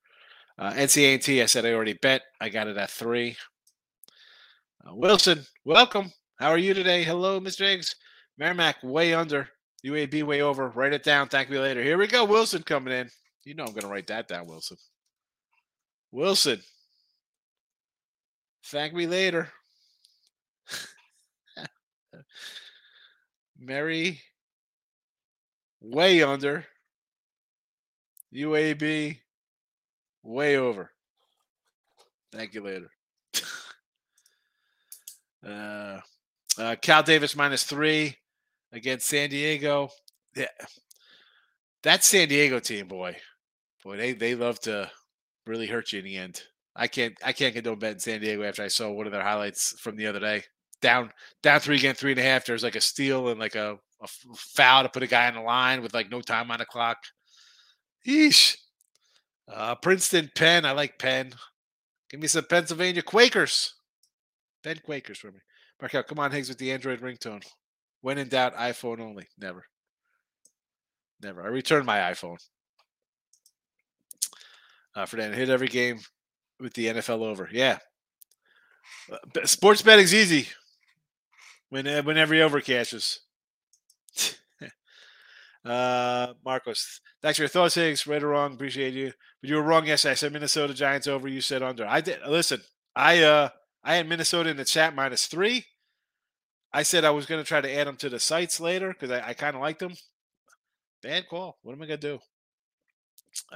Uh, 0.58 0.72
NCAT, 0.72 1.42
I 1.42 1.46
said 1.46 1.66
I 1.66 1.72
already 1.72 1.94
bet. 1.94 2.22
I 2.40 2.48
got 2.48 2.68
it 2.68 2.76
at 2.76 2.90
three. 2.90 3.36
Uh, 4.86 4.94
Wilson, 4.94 5.44
welcome. 5.64 6.12
How 6.38 6.50
are 6.50 6.58
you 6.58 6.74
today? 6.74 7.02
Hello, 7.02 7.40
Mr. 7.40 7.62
Eggs. 7.62 7.96
Merrimack, 8.36 8.76
way 8.82 9.14
under. 9.14 9.48
UAB, 9.84 10.22
way 10.22 10.42
over. 10.42 10.68
Write 10.68 10.92
it 10.92 11.02
down. 11.02 11.28
Thank 11.28 11.48
me 11.48 11.58
later. 11.58 11.82
Here 11.82 11.96
we 11.96 12.06
go. 12.06 12.26
Wilson 12.26 12.62
coming 12.62 12.92
in. 12.92 13.08
You 13.44 13.54
know 13.54 13.64
I'm 13.64 13.70
going 13.70 13.82
to 13.82 13.88
write 13.88 14.08
that 14.08 14.28
down, 14.28 14.46
Wilson. 14.46 14.76
Wilson. 16.12 16.60
Thank 18.66 18.92
me 18.92 19.06
later. 19.06 19.48
Mary, 23.58 24.20
way 25.80 26.22
under. 26.22 26.66
UAB, 28.34 29.18
way 30.22 30.56
over. 30.58 30.90
Thank 32.30 32.52
you 32.52 32.60
later. 32.62 32.90
uh, 35.46 36.00
uh, 36.58 36.76
Cal 36.80 37.02
Davis 37.02 37.36
minus 37.36 37.64
three 37.64 38.16
against 38.72 39.06
San 39.06 39.30
Diego. 39.30 39.88
Yeah, 40.34 40.46
that 41.82 42.04
San 42.04 42.28
Diego 42.28 42.60
team, 42.60 42.88
boy, 42.88 43.16
boy, 43.84 43.96
they 43.96 44.12
they 44.12 44.34
love 44.34 44.60
to 44.60 44.90
really 45.46 45.66
hurt 45.66 45.92
you 45.92 46.00
in 46.00 46.04
the 46.04 46.16
end. 46.16 46.42
I 46.74 46.88
can't 46.88 47.14
I 47.24 47.32
can't 47.32 47.54
get 47.54 47.64
no 47.64 47.76
bet 47.76 47.94
in 47.94 47.98
San 48.00 48.20
Diego 48.20 48.42
after 48.42 48.62
I 48.62 48.68
saw 48.68 48.90
one 48.90 49.06
of 49.06 49.12
their 49.12 49.22
highlights 49.22 49.78
from 49.80 49.96
the 49.96 50.06
other 50.06 50.20
day. 50.20 50.44
Down 50.82 51.10
down 51.42 51.60
three 51.60 51.76
again, 51.76 51.94
three 51.94 52.12
and 52.12 52.20
a 52.20 52.22
half. 52.22 52.44
There's 52.44 52.62
like 52.62 52.76
a 52.76 52.80
steal 52.80 53.28
and 53.28 53.40
like 53.40 53.54
a, 53.54 53.78
a 54.02 54.08
foul 54.36 54.82
to 54.82 54.88
put 54.88 55.02
a 55.02 55.06
guy 55.06 55.26
on 55.28 55.34
the 55.34 55.40
line 55.40 55.82
with 55.82 55.94
like 55.94 56.10
no 56.10 56.20
time 56.20 56.50
on 56.50 56.58
the 56.58 56.66
clock. 56.66 56.98
Yeesh. 58.06 58.56
Uh, 59.52 59.74
Princeton, 59.76 60.30
Penn. 60.34 60.64
I 60.64 60.72
like 60.72 60.98
Penn. 60.98 61.32
Give 62.10 62.20
me 62.20 62.26
some 62.26 62.44
Pennsylvania 62.44 63.02
Quakers. 63.02 63.74
Penn 64.62 64.80
Quakers 64.84 65.18
for 65.18 65.30
me. 65.30 65.38
Markel, 65.80 66.02
come 66.02 66.18
on, 66.18 66.32
Higgs, 66.32 66.48
with 66.48 66.58
the 66.58 66.72
Android 66.72 67.00
ringtone. 67.00 67.44
When 68.00 68.18
in 68.18 68.28
doubt, 68.28 68.56
iPhone 68.56 69.00
only. 69.00 69.28
Never. 69.38 69.64
Never. 71.22 71.42
I 71.42 71.48
returned 71.48 71.86
my 71.86 71.98
iPhone. 71.98 72.38
Uh, 74.94 75.06
for 75.06 75.16
that, 75.16 75.34
hit 75.34 75.50
every 75.50 75.68
game 75.68 76.00
with 76.58 76.72
the 76.74 76.86
NFL 76.86 77.22
over. 77.22 77.48
Yeah. 77.52 77.78
Uh, 79.10 79.44
Sports 79.44 79.82
betting's 79.82 80.14
easy 80.14 80.48
when 81.68 81.86
uh, 81.86 82.02
when 82.02 82.16
every 82.16 82.40
over 82.40 82.60
cashes. 82.60 83.20
uh, 85.64 86.32
Marcos, 86.44 87.00
thanks 87.20 87.36
for 87.36 87.42
your 87.42 87.48
thoughts, 87.48 87.74
Higgs. 87.74 88.06
Right 88.06 88.22
or 88.22 88.28
wrong, 88.28 88.54
appreciate 88.54 88.94
you. 88.94 89.12
But 89.40 89.50
you 89.50 89.56
were 89.56 89.62
wrong 89.62 89.86
yesterday. 89.86 90.12
I 90.12 90.14
said 90.14 90.32
Minnesota 90.32 90.72
Giants 90.72 91.06
over. 91.06 91.28
You 91.28 91.40
said 91.40 91.62
under. 91.62 91.86
I 91.86 92.00
did. 92.00 92.20
Listen, 92.26 92.62
I 92.94 93.22
uh 93.22 93.48
I 93.86 93.94
had 93.94 94.08
Minnesota 94.08 94.50
in 94.50 94.56
the 94.56 94.64
chat 94.64 94.96
minus 94.96 95.26
three. 95.26 95.64
I 96.72 96.82
said 96.82 97.04
I 97.04 97.10
was 97.10 97.24
going 97.24 97.40
to 97.42 97.46
try 97.46 97.60
to 97.60 97.72
add 97.72 97.86
them 97.86 97.96
to 97.98 98.08
the 98.08 98.18
sites 98.18 98.58
later 98.58 98.88
because 98.88 99.12
I, 99.12 99.28
I 99.28 99.34
kind 99.34 99.54
of 99.54 99.62
liked 99.62 99.78
them. 99.78 99.94
Bad 101.04 101.28
call. 101.28 101.56
What 101.62 101.72
am 101.72 101.82
I 101.82 101.86
going 101.86 102.00
to 102.00 102.08
do? 102.08 102.18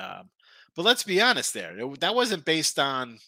Um, 0.00 0.30
but 0.76 0.84
let's 0.84 1.02
be 1.02 1.20
honest 1.20 1.52
there. 1.52 1.76
It- 1.76 2.00
that 2.00 2.14
wasn't 2.14 2.44
based 2.44 2.78
on 2.78 3.18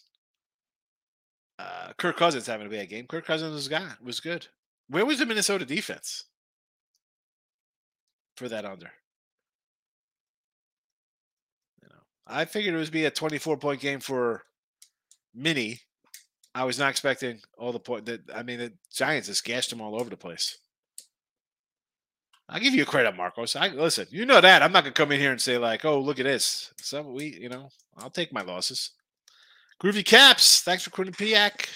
uh, 1.59 1.91
Kirk 1.97 2.15
Cousins 2.15 2.47
having 2.47 2.67
a 2.67 2.69
bad 2.69 2.89
game. 2.89 3.05
Kirk 3.05 3.25
Cousins 3.25 3.53
was, 3.53 3.67
guy, 3.67 3.91
was 4.01 4.21
good. 4.21 4.47
Where 4.87 5.05
was 5.05 5.19
the 5.19 5.25
Minnesota 5.25 5.65
defense 5.65 6.23
for 8.37 8.47
that 8.47 8.63
under? 8.63 8.91
You 11.81 11.89
know, 11.89 12.01
I 12.25 12.45
figured 12.45 12.73
it 12.73 12.77
was 12.77 12.89
be 12.89 13.05
a 13.05 13.11
24 13.11 13.57
point 13.57 13.81
game 13.81 13.99
for 13.99 14.43
Mini, 15.35 15.81
I 16.55 16.65
was 16.65 16.77
not 16.77 16.91
expecting 16.91 17.39
all 17.57 17.71
the 17.71 17.79
point 17.79 18.05
that 18.05 18.21
I 18.33 18.43
mean 18.43 18.59
the 18.59 18.73
Giants 18.91 19.27
just 19.27 19.43
gashed 19.43 19.69
them 19.69 19.81
all 19.81 19.99
over 19.99 20.09
the 20.09 20.17
place. 20.17 20.57
I'll 22.49 22.59
give 22.59 22.75
you 22.75 22.85
credit, 22.85 23.15
Marcos. 23.15 23.55
I 23.55 23.69
listen, 23.69 24.07
you 24.11 24.25
know 24.25 24.41
that. 24.41 24.61
I'm 24.61 24.71
not 24.71 24.83
gonna 24.83 24.93
come 24.93 25.11
in 25.11 25.19
here 25.19 25.31
and 25.31 25.41
say, 25.41 25.57
like, 25.57 25.85
oh, 25.85 25.99
look 25.99 26.19
at 26.19 26.25
this. 26.25 26.71
So 26.77 27.01
we, 27.01 27.37
you 27.39 27.49
know, 27.49 27.69
I'll 27.97 28.09
take 28.09 28.33
my 28.33 28.41
losses. 28.41 28.91
Groovy 29.81 30.05
Caps, 30.05 30.61
thanks 30.61 30.83
for 30.83 30.91
Quinnipiac. 30.91 31.67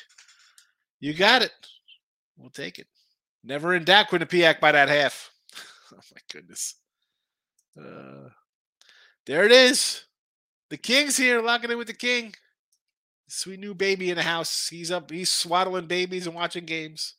You 0.99 1.13
got 1.13 1.41
it. 1.41 1.51
We'll 2.37 2.49
take 2.49 2.79
it. 2.79 2.87
Never 3.43 3.75
in 3.75 3.83
doubt, 3.83 4.09
Quinnipiac 4.09 4.59
by 4.59 4.71
that 4.71 4.89
half. 4.89 5.31
oh 5.93 5.99
my 6.13 6.21
goodness. 6.31 6.75
Uh, 7.79 8.29
there 9.25 9.45
it 9.45 9.51
is. 9.51 10.03
The 10.69 10.77
King's 10.77 11.17
here, 11.17 11.41
locking 11.41 11.71
in 11.71 11.77
with 11.77 11.87
the 11.87 11.93
King. 11.93 12.33
Sweet 13.27 13.59
new 13.59 13.73
baby 13.73 14.09
in 14.09 14.15
the 14.15 14.23
house. 14.23 14.69
He's 14.69 14.89
up. 14.89 15.11
He's 15.11 15.29
swaddling 15.29 15.87
babies 15.87 16.27
and 16.27 16.35
watching 16.35 16.65
games. 16.65 17.15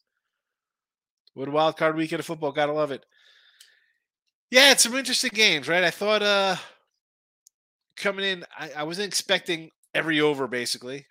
What 1.35 1.49
a 1.49 1.53
wild 1.53 1.77
card 1.77 1.97
weekend 1.97 2.21
of 2.21 2.27
football. 2.27 2.51
Gotta 2.51 2.73
love 2.73 2.91
it. 2.91 3.05
Yeah, 4.51 4.73
it's 4.73 4.83
some 4.83 4.95
interesting 4.95 5.31
games, 5.35 5.69
right? 5.69 5.85
I 5.85 5.91
thought 5.91 6.23
uh 6.23 6.57
coming 7.97 8.25
in, 8.25 8.45
I, 8.59 8.71
I 8.79 8.83
wasn't 8.85 9.09
expecting 9.09 9.71
every 9.95 10.21
over 10.21 10.49
basically. 10.49 11.07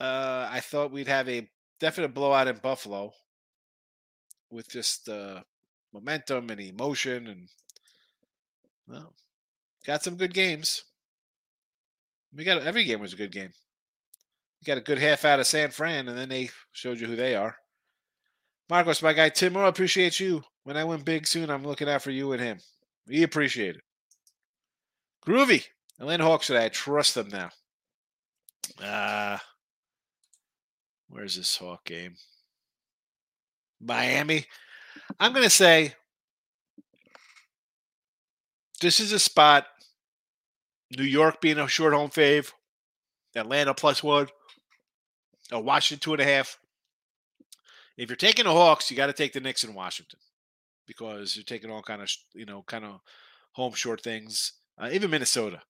Uh 0.00 0.48
I 0.50 0.60
thought 0.60 0.92
we'd 0.92 1.08
have 1.08 1.28
a 1.28 1.48
definite 1.80 2.14
blowout 2.14 2.46
in 2.46 2.56
Buffalo 2.58 3.12
with 4.50 4.70
just 4.70 5.08
uh 5.08 5.40
momentum 5.92 6.50
and 6.50 6.60
emotion 6.60 7.26
and 7.26 7.48
well, 8.86 9.14
got 9.84 10.04
some 10.04 10.16
good 10.16 10.34
games. 10.34 10.84
We 12.32 12.44
got 12.44 12.62
every 12.62 12.84
game 12.84 13.00
was 13.00 13.12
a 13.12 13.16
good 13.16 13.32
game. 13.32 13.50
You 14.64 14.72
got 14.72 14.78
a 14.78 14.80
good 14.80 14.98
half 14.98 15.26
out 15.26 15.40
of 15.40 15.46
San 15.46 15.70
Fran, 15.70 16.08
and 16.08 16.16
then 16.16 16.30
they 16.30 16.48
showed 16.72 16.98
you 16.98 17.06
who 17.06 17.16
they 17.16 17.36
are. 17.36 17.54
Marcos, 18.70 19.02
my 19.02 19.12
guy 19.12 19.28
Tim 19.28 19.52
Moore, 19.52 19.66
appreciate 19.66 20.18
you. 20.18 20.42
When 20.62 20.78
I 20.78 20.84
win 20.84 21.02
big 21.02 21.26
soon, 21.26 21.50
I'm 21.50 21.64
looking 21.64 21.86
out 21.86 22.00
for 22.00 22.10
you 22.10 22.32
and 22.32 22.40
him. 22.40 22.58
We 23.06 23.24
appreciate 23.24 23.76
it. 23.76 23.82
Groovy. 25.26 25.66
Atlanta 26.00 26.24
Hawks 26.24 26.46
today. 26.46 26.64
I 26.64 26.68
trust 26.70 27.14
them 27.14 27.28
now. 27.28 27.50
Uh 28.82 29.36
where's 31.08 31.36
this 31.36 31.56
Hawk 31.58 31.84
game? 31.84 32.14
Miami. 33.82 34.46
I'm 35.20 35.34
gonna 35.34 35.50
say 35.50 35.92
this 38.80 38.98
is 38.98 39.12
a 39.12 39.18
spot. 39.18 39.66
New 40.96 41.04
York 41.04 41.42
being 41.42 41.58
a 41.58 41.68
short 41.68 41.92
home 41.92 42.08
fave. 42.08 42.50
Atlanta 43.36 43.74
plus 43.74 44.02
one. 44.02 44.28
Oh, 45.52 45.60
Washington 45.60 46.02
two 46.02 46.12
and 46.12 46.22
a 46.22 46.24
half. 46.24 46.58
If 47.96 48.08
you're 48.08 48.16
taking 48.16 48.44
the 48.44 48.52
Hawks, 48.52 48.90
you 48.90 48.96
got 48.96 49.06
to 49.06 49.12
take 49.12 49.32
the 49.32 49.40
Knicks 49.40 49.62
in 49.62 49.74
Washington 49.74 50.18
because 50.86 51.36
you're 51.36 51.44
taking 51.44 51.70
all 51.70 51.82
kind 51.82 52.02
of 52.02 52.10
you 52.34 52.44
know 52.44 52.62
kind 52.66 52.84
of 52.84 53.00
home 53.52 53.74
short 53.74 54.02
things. 54.02 54.52
Uh, 54.78 54.88
even 54.92 55.10
Minnesota. 55.10 55.60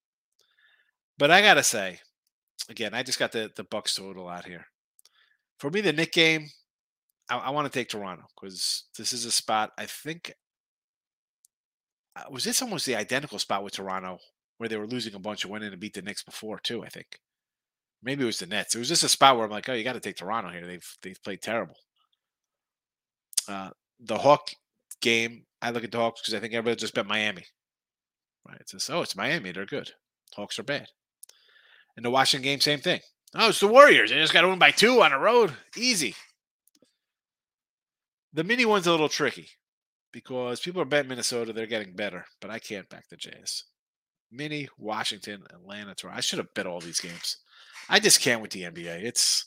But 1.17 1.31
I 1.31 1.41
gotta 1.41 1.63
say, 1.63 1.99
again, 2.69 2.93
I 2.93 3.03
just 3.03 3.19
got 3.19 3.31
the 3.31 3.51
the 3.55 3.63
Bucks 3.63 3.95
total 3.95 4.27
out 4.27 4.45
here. 4.45 4.65
For 5.59 5.69
me, 5.69 5.81
the 5.81 5.93
Knick 5.93 6.11
game, 6.11 6.49
I, 7.29 7.37
I 7.37 7.49
want 7.51 7.71
to 7.71 7.79
take 7.79 7.89
Toronto 7.89 8.25
because 8.35 8.83
this 8.97 9.13
is 9.13 9.25
a 9.25 9.31
spot 9.31 9.71
I 9.77 9.85
think 9.85 10.33
uh, 12.15 12.23
was 12.29 12.43
this 12.43 12.61
almost 12.61 12.85
the 12.85 12.95
identical 12.95 13.39
spot 13.39 13.63
with 13.63 13.73
Toronto 13.73 14.19
where 14.57 14.69
they 14.69 14.77
were 14.77 14.87
losing 14.87 15.13
a 15.15 15.19
bunch 15.19 15.43
and 15.43 15.51
went 15.51 15.63
in 15.63 15.71
and 15.71 15.79
beat 15.79 15.93
the 15.93 16.01
Knicks 16.01 16.23
before 16.23 16.59
too. 16.59 16.83
I 16.83 16.89
think 16.89 17.19
maybe 18.05 18.23
it 18.23 18.27
was 18.27 18.39
the 18.39 18.45
Nets. 18.45 18.75
It 18.75 18.79
was 18.79 18.87
just 18.87 19.03
a 19.03 19.09
spot 19.09 19.35
where 19.35 19.45
I'm 19.45 19.51
like, 19.51 19.67
oh, 19.67 19.73
you 19.73 19.83
got 19.83 19.93
to 19.93 19.99
take 19.99 20.15
Toronto 20.15 20.51
here. 20.51 20.65
They've 20.65 20.97
they've 21.01 21.21
played 21.23 21.41
terrible. 21.41 21.75
Uh, 23.47 23.71
the 23.99 24.17
Hawk 24.17 24.51
game, 25.01 25.45
I 25.61 25.71
look 25.71 25.83
at 25.83 25.91
the 25.91 25.97
Hawks 25.97 26.21
because 26.21 26.33
I 26.33 26.39
think 26.39 26.53
everybody 26.53 26.79
just 26.79 26.93
bet 26.93 27.05
Miami. 27.05 27.45
Right? 28.47 28.57
It's 28.59 28.71
just, 28.71 28.89
oh, 28.89 29.01
it's 29.01 29.15
Miami. 29.15 29.51
They're 29.51 29.65
good. 29.65 29.91
Hawks 30.35 30.59
are 30.59 30.63
bad. 30.63 30.87
And 31.95 32.05
the 32.05 32.09
Washington 32.09 32.43
game, 32.43 32.59
same 32.59 32.79
thing. 32.79 33.01
Oh, 33.35 33.49
it's 33.49 33.59
the 33.59 33.67
Warriors. 33.67 34.11
They 34.11 34.17
just 34.17 34.33
got 34.33 34.41
to 34.41 34.47
win 34.47 34.59
by 34.59 34.71
two 34.71 35.01
on 35.01 35.11
the 35.11 35.17
road. 35.17 35.53
Easy. 35.75 36.15
The 38.33 38.43
mini 38.43 38.65
one's 38.65 38.87
a 38.87 38.91
little 38.91 39.09
tricky 39.09 39.49
because 40.11 40.59
people 40.59 40.81
are 40.81 40.85
betting 40.85 41.09
Minnesota. 41.09 41.53
They're 41.53 41.65
getting 41.65 41.95
better, 41.95 42.25
but 42.41 42.51
I 42.51 42.59
can't 42.59 42.89
back 42.89 43.07
the 43.09 43.15
Jazz. 43.15 43.63
Mini, 44.31 44.67
Washington, 44.77 45.43
Atlanta, 45.53 45.95
Toronto. 45.95 46.17
I 46.17 46.21
should 46.21 46.39
have 46.39 46.53
bet 46.53 46.67
all 46.67 46.81
these 46.81 46.99
games. 46.99 47.37
I 47.89 47.99
just 47.99 48.21
can't 48.21 48.41
with 48.41 48.51
the 48.51 48.63
NBA. 48.63 49.03
It's 49.03 49.45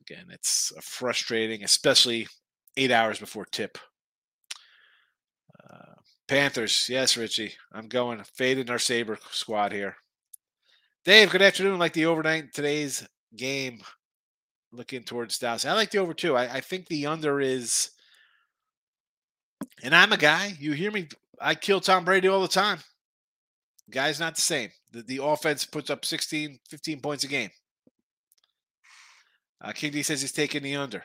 again, 0.00 0.26
it's 0.30 0.72
frustrating, 0.80 1.64
especially 1.64 2.28
eight 2.76 2.90
hours 2.90 3.18
before 3.18 3.46
tip. 3.46 3.78
Uh, 5.70 5.94
Panthers, 6.28 6.86
yes, 6.88 7.16
Richie. 7.16 7.54
I'm 7.72 7.88
going 7.88 8.22
fading 8.36 8.70
our 8.70 8.78
Sabre 8.78 9.18
squad 9.30 9.72
here. 9.72 9.96
Dave, 11.04 11.30
good 11.30 11.42
afternoon. 11.42 11.78
Like 11.78 11.92
the 11.92 12.06
overnight 12.06 12.52
today's 12.52 13.06
game, 13.36 13.80
looking 14.72 15.04
towards 15.04 15.38
Dallas. 15.38 15.64
I 15.64 15.74
like 15.74 15.90
the 15.90 15.98
over 15.98 16.14
too. 16.14 16.36
I, 16.36 16.54
I 16.56 16.60
think 16.60 16.86
the 16.86 17.06
under 17.06 17.40
is, 17.40 17.90
and 19.82 19.94
I'm 19.94 20.12
a 20.12 20.16
guy. 20.16 20.54
You 20.58 20.72
hear 20.72 20.90
me? 20.90 21.08
I 21.40 21.54
kill 21.54 21.80
Tom 21.80 22.04
Brady 22.04 22.28
all 22.28 22.42
the 22.42 22.48
time. 22.48 22.78
Guy's 23.90 24.20
not 24.20 24.34
the 24.34 24.40
same. 24.40 24.70
The, 24.92 25.02
the 25.02 25.22
offense 25.22 25.64
puts 25.64 25.90
up 25.90 26.04
16, 26.04 26.58
15 26.68 27.00
points 27.00 27.24
a 27.24 27.28
game. 27.28 27.50
Uh, 29.60 29.72
King 29.72 29.92
D 29.92 30.02
says 30.02 30.20
he's 30.20 30.32
taking 30.32 30.62
the 30.62 30.76
under. 30.76 31.04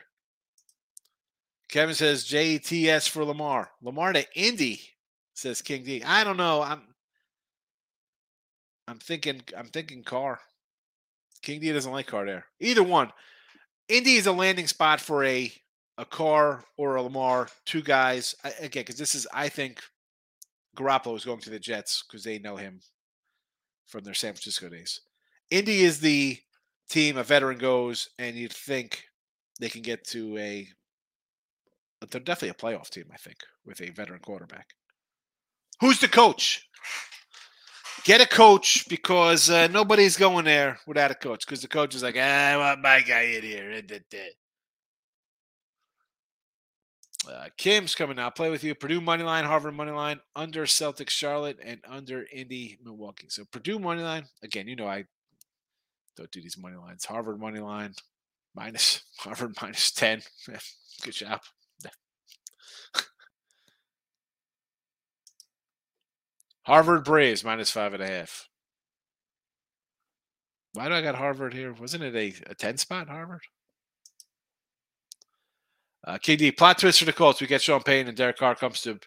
Kevin 1.70 1.96
says 1.96 2.26
JTS 2.26 3.10
for 3.10 3.24
Lamar. 3.24 3.70
Lamar 3.82 4.14
to 4.14 4.26
Indy, 4.36 4.82
says 5.34 5.62
King 5.62 5.84
D. 5.84 6.04
I 6.04 6.24
don't 6.24 6.38
know. 6.38 6.62
I'm 6.62 6.82
I'm 8.88 8.98
thinking 8.98 9.42
I'm 9.56 9.68
thinking 9.68 10.04
Carr. 10.04 10.40
King 11.44 11.62
D 11.62 11.72
doesn't 11.72 11.92
like 11.92 12.08
Carr 12.08 12.26
there. 12.26 12.46
Either 12.60 12.84
one. 12.84 13.12
Indy 13.88 14.16
is 14.16 14.28
a 14.28 14.32
landing 14.32 14.68
spot 14.68 15.00
for 15.00 15.24
a 15.24 15.52
a 15.98 16.06
Carr 16.06 16.64
or 16.78 16.96
a 16.96 17.02
Lamar, 17.02 17.50
two 17.66 17.82
guys. 17.82 18.34
again, 18.44 18.82
because 18.82 18.98
this 18.98 19.16
is 19.16 19.28
I 19.34 19.50
think 19.50 19.82
Garoppolo 20.78 21.16
is 21.16 21.26
going 21.26 21.40
to 21.42 21.50
the 21.50 21.60
Jets 21.60 22.04
because 22.08 22.24
they 22.24 22.40
know 22.40 22.56
him 22.56 22.82
from 23.88 24.04
their 24.04 24.14
San 24.14 24.34
Francisco 24.34 24.70
days. 24.70 25.02
Indy 25.50 25.82
is 25.82 26.00
the 26.00 26.38
team 26.90 27.18
a 27.18 27.24
veteran 27.24 27.58
goes, 27.58 28.10
and 28.20 28.36
you'd 28.36 28.54
think 28.54 29.04
they 29.60 29.70
can 29.70 29.82
get 29.82 30.06
to 30.08 30.38
a. 30.38 30.68
They're 32.10 32.22
definitely 32.22 32.50
a 32.50 32.54
playoff 32.54 32.90
team, 32.90 33.06
I 33.14 33.18
think, 33.18 33.38
with 33.66 33.82
a 33.82 33.92
veteran 33.92 34.22
quarterback. 34.22 34.68
Who's 35.82 36.00
the 36.00 36.08
coach? 36.08 36.66
Get 38.06 38.22
a 38.22 38.26
coach 38.26 38.88
because 38.88 39.50
uh, 39.50 39.68
nobody's 39.68 40.16
going 40.16 40.46
there 40.46 40.80
without 40.88 41.12
a 41.12 41.16
coach. 41.16 41.46
Because 41.46 41.62
the 41.62 41.68
coach 41.68 41.94
is 41.96 42.04
like, 42.04 42.16
ah, 42.18 42.22
I 42.22 42.58
want 42.58 42.82
my 42.82 43.02
guy 43.02 43.22
in 43.22 43.44
here. 43.44 43.82
Uh, 47.30 47.50
Kim's 47.58 47.96
coming 47.96 48.18
out. 48.18 48.36
Play 48.36 48.50
with 48.50 48.64
you. 48.64 48.74
Purdue 48.74 49.02
money 49.02 49.24
line, 49.24 49.46
Harvard 49.46 49.76
money 49.76 49.92
line, 49.92 50.20
under 50.36 50.66
Celtics 50.66 51.10
Charlotte, 51.10 51.60
and 51.64 51.80
under 51.88 52.26
Indy 52.34 52.78
Milwaukee. 52.84 53.28
So 53.30 53.44
Purdue 53.52 53.80
money 53.80 54.02
line. 54.02 54.26
Again, 54.42 54.68
you 54.68 54.76
know 54.76 54.88
I 54.88 55.06
don't 56.18 56.32
do 56.32 56.42
these 56.42 56.58
money 56.58 56.76
lines. 56.76 57.06
Harvard 57.06 57.40
money 57.40 57.60
line 57.60 57.94
minus 58.56 59.04
Harvard 59.18 59.56
minus 59.62 59.92
ten. 59.92 60.22
Good 61.04 61.14
job. 61.14 61.40
Harvard 66.64 67.04
Braves 67.04 67.44
minus 67.44 67.72
five 67.72 67.94
and 67.94 68.04
a 68.04 68.08
half. 68.08 68.48
Why 70.74 70.88
do 70.88 70.94
I 70.94 71.02
got 71.02 71.16
Harvard 71.16 71.54
here? 71.54 71.74
Wasn't 71.74 72.04
it 72.04 72.16
a, 72.16 72.52
a 72.52 72.56
10 72.56 72.78
spot, 72.78 73.10
Harvard? 73.10 73.42
Uh, 76.06 76.18
KD, 76.18 76.56
plot 76.58 76.78
twist 76.78 77.00
for 77.00 77.06
the 77.06 77.14
Colts. 77.14 77.42
We 77.42 77.48
get 77.48 77.62
Sean 77.62 77.84
Payton 77.84 78.08
and 78.08 78.18
Derek 78.18 78.38
Carr 78.38 78.56
comes 78.56 78.82
to 78.82 79.00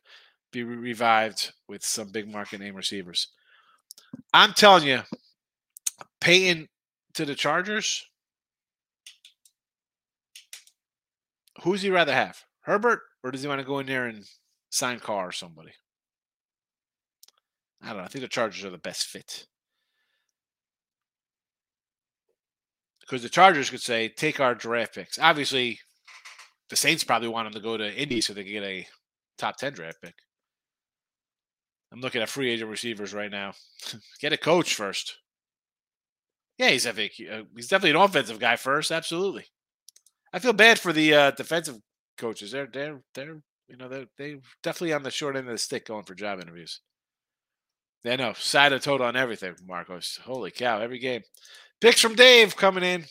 be 0.53 0.63
revived 0.63 1.53
with 1.69 1.85
some 1.85 2.13
big 2.13 2.31
market 2.31 2.61
name 2.61 2.75
receivers. 2.75 3.29
I'm 4.35 4.53
telling 4.53 4.87
you, 4.87 5.01
Payton 6.21 6.69
to 7.15 7.25
the 7.25 7.35
Chargers. 7.35 8.07
Who's 11.63 11.83
he 11.83 11.91
rather 11.91 12.13
have? 12.13 12.39
Herbert, 12.63 13.01
or 13.23 13.31
does 13.31 13.43
he 13.43 13.49
want 13.49 13.61
to 13.61 13.67
go 13.67 13.79
in 13.79 13.87
there 13.87 14.07
and 14.07 14.25
sign 14.71 15.01
Carr 15.01 15.29
or 15.29 15.33
somebody? 15.33 15.73
I 17.83 17.89
don't 17.89 17.99
know. 17.99 18.05
I 18.05 18.09
think 18.09 18.23
the 18.23 18.29
Chargers 18.29 18.65
are 18.65 18.71
the 18.71 18.79
best 18.79 19.07
fit. 19.07 19.47
Because 23.01 23.23
the 23.23 23.29
Chargers 23.29 23.71
could 23.71 23.81
say, 23.81 24.09
take 24.09 24.41
our 24.41 24.55
draft 24.55 24.95
picks. 24.95 25.19
Obviously, 25.19 25.81
the 26.73 26.77
Saints 26.77 27.05
probably 27.05 27.29
want 27.29 27.47
him 27.47 27.53
to 27.53 27.61
go 27.61 27.77
to 27.77 27.95
Indy 27.95 28.23
so 28.23 28.33
they 28.33 28.45
can 28.45 28.53
get 28.55 28.63
a 28.63 28.87
top 29.37 29.59
10 29.59 29.75
draft 29.75 30.01
pick. 30.01 30.15
I'm 31.93 32.01
looking 32.01 32.23
at 32.23 32.31
free 32.31 32.51
agent 32.51 32.71
receivers 32.71 33.13
right 33.13 33.31
now. 33.31 33.53
get 34.23 34.33
a 34.33 34.39
coach 34.39 34.75
first. 34.75 35.19
Yeah, 36.57 36.71
he's 36.71 36.87
a 36.87 36.91
uh, 36.91 37.43
he's 37.55 37.69
definitely 37.69 37.91
an 37.91 37.97
offensive 37.97 38.39
guy 38.39 38.57
first. 38.57 38.91
Absolutely. 38.91 39.45
I 40.33 40.39
feel 40.39 40.55
bad 40.55 40.79
for 40.79 40.95
the 40.95 41.13
uh, 41.13 41.31
defensive 41.33 41.77
coaches. 42.17 42.53
They're 42.53 42.69
they're 42.73 43.03
they're 43.15 43.43
you 43.69 43.77
know 43.77 43.89
they're 43.91 44.07
they 44.17 44.39
definitely 44.63 44.95
on 44.95 45.03
the 45.03 45.11
short 45.11 45.37
end 45.37 45.49
of 45.49 45.53
the 45.53 45.59
stick 45.59 45.85
going 45.87 46.05
for 46.05 46.15
job 46.15 46.41
interviews. 46.41 46.81
They 48.03 48.17
know 48.17 48.33
side 48.33 48.73
of 48.73 48.81
total 48.81 49.07
on 49.07 49.17
everything, 49.17 49.57
Marcos. 49.67 50.19
Holy 50.25 50.51
cow, 50.51 50.81
every 50.81 51.01
game. 51.01 51.21
Picks 51.83 52.01
from 52.01 52.15
Dave 52.15 52.57
coming 52.57 52.83
in. 52.83 53.05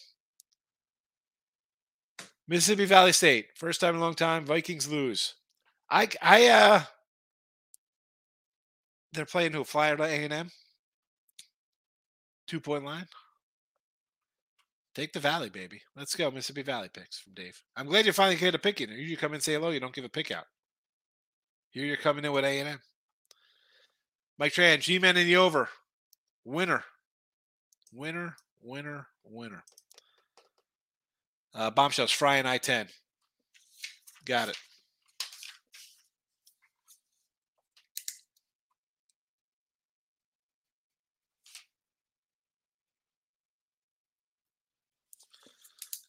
Mississippi 2.52 2.84
Valley 2.84 3.14
State, 3.14 3.48
first 3.56 3.80
time 3.80 3.96
in 3.96 4.02
a 4.02 4.04
long 4.04 4.14
time. 4.14 4.44
Vikings 4.44 4.92
lose. 4.92 5.36
I 5.90 6.10
I 6.22 6.48
uh 6.50 6.82
they're 9.14 9.24
playing 9.24 9.54
who? 9.54 9.64
Florida 9.64 10.04
A 10.04 10.08
and 10.26 10.34
M. 10.34 10.52
Two 12.48 12.60
point 12.60 12.84
line. 12.84 13.08
Take 14.94 15.14
the 15.14 15.22
Valley, 15.22 15.50
baby. 15.50 15.82
Let's 15.96 16.14
go, 16.14 16.30
Mississippi 16.30 16.64
Valley 16.64 16.90
picks 16.94 17.20
from 17.20 17.34
Dave. 17.36 17.64
I'm 17.78 17.88
glad 17.88 18.06
you 18.06 18.12
finally 18.12 18.36
get 18.36 18.54
a 18.54 18.60
pick 18.60 18.82
in. 18.82 18.90
You 18.90 19.16
come 19.16 19.34
and 19.34 19.42
say 19.42 19.54
hello. 19.54 19.70
You 19.70 19.80
don't 19.80 19.96
give 19.96 20.04
a 20.04 20.10
pick 20.10 20.30
out. 20.30 20.44
Here 21.70 21.86
you're 21.86 21.96
coming 21.96 22.26
in 22.26 22.34
with 22.34 22.44
A 22.44 22.60
and 22.60 22.68
M. 22.68 22.82
Mike 24.38 24.52
Tran, 24.52 24.82
G-Men 24.82 25.16
in 25.16 25.26
the 25.26 25.38
over. 25.38 25.70
Winner. 26.44 26.84
Winner, 27.94 28.36
winner, 28.62 29.08
winner. 29.24 29.64
Uh, 31.54 31.70
bombshells, 31.70 32.12
Fry 32.12 32.42
I 32.46 32.58
10. 32.58 32.88
Got 34.26 34.50
it. 34.50 34.58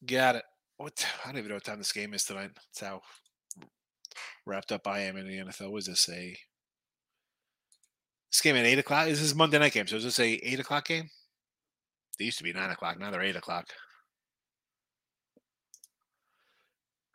Got 0.04 0.36
it. 0.36 0.44
What? 0.76 1.06
I 1.22 1.28
don't 1.28 1.38
even 1.38 1.48
know 1.48 1.54
what 1.54 1.64
time 1.64 1.78
this 1.78 1.92
game 1.92 2.12
is 2.12 2.24
tonight. 2.24 2.50
That's 2.54 2.80
how 2.80 3.02
wrapped 4.44 4.72
up 4.72 4.86
I 4.86 5.00
am 5.00 5.16
in 5.16 5.28
the 5.28 5.38
NFL. 5.38 5.70
Was 5.70 5.86
this 5.86 6.08
a 6.08 6.36
this 8.30 8.40
game 8.40 8.56
at 8.56 8.66
eight 8.66 8.78
o'clock? 8.80 9.06
This 9.06 9.20
is 9.20 9.34
Monday 9.34 9.58
night 9.58 9.72
game. 9.72 9.86
So 9.86 9.96
is 9.96 10.04
this 10.04 10.18
a 10.18 10.26
eight 10.26 10.58
o'clock 10.58 10.86
game? 10.86 11.08
They 12.18 12.24
used 12.24 12.38
to 12.38 12.44
be 12.44 12.52
nine 12.52 12.70
o'clock. 12.70 12.98
Now 12.98 13.10
they're 13.10 13.22
eight 13.22 13.36
o'clock. 13.36 13.68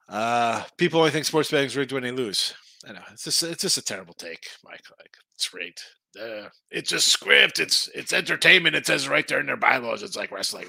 Uh, 0.10 0.64
people 0.78 0.99
only 0.99 1.12
think 1.12 1.26
sports 1.26 1.51
betting 1.51 1.68
is 1.68 1.76
rigged 1.76 1.91
when 1.91 2.03
they 2.03 2.12
lose. 2.12 2.53
I 2.88 2.93
know 2.93 3.01
it's 3.12 3.24
just 3.24 3.43
it's 3.43 3.62
just 3.62 3.78
a 3.78 3.82
terrible 3.82 4.14
take, 4.14 4.47
Mike. 4.64 4.84
Like 4.97 5.16
it's 5.36 5.53
rigged. 5.53 5.82
Uh, 6.20 6.47
it's 6.72 6.93
a 6.93 6.99
script. 6.99 7.60
It's 7.60 7.89
it's 7.93 8.14
entertainment. 8.14 8.76
It 8.76 8.86
says 8.86 9.10
right 9.10 9.28
there 9.28 9.39
in 9.39 9.45
their 9.45 9.58
bylaws. 9.58 10.03
It's 10.03 10.16
like 10.16 10.32
wrestling. 10.32 10.68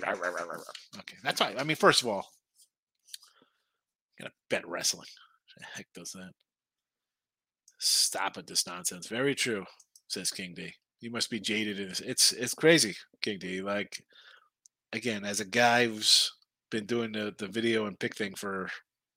Okay, 0.99 1.17
that's 1.23 1.41
fine. 1.41 1.59
I 1.59 1.65
mean, 1.65 1.77
first 1.77 2.03
of 2.03 2.09
all, 2.09 2.27
I'm 4.19 4.25
gonna 4.25 4.33
bet 4.51 4.67
wrestling. 4.69 5.07
The 5.59 5.65
heck 5.75 5.87
does 5.93 6.13
that? 6.13 6.31
Stop 7.81 8.37
with 8.37 8.47
this 8.47 8.65
nonsense. 8.65 9.09
Very 9.09 9.35
true, 9.35 9.65
says 10.07 10.31
King 10.31 10.55
D. 10.55 10.73
You 11.01 11.11
must 11.11 11.31
be 11.31 11.41
jaded 11.41 11.81
in 11.81 11.89
this. 11.89 11.99
It's 11.99 12.31
it's 12.31 12.55
crazy, 12.55 12.95
King 13.23 13.41
D. 13.41 13.61
Like 13.61 14.01
again, 14.93 15.25
as 15.25 15.41
a 15.41 15.45
guy 15.45 15.87
who's 15.87 16.33
been 16.71 16.87
doing 16.87 17.11
the, 17.11 17.35
the 17.39 17.49
video 17.49 17.87
and 17.87 17.99
pick 17.99 18.17
thing 18.17 18.35
for 18.35 18.71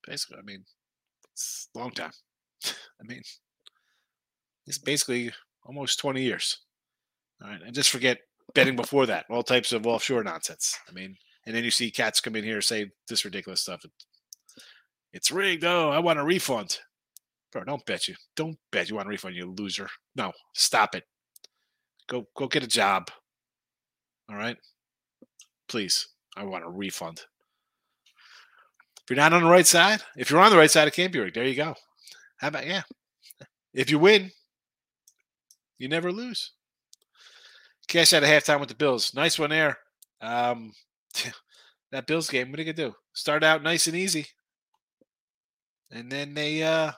basically, 0.06 0.38
I 0.39 0.43
mean, 0.43 0.64
it's 1.34 1.70
a 1.76 1.80
long 1.80 1.91
time. 1.91 2.12
I 2.66 3.04
mean, 3.04 3.22
it's 4.68 4.78
basically 4.78 5.32
almost 5.66 5.99
20 5.99 6.22
years. 6.22 6.60
All 7.43 7.49
right. 7.49 7.62
And 7.62 7.74
just 7.74 7.89
forget 7.89 8.20
betting 8.54 8.76
before 8.76 9.06
that, 9.08 9.26
all 9.30 9.43
types 9.43 9.74
of 9.74 9.88
offshore 9.88 10.24
nonsense. 10.24 10.78
I 10.88 10.91
mean, 10.91 11.16
and 11.45 11.56
then 11.56 11.64
you 11.64 11.72
see 11.72 11.89
cats 11.89 12.22
come 12.22 12.36
in 12.36 12.43
here 12.43 12.62
say 12.62 12.91
this 13.08 13.26
ridiculous 13.26 13.62
stuff. 13.62 13.84
It's 15.14 15.32
rigged. 15.32 15.66
Oh, 15.66 15.89
I 15.89 15.99
want 15.99 16.20
a 16.20 16.24
refund. 16.24 16.80
Bro, 17.52 17.66
don't 17.66 17.86
bet 17.86 18.08
you. 18.08 18.16
Don't 18.36 18.58
bet 18.72 18.89
you 18.89 18.95
want 18.95 19.08
a 19.08 19.10
refund, 19.10 19.36
you 19.36 19.54
loser. 19.58 19.89
No, 20.16 20.32
stop 20.54 20.95
it. 20.95 21.04
Go 22.08 22.28
go 22.36 22.47
get 22.47 22.64
a 22.64 22.68
job. 22.68 23.10
All 24.30 24.38
right? 24.38 24.58
Please. 25.68 26.08
I 26.38 26.45
want 26.45 26.64
a 26.64 26.70
refund. 26.70 27.24
If 29.04 29.10
you're 29.10 29.18
not 29.18 29.34
on 29.34 29.43
the 29.43 29.49
right 29.49 29.68
side, 29.68 30.02
if 30.16 30.30
you're 30.30 30.39
on 30.39 30.52
the 30.52 30.58
right 30.58 30.70
side, 30.72 30.88
of 30.88 30.95
be 30.95 31.20
rigged. 31.20 31.36
There 31.36 31.43
you 31.43 31.56
go. 31.56 31.76
How 32.38 32.47
about 32.49 32.68
yeah? 32.68 32.84
If 33.74 33.89
you 33.89 33.99
win, 33.99 34.32
you 35.78 35.88
never 35.88 36.12
lose. 36.12 36.52
Cash 37.88 38.14
out 38.14 38.24
a 38.24 38.28
halftime 38.28 38.60
with 38.60 38.70
the 38.70 38.76
Bills. 38.76 39.14
Nice 39.14 39.39
one 39.39 39.49
there. 39.49 39.78
Um, 40.22 40.74
that 41.91 42.08
Bills 42.08 42.30
game, 42.30 42.52
what 42.52 42.60
are 42.60 42.64
you 42.64 42.74
gonna 42.74 42.89
do? 42.89 42.95
Start 43.14 43.43
out 43.43 43.64
nice 43.64 43.88
and 43.88 43.95
easy, 43.95 44.28
and 45.91 46.12
then 46.12 46.34
they. 46.34 46.64
uh 46.64 46.91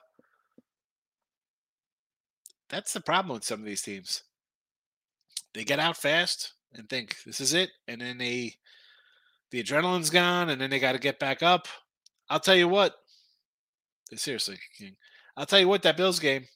That's 2.69 2.93
the 2.93 3.01
problem 3.01 3.33
with 3.35 3.43
some 3.43 3.59
of 3.59 3.65
these 3.65 3.81
teams. 3.81 4.23
They 5.53 5.63
get 5.63 5.79
out 5.79 5.97
fast 5.97 6.53
and 6.73 6.89
think 6.89 7.17
this 7.25 7.39
is 7.39 7.53
it, 7.53 7.69
and 7.87 8.01
then 8.01 8.17
they, 8.17 8.55
the 9.51 9.63
adrenaline's 9.63 10.09
gone, 10.09 10.49
and 10.49 10.59
then 10.59 10.69
they 10.69 10.79
got 10.79 10.93
to 10.93 10.99
get 10.99 11.19
back 11.19 11.43
up. 11.43 11.67
I'll 12.33 12.39
tell 12.39 12.55
you 12.55 12.67
what. 12.67 12.95
Seriously, 14.15 14.57
King. 14.75 14.95
I'll 15.37 15.45
tell 15.45 15.59
you 15.59 15.67
what. 15.67 15.83
That 15.83 15.97
Bills 15.97 16.19
game, 16.19 16.47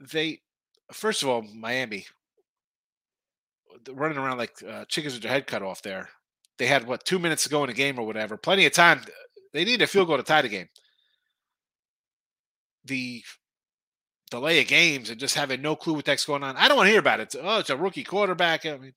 they 0.00 0.40
first 0.92 1.22
of 1.22 1.28
all, 1.28 1.42
Miami 1.42 2.04
running 3.92 4.18
around 4.18 4.38
like 4.38 4.60
uh, 4.68 4.86
chickens 4.86 5.14
with 5.14 5.22
their 5.22 5.30
head 5.30 5.46
cut 5.46 5.62
off 5.62 5.82
there. 5.82 6.08
They 6.58 6.66
had 6.66 6.88
what 6.88 7.04
two 7.04 7.20
minutes 7.20 7.44
to 7.44 7.48
go 7.48 7.62
in 7.62 7.68
the 7.68 7.74
game 7.74 7.96
or 7.96 8.04
whatever. 8.04 8.36
Plenty 8.36 8.66
of 8.66 8.72
time. 8.72 9.02
They 9.52 9.64
need 9.64 9.80
a 9.80 9.86
field 9.86 10.08
goal 10.08 10.16
to 10.16 10.24
tie 10.24 10.42
the 10.42 10.48
game. 10.48 10.68
The 12.86 13.22
delay 14.32 14.62
of 14.62 14.66
games 14.66 15.10
and 15.10 15.20
just 15.20 15.36
having 15.36 15.62
no 15.62 15.76
clue 15.76 15.94
what 15.94 16.04
that's 16.04 16.26
going 16.26 16.42
on. 16.42 16.56
I 16.56 16.66
don't 16.66 16.76
want 16.76 16.88
to 16.88 16.90
hear 16.90 16.98
about 16.98 17.20
it. 17.20 17.36
oh, 17.40 17.60
it's 17.60 17.70
a 17.70 17.76
rookie 17.76 18.02
quarterback. 18.02 18.66
I 18.66 18.78
mean, 18.78 18.94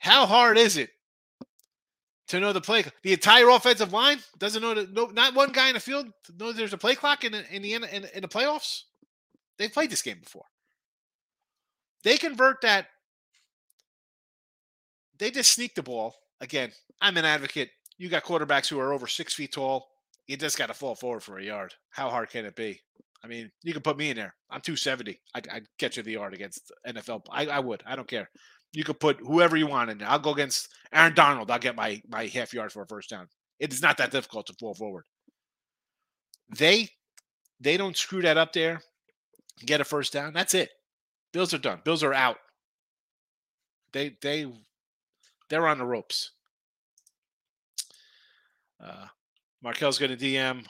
how 0.00 0.26
hard 0.26 0.58
is 0.58 0.78
it 0.78 0.90
to 2.32 2.40
know 2.40 2.52
the 2.52 2.60
play? 2.60 2.84
The 3.02 3.12
entire 3.12 3.48
offensive 3.48 3.92
line 3.92 4.18
doesn't 4.38 4.60
know 4.60 4.74
that. 4.74 4.92
No, 4.92 5.06
not 5.06 5.34
one 5.34 5.52
guy 5.52 5.68
in 5.68 5.74
the 5.74 5.80
field 5.80 6.08
knows 6.38 6.56
there's 6.56 6.72
a 6.72 6.78
play 6.78 6.94
clock 6.94 7.24
in 7.24 7.32
the 7.32 7.54
in 7.54 7.62
the 7.62 7.74
in, 7.74 7.84
in 7.84 8.22
the 8.22 8.28
playoffs. 8.28 8.82
They've 9.58 9.72
played 9.72 9.90
this 9.90 10.02
game 10.02 10.18
before. 10.22 10.44
They 12.02 12.16
convert 12.16 12.62
that. 12.62 12.86
They 15.18 15.30
just 15.30 15.52
sneak 15.52 15.74
the 15.74 15.82
ball. 15.82 16.16
Again, 16.40 16.72
I'm 17.00 17.16
an 17.16 17.24
advocate. 17.24 17.70
You 17.98 18.08
got 18.08 18.24
quarterbacks 18.24 18.68
who 18.68 18.80
are 18.80 18.92
over 18.92 19.06
six 19.06 19.34
feet 19.34 19.52
tall. 19.52 19.88
You 20.26 20.36
just 20.36 20.58
got 20.58 20.66
to 20.66 20.74
fall 20.74 20.94
forward 20.94 21.22
for 21.22 21.38
a 21.38 21.44
yard. 21.44 21.74
How 21.90 22.08
hard 22.10 22.30
can 22.30 22.44
it 22.44 22.56
be? 22.56 22.80
I 23.24 23.28
mean, 23.28 23.50
you 23.62 23.72
can 23.72 23.82
put 23.82 23.96
me 23.96 24.10
in 24.10 24.16
there. 24.16 24.34
I'm 24.50 24.60
270. 24.60 25.20
I'd, 25.34 25.48
I'd 25.48 25.96
you 25.96 26.02
the 26.02 26.12
yard 26.12 26.34
against 26.34 26.72
NFL. 26.86 27.22
I, 27.30 27.46
I 27.46 27.60
would. 27.60 27.82
I 27.86 27.94
don't 27.94 28.08
care. 28.08 28.28
You 28.72 28.84
could 28.84 29.00
put 29.00 29.18
whoever 29.20 29.56
you 29.56 29.66
want 29.66 29.90
in 29.90 29.98
there. 29.98 30.08
I'll 30.08 30.18
go 30.18 30.32
against 30.32 30.68
Aaron 30.92 31.14
Donald. 31.14 31.50
I'll 31.50 31.58
get 31.58 31.76
my 31.76 32.02
my 32.08 32.26
half 32.26 32.54
yard 32.54 32.72
for 32.72 32.82
a 32.82 32.86
first 32.86 33.10
down. 33.10 33.28
It 33.58 33.72
is 33.72 33.82
not 33.82 33.98
that 33.98 34.10
difficult 34.10 34.46
to 34.46 34.54
fall 34.54 34.74
forward. 34.74 35.04
They 36.56 36.88
they 37.60 37.76
don't 37.76 37.96
screw 37.96 38.22
that 38.22 38.38
up 38.38 38.52
there 38.52 38.82
get 39.64 39.80
a 39.80 39.84
first 39.84 40.12
down. 40.12 40.32
That's 40.32 40.54
it. 40.54 40.70
Bills 41.32 41.54
are 41.54 41.58
done. 41.58 41.80
Bills 41.84 42.02
are 42.02 42.14
out. 42.14 42.38
They 43.92 44.16
they 44.20 44.50
they're 45.48 45.66
on 45.66 45.78
the 45.78 45.84
ropes. 45.84 46.32
Uh, 48.82 49.06
Markel's 49.62 49.98
going 49.98 50.16
to 50.16 50.24
DM 50.24 50.66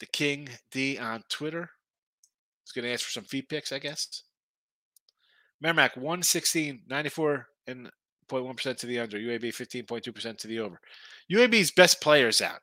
the 0.00 0.06
King 0.06 0.48
D 0.70 0.98
on 0.98 1.22
Twitter. 1.28 1.70
He's 2.64 2.72
going 2.72 2.84
to 2.84 2.92
ask 2.92 3.04
for 3.04 3.10
some 3.10 3.24
feed 3.24 3.48
picks, 3.48 3.72
I 3.72 3.78
guess. 3.78 4.22
Merrimack 5.60 5.96
116, 5.96 6.82
94 6.88 7.46
and 7.66 7.90
0.1% 8.30 8.76
to 8.78 8.86
the 8.86 8.98
under. 8.98 9.18
UAB 9.18 9.44
15.2% 9.44 10.38
to 10.38 10.48
the 10.48 10.60
over. 10.60 10.80
UAB's 11.30 11.70
best 11.70 12.00
players 12.00 12.40
out 12.40 12.60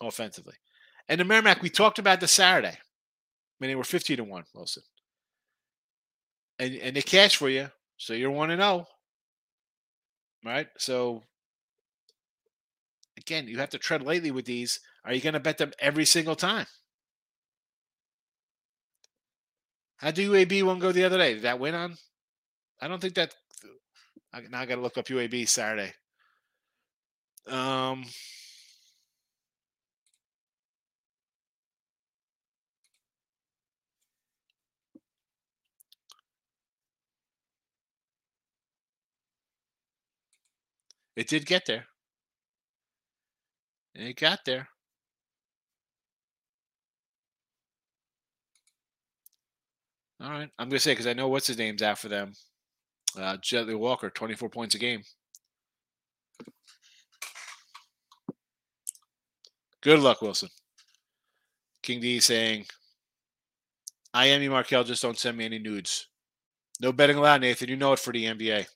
offensively. 0.00 0.54
And 1.08 1.20
the 1.20 1.24
Merrimack, 1.24 1.62
we 1.62 1.70
talked 1.70 1.98
about 1.98 2.20
this 2.20 2.32
Saturday. 2.32 2.68
I 2.68 3.58
mean, 3.60 3.70
they 3.70 3.74
were 3.74 3.84
15 3.84 4.18
to 4.18 4.24
1, 4.24 4.44
Wilson. 4.54 4.82
And 6.60 6.74
and 6.74 6.96
they 6.96 7.02
cash 7.02 7.36
for 7.36 7.48
you. 7.48 7.70
So 7.96 8.12
you're 8.12 8.30
1 8.30 8.50
to 8.50 8.56
0. 8.56 8.86
Right? 10.44 10.68
So 10.78 11.22
again, 13.16 13.48
you 13.48 13.58
have 13.58 13.70
to 13.70 13.78
tread 13.78 14.02
lightly 14.02 14.30
with 14.30 14.44
these. 14.44 14.80
Are 15.04 15.12
you 15.12 15.20
going 15.20 15.34
to 15.34 15.40
bet 15.40 15.58
them 15.58 15.72
every 15.80 16.04
single 16.04 16.36
time? 16.36 16.66
How 19.98 20.10
do 20.12 20.32
UAB 20.32 20.62
one 20.62 20.78
go 20.78 20.92
the 20.92 21.04
other 21.04 21.18
day? 21.18 21.34
Did 21.34 21.42
that 21.42 21.60
win 21.60 21.74
on? 21.74 21.96
I 22.80 22.88
don't 22.88 23.00
think 23.00 23.14
that. 23.14 23.34
Now 24.50 24.60
I 24.60 24.66
got 24.66 24.76
to 24.76 24.80
look 24.80 24.98
up 24.98 25.06
UAB 25.06 25.48
Saturday. 25.48 25.92
Um, 27.46 28.04
It 41.18 41.26
did 41.26 41.46
get 41.46 41.66
there. 41.66 41.86
It 43.92 44.14
got 44.14 44.44
there. 44.44 44.68
All 50.20 50.30
right. 50.30 50.50
I'm 50.58 50.68
going 50.68 50.78
to 50.78 50.80
say 50.80 50.92
because 50.92 51.06
I 51.06 51.12
know 51.12 51.28
what's 51.28 51.46
his 51.46 51.58
name's 51.58 51.82
after 51.82 52.08
them. 52.08 52.32
Uh, 53.18 53.36
Jelly 53.40 53.74
Walker, 53.74 54.10
24 54.10 54.48
points 54.48 54.74
a 54.74 54.78
game. 54.78 55.02
Good 59.80 60.00
luck, 60.00 60.20
Wilson. 60.22 60.48
King 61.82 62.00
D 62.00 62.20
saying, 62.20 62.66
I 64.12 64.26
am 64.26 64.42
you, 64.42 64.50
Markel. 64.50 64.84
Just 64.84 65.02
don't 65.02 65.18
send 65.18 65.36
me 65.36 65.44
any 65.44 65.58
nudes. 65.58 66.08
No 66.80 66.92
betting 66.92 67.16
allowed, 67.16 67.40
Nathan. 67.40 67.68
You 67.68 67.76
know 67.76 67.92
it 67.92 67.98
for 67.98 68.12
the 68.12 68.24
NBA. 68.24 68.66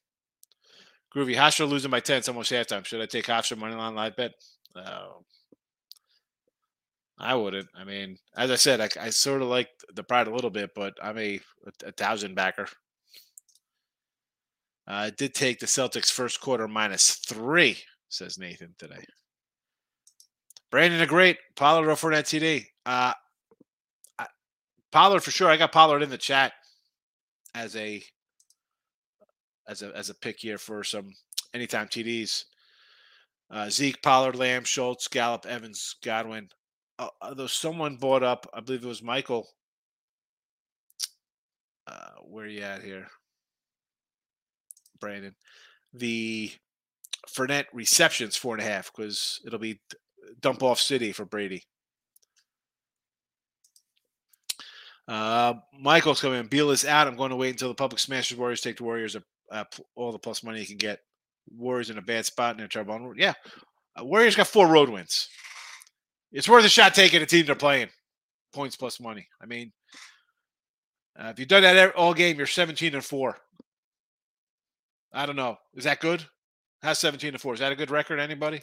Groovy. 1.15 1.37
Hofstra 1.37 1.69
losing 1.69 1.91
by 1.91 2.01
10. 2.01 2.19
It's 2.19 2.29
almost 2.29 2.53
halftime. 2.53 2.85
Should 2.85 3.01
I 3.01 3.07
take 3.07 3.27
Hofstra 3.27 3.59
money 3.59 3.75
line 3.75 3.95
live 3.95 4.17
bet? 4.17 4.33
Oh. 4.77 5.25
I 7.23 7.37
wouldn't. 7.37 7.69
I 7.77 7.85
mean, 7.85 8.19
as 8.37 8.51
I 8.51 8.57
said, 8.57 8.81
I, 8.81 8.89
I 9.01 9.11
sort 9.11 9.43
of 9.43 9.49
like 9.49 9.69
the 9.95 10.03
pride 10.03 10.27
a 10.27 10.35
little 10.35 10.51
bit, 10.51 10.71
but 10.75 10.95
I'm 11.01 11.17
a, 11.19 11.41
a, 11.67 11.89
a 11.89 11.93
Towson 11.93 12.35
backer. 12.35 12.67
Uh, 14.89 14.95
I 14.95 15.11
did 15.11 15.33
take 15.33 15.61
the 15.61 15.67
Celtics 15.67 16.11
first 16.11 16.41
quarter 16.41 16.67
minus 16.67 17.13
three, 17.13 17.79
says 18.09 18.39
Nathan 18.39 18.75
today. 18.77 19.05
Brandon, 20.73 21.01
a 21.01 21.07
great 21.07 21.39
Pollard 21.55 21.95
for 21.95 22.11
an 22.11 22.23
TD. 22.25 22.67
Uh, 22.85 23.13
I, 24.19 24.27
Pollard 24.91 25.23
for 25.23 25.31
sure. 25.31 25.49
I 25.49 25.57
got 25.57 25.71
Pollard 25.71 26.03
in 26.03 26.11
the 26.11 26.19
chat 26.19 26.53
as 27.55 27.77
a 27.77 28.03
as 29.69 29.83
a 29.83 29.97
as 29.97 30.11
a 30.11 30.15
pick 30.15 30.41
here 30.41 30.59
for 30.59 30.83
some 30.83 31.11
anytime 31.55 31.87
TDs. 31.87 32.45
Uh, 33.49 33.71
Zeke, 33.71 34.03
Pollard, 34.03 34.35
Lamb, 34.35 34.65
Schultz, 34.65 35.07
Gallup, 35.07 35.47
Evans, 35.47 35.95
Godwin. 36.03 36.49
Uh, 36.99 37.09
although 37.21 37.47
someone 37.47 37.97
brought 37.97 38.23
up, 38.23 38.47
I 38.53 38.61
believe 38.61 38.85
it 38.85 38.89
was 38.89 39.03
Michael. 39.03 39.49
Uh, 41.87 42.11
where 42.25 42.45
are 42.45 42.49
you 42.49 42.63
at 42.63 42.83
here, 42.83 43.09
Brandon? 45.01 45.35
The 45.93 46.53
Fournette 47.29 47.67
receptions 47.73 48.37
four 48.37 48.55
and 48.55 48.63
a 48.63 48.69
half 48.69 48.93
because 48.95 49.41
it'll 49.47 49.59
be 49.59 49.81
dump 50.41 50.63
off 50.63 50.81
city 50.81 51.13
for 51.13 51.25
Brady. 51.25 51.65
Uh, 55.09 55.55
Michael's 55.79 56.21
coming. 56.21 56.47
Beal 56.47 56.71
is 56.71 56.85
out. 56.85 57.09
I'm 57.09 57.17
going 57.17 57.31
to 57.31 57.37
wait 57.37 57.51
until 57.51 57.69
the 57.69 57.75
public 57.75 57.99
smashes 57.99 58.39
Warriors 58.39 58.61
take 58.61 58.77
the 58.77 58.85
Warriors 58.85 59.17
uh, 59.51 59.65
all 59.97 60.13
the 60.13 60.19
plus 60.19 60.43
money 60.43 60.61
you 60.61 60.67
can 60.67 60.77
get. 60.77 61.01
Warriors 61.51 61.91
in 61.91 61.99
a 61.99 62.03
bad 62.03 62.25
spot 62.25 62.61
in 62.61 62.69
trouble. 62.69 63.13
Yeah, 63.17 63.35
uh, 63.99 64.05
Warriors 64.05 64.37
got 64.37 64.47
four 64.47 64.69
road 64.69 64.89
wins. 64.89 65.29
It's 66.33 66.49
worth 66.49 66.65
a 66.65 66.69
shot 66.69 66.95
taking 66.95 67.23
a 67.23 67.27
team 67.27 67.47
they're 67.47 67.55
playing. 67.55 67.89
Points 68.53 68.77
plus 68.77 69.01
money. 69.01 69.29
I 69.41 69.47
mean, 69.47 69.73
uh, 71.19 71.29
if 71.29 71.39
you've 71.39 71.49
done 71.49 71.63
that 71.63 71.95
all 71.95 72.15
game, 72.15 72.39
you're 72.39 72.47
17 72.47 72.95
and 72.95 73.05
four. 73.05 73.37
I 75.13 75.27
don't 75.27 75.37
know. 75.37 75.59
Is 75.75 75.85
that 75.85 76.01
good? 76.01 76.25
How's 76.83 76.99
17 76.99 77.33
to 77.35 77.39
four? 77.39 77.55
Is 77.55 77.61
that 77.61 77.73
a 77.73 77.77
good 77.77 77.91
record? 77.91 78.19
Anybody? 78.19 78.63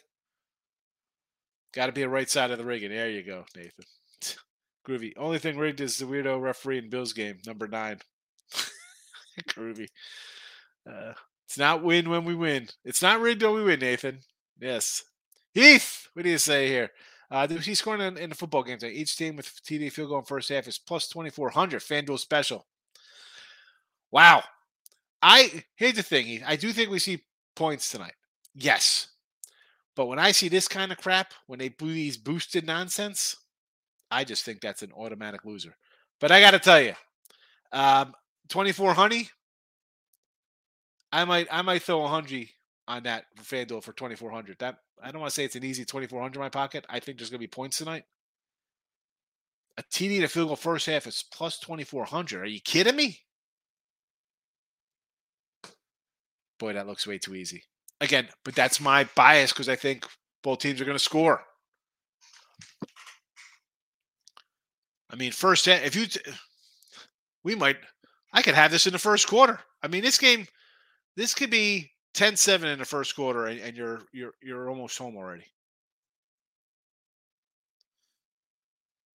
Got 1.73 1.85
to 1.87 1.91
be 1.91 2.01
a 2.01 2.09
right 2.09 2.29
side 2.29 2.51
of 2.51 2.57
the 2.57 2.65
rigging. 2.65 2.89
There 2.89 3.09
you 3.09 3.23
go, 3.23 3.45
Nathan. 3.55 3.85
Groovy. 4.87 5.13
Only 5.15 5.37
thing 5.37 5.57
rigged 5.57 5.81
is 5.81 5.97
the 5.97 6.05
weirdo 6.05 6.41
referee 6.41 6.79
in 6.79 6.89
Bills 6.89 7.13
game, 7.13 7.37
number 7.45 7.67
nine. 7.67 7.99
Groovy. 9.49 9.87
Uh, 10.89 11.13
it's 11.45 11.57
not 11.57 11.83
win 11.83 12.09
when 12.09 12.25
we 12.25 12.33
win. 12.33 12.67
It's 12.83 13.01
not 13.01 13.21
rigged 13.21 13.43
when 13.43 13.53
we 13.53 13.63
win, 13.63 13.79
Nathan. 13.79 14.19
Yes. 14.59 15.03
Heath, 15.53 16.07
what 16.13 16.23
do 16.23 16.29
you 16.29 16.37
say 16.39 16.67
here? 16.67 16.89
Uh, 17.31 17.47
he's 17.47 17.79
scoring 17.79 18.01
in, 18.01 18.17
in 18.17 18.29
the 18.29 18.35
football 18.35 18.63
game 18.63 18.79
today. 18.79 18.93
Each 18.93 19.15
team 19.15 19.35
with 19.35 19.45
TD 19.63 19.91
field 19.91 20.09
goal 20.09 20.19
in 20.19 20.25
first 20.25 20.49
half 20.49 20.67
is 20.67 20.79
plus 20.79 21.07
2,400. 21.09 21.81
FanDuel 21.81 22.19
special. 22.19 22.65
Wow. 24.11 24.43
I 25.21 25.63
here's 25.75 25.93
the 25.93 26.03
thing. 26.03 26.41
I 26.45 26.55
do 26.55 26.71
think 26.71 26.89
we 26.89 26.99
see 26.99 27.23
points 27.55 27.91
tonight. 27.91 28.13
Yes. 28.55 29.07
But 29.95 30.07
when 30.07 30.17
I 30.17 30.31
see 30.31 30.47
this 30.47 30.67
kind 30.67 30.91
of 30.91 30.97
crap, 30.97 31.33
when 31.47 31.59
they 31.59 31.69
do 31.69 31.91
these 31.91 32.17
boosted 32.17 32.65
nonsense, 32.65 33.35
I 34.09 34.23
just 34.23 34.45
think 34.45 34.61
that's 34.61 34.81
an 34.81 34.93
automatic 34.93 35.45
loser. 35.45 35.75
But 36.19 36.31
I 36.31 36.39
got 36.39 36.51
to 36.51 36.59
tell 36.59 36.81
you, 36.81 36.93
um, 37.71 38.13
24 38.47 38.93
honey, 38.93 39.29
I 41.11 41.25
might 41.25 41.47
I 41.51 41.61
might 41.61 41.81
throw 41.81 42.03
a 42.03 42.07
hundred 42.07 42.47
on 42.89 43.03
that 43.03 43.25
for 43.35 43.43
FanDuel 43.43 43.83
for 43.83 43.93
2400. 43.93 44.57
That 44.59 44.79
I 45.01 45.11
don't 45.11 45.21
want 45.21 45.29
to 45.29 45.35
say 45.35 45.45
it's 45.45 45.55
an 45.55 45.63
easy 45.63 45.85
2400 45.85 46.35
in 46.35 46.41
my 46.41 46.49
pocket. 46.49 46.85
I 46.89 46.99
think 46.99 47.17
there's 47.17 47.29
going 47.29 47.39
to 47.39 47.43
be 47.43 47.47
points 47.47 47.77
tonight. 47.77 48.03
A 49.77 49.83
TD 49.83 50.19
to 50.19 50.27
field 50.27 50.47
goal 50.47 50.57
first 50.57 50.87
half 50.87 51.07
is 51.07 51.23
plus 51.31 51.59
2400. 51.59 52.43
Are 52.43 52.45
you 52.45 52.59
kidding 52.59 52.97
me? 52.97 53.19
Boy, 56.57 56.73
that 56.73 56.87
looks 56.87 57.07
way 57.07 57.17
too 57.17 57.35
easy. 57.35 57.63
Again, 58.01 58.27
but 58.43 58.55
that's 58.55 58.81
my 58.81 59.07
bias 59.15 59.53
because 59.53 59.69
I 59.69 59.77
think 59.77 60.05
both 60.43 60.59
teams 60.59 60.81
are 60.81 60.85
going 60.85 60.97
to 60.97 61.03
score. 61.03 61.41
I 65.09 65.15
mean, 65.15 65.31
first 65.31 65.65
half, 65.65 65.83
if 65.83 65.95
you, 65.95 66.07
we 67.43 67.55
might, 67.55 67.77
I 68.33 68.41
could 68.41 68.55
have 68.55 68.71
this 68.71 68.87
in 68.87 68.93
the 68.93 68.99
first 68.99 69.27
quarter. 69.27 69.59
I 69.81 69.87
mean, 69.87 70.03
this 70.03 70.17
game, 70.17 70.45
this 71.15 71.33
could 71.33 71.49
be 71.49 71.89
10-7 72.15 72.73
in 72.73 72.79
the 72.79 72.85
first 72.85 73.15
quarter, 73.15 73.47
and, 73.47 73.59
and 73.59 73.77
you're 73.77 74.01
you're 74.11 74.33
you're 74.41 74.69
almost 74.69 74.97
home 74.97 75.15
already. 75.17 75.45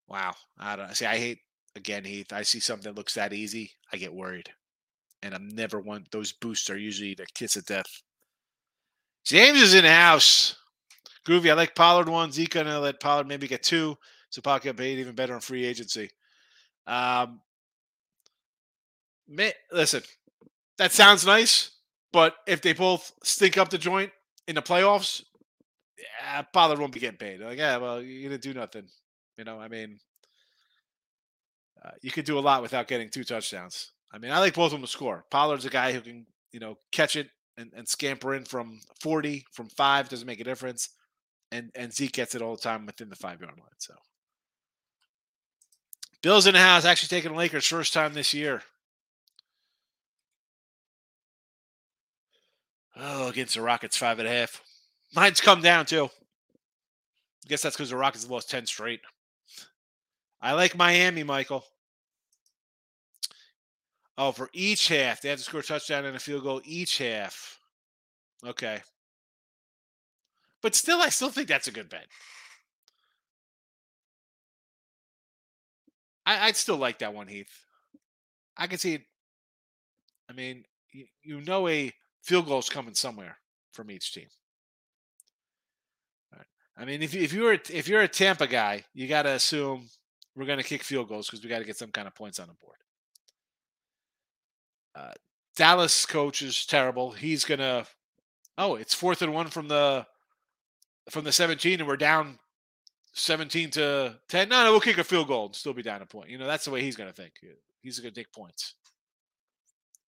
Wow, 0.07 0.35
I 0.59 0.75
don't 0.75 0.95
see. 0.95 1.05
I 1.05 1.17
hate 1.17 1.39
again, 1.75 2.03
Heath. 2.05 2.31
I 2.33 2.43
see 2.43 2.59
something 2.59 2.91
that 2.91 2.97
looks 2.97 3.15
that 3.15 3.33
easy, 3.33 3.71
I 3.91 3.97
get 3.97 4.13
worried, 4.13 4.49
and 5.21 5.33
I'm 5.33 5.49
never 5.49 5.79
one. 5.79 6.05
Those 6.11 6.31
boosts 6.33 6.69
are 6.69 6.77
usually 6.77 7.15
the 7.15 7.25
kiss 7.33 7.55
of 7.55 7.65
death. 7.65 8.01
James 9.25 9.61
is 9.61 9.73
in 9.73 9.83
the 9.83 9.91
house. 9.91 10.55
Groovy. 11.25 11.49
I 11.49 11.53
like 11.53 11.75
Pollard 11.75 12.09
one. 12.09 12.31
Zeke 12.31 12.51
gonna 12.51 12.79
let 12.79 12.99
Pollard 12.99 13.27
maybe 13.27 13.47
get 13.47 13.63
two. 13.63 13.97
So 14.29 14.41
Pollard 14.41 14.63
get 14.63 14.77
paid 14.77 14.99
even 14.99 15.15
better 15.15 15.33
on 15.33 15.39
free 15.39 15.65
agency. 15.65 16.09
Um, 16.85 17.39
may, 19.27 19.53
listen, 19.71 20.03
that 20.77 20.91
sounds 20.91 21.25
nice, 21.25 21.71
but 22.13 22.35
if 22.47 22.61
they 22.61 22.73
both 22.73 23.11
stink 23.23 23.57
up 23.57 23.69
the 23.69 23.77
joint 23.77 24.11
in 24.47 24.55
the 24.55 24.61
playoffs, 24.61 25.23
yeah, 25.97 26.43
Pollard 26.53 26.79
won't 26.79 26.93
be 26.93 26.99
getting 26.99 27.17
paid. 27.17 27.41
Like, 27.41 27.57
yeah, 27.57 27.77
well, 27.77 28.01
you 28.01 28.29
didn't 28.29 28.43
do 28.43 28.53
nothing. 28.53 28.87
You 29.37 29.43
know, 29.43 29.59
I 29.59 29.67
mean, 29.67 29.99
uh, 31.83 31.91
you 32.01 32.11
could 32.11 32.25
do 32.25 32.37
a 32.37 32.41
lot 32.41 32.61
without 32.61 32.87
getting 32.87 33.09
two 33.09 33.23
touchdowns. 33.23 33.91
I 34.13 34.19
mean, 34.19 34.31
I 34.31 34.39
like 34.39 34.53
both 34.53 34.67
of 34.67 34.71
them 34.73 34.81
to 34.81 34.87
score. 34.87 35.25
Pollard's 35.31 35.65
a 35.65 35.69
guy 35.69 35.91
who 35.91 36.01
can, 36.01 36.27
you 36.51 36.59
know, 36.59 36.77
catch 36.91 37.15
it 37.15 37.29
and, 37.57 37.71
and 37.75 37.87
scamper 37.87 38.35
in 38.35 38.45
from 38.45 38.79
40, 39.01 39.45
from 39.51 39.69
five, 39.69 40.07
doesn't 40.07 40.27
make 40.27 40.39
a 40.39 40.45
difference. 40.45 40.89
And 41.51 41.71
and 41.75 41.93
Zeke 41.93 42.13
gets 42.13 42.35
it 42.35 42.41
all 42.41 42.55
the 42.55 42.61
time 42.61 42.85
within 42.85 43.09
the 43.09 43.15
five 43.15 43.39
yard 43.39 43.59
line. 43.59 43.69
So 43.77 43.93
Bills 46.23 46.47
in 46.47 46.53
the 46.53 46.59
house, 46.59 46.85
actually 46.85 47.09
taking 47.09 47.31
the 47.31 47.37
Lakers 47.37 47.67
first 47.67 47.93
time 47.93 48.13
this 48.13 48.33
year. 48.33 48.63
Oh, 52.95 53.27
against 53.27 53.55
the 53.55 53.61
Rockets, 53.61 53.97
five 53.97 54.19
and 54.19 54.27
a 54.27 54.31
half. 54.31 54.61
Mine's 55.15 55.41
come 55.41 55.61
down 55.61 55.85
too. 55.85 56.05
I 56.05 57.49
guess 57.49 57.61
that's 57.61 57.75
because 57.75 57.89
the 57.89 57.97
Rockets 57.97 58.29
lost 58.29 58.49
10 58.49 58.65
straight. 58.65 59.01
I 60.41 60.53
like 60.53 60.77
Miami, 60.77 61.23
Michael. 61.23 61.63
Oh, 64.17 64.31
for 64.31 64.49
each 64.53 64.89
half, 64.89 65.21
they 65.21 65.29
have 65.29 65.39
to 65.39 65.43
score 65.43 65.61
a 65.61 65.63
touchdown 65.63 66.05
and 66.05 66.15
a 66.15 66.19
field 66.19 66.43
goal 66.43 66.61
each 66.63 66.99
half. 66.99 67.59
Okay. 68.45 68.81
But 70.61 70.75
still, 70.75 71.01
I 71.01 71.09
still 71.09 71.29
think 71.29 71.47
that's 71.47 71.67
a 71.67 71.71
good 71.71 71.89
bet. 71.89 72.05
I, 76.25 76.45
would 76.47 76.55
still 76.55 76.77
like 76.77 76.99
that 76.99 77.13
one, 77.13 77.27
Heath. 77.27 77.51
I 78.55 78.67
can 78.67 78.77
see 78.77 78.93
it. 78.93 79.01
I 80.29 80.33
mean, 80.33 80.63
you, 80.91 81.05
you 81.21 81.41
know, 81.41 81.67
a 81.67 81.91
field 82.23 82.47
goals 82.47 82.69
coming 82.69 82.95
somewhere 82.95 83.37
from 83.73 83.91
each 83.91 84.13
team. 84.13 84.27
I 86.77 86.85
mean, 86.85 87.03
if 87.03 87.13
you, 87.13 87.21
if 87.21 87.33
you're 87.33 87.53
if 87.53 87.87
you're 87.87 88.01
a 88.01 88.07
Tampa 88.07 88.47
guy, 88.47 88.83
you 88.93 89.07
got 89.07 89.23
to 89.23 89.31
assume 89.31 89.89
we're 90.35 90.45
going 90.45 90.57
to 90.57 90.63
kick 90.63 90.83
field 90.83 91.07
goals 91.07 91.27
because 91.27 91.43
we 91.43 91.49
got 91.49 91.59
to 91.59 91.65
get 91.65 91.77
some 91.77 91.91
kind 91.91 92.07
of 92.07 92.15
points 92.15 92.39
on 92.39 92.47
the 92.47 92.55
board. 92.55 92.77
Uh, 94.95 95.11
Dallas 95.55 96.05
coach 96.05 96.41
is 96.41 96.65
terrible. 96.65 97.11
He's 97.11 97.45
gonna. 97.45 97.85
Oh, 98.57 98.75
it's 98.75 98.93
fourth 98.93 99.21
and 99.21 99.33
one 99.33 99.47
from 99.47 99.67
the 99.67 100.05
from 101.09 101.25
the 101.25 101.31
17, 101.31 101.79
and 101.79 101.87
we're 101.87 101.97
down 101.97 102.39
17 103.13 103.71
to 103.71 104.15
10. 104.29 104.49
No, 104.49 104.63
no, 104.63 104.71
we'll 104.71 104.79
kick 104.79 104.97
a 104.97 105.03
field 105.03 105.27
goal 105.27 105.47
and 105.47 105.55
still 105.55 105.73
be 105.73 105.83
down 105.83 106.01
a 106.01 106.05
point. 106.05 106.29
You 106.29 106.37
know, 106.37 106.47
that's 106.47 106.65
the 106.65 106.71
way 106.71 106.81
he's 106.81 106.95
gonna 106.95 107.13
think. 107.13 107.33
He's 107.81 107.99
gonna 107.99 108.11
take 108.11 108.31
points. 108.31 108.75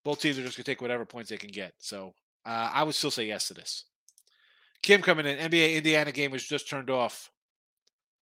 Both 0.06 0.22
teams 0.22 0.38
are 0.38 0.44
just 0.44 0.56
gonna 0.56 0.64
take 0.64 0.82
whatever 0.82 1.04
points 1.04 1.30
they 1.32 1.38
can 1.38 1.50
get. 1.50 1.74
So 1.80 2.14
uh, 2.46 2.70
I 2.72 2.84
would 2.84 2.96
still 2.96 3.12
say 3.12 3.26
yes 3.26 3.50
to 3.50 3.56
this. 3.56 3.86
Kim 4.82 5.02
coming 5.02 5.26
in. 5.26 5.38
NBA 5.38 5.76
Indiana 5.76 6.12
game 6.14 6.32
was 6.32 6.46
just 6.46 6.70
turned 6.70 6.92
off. 6.92 7.32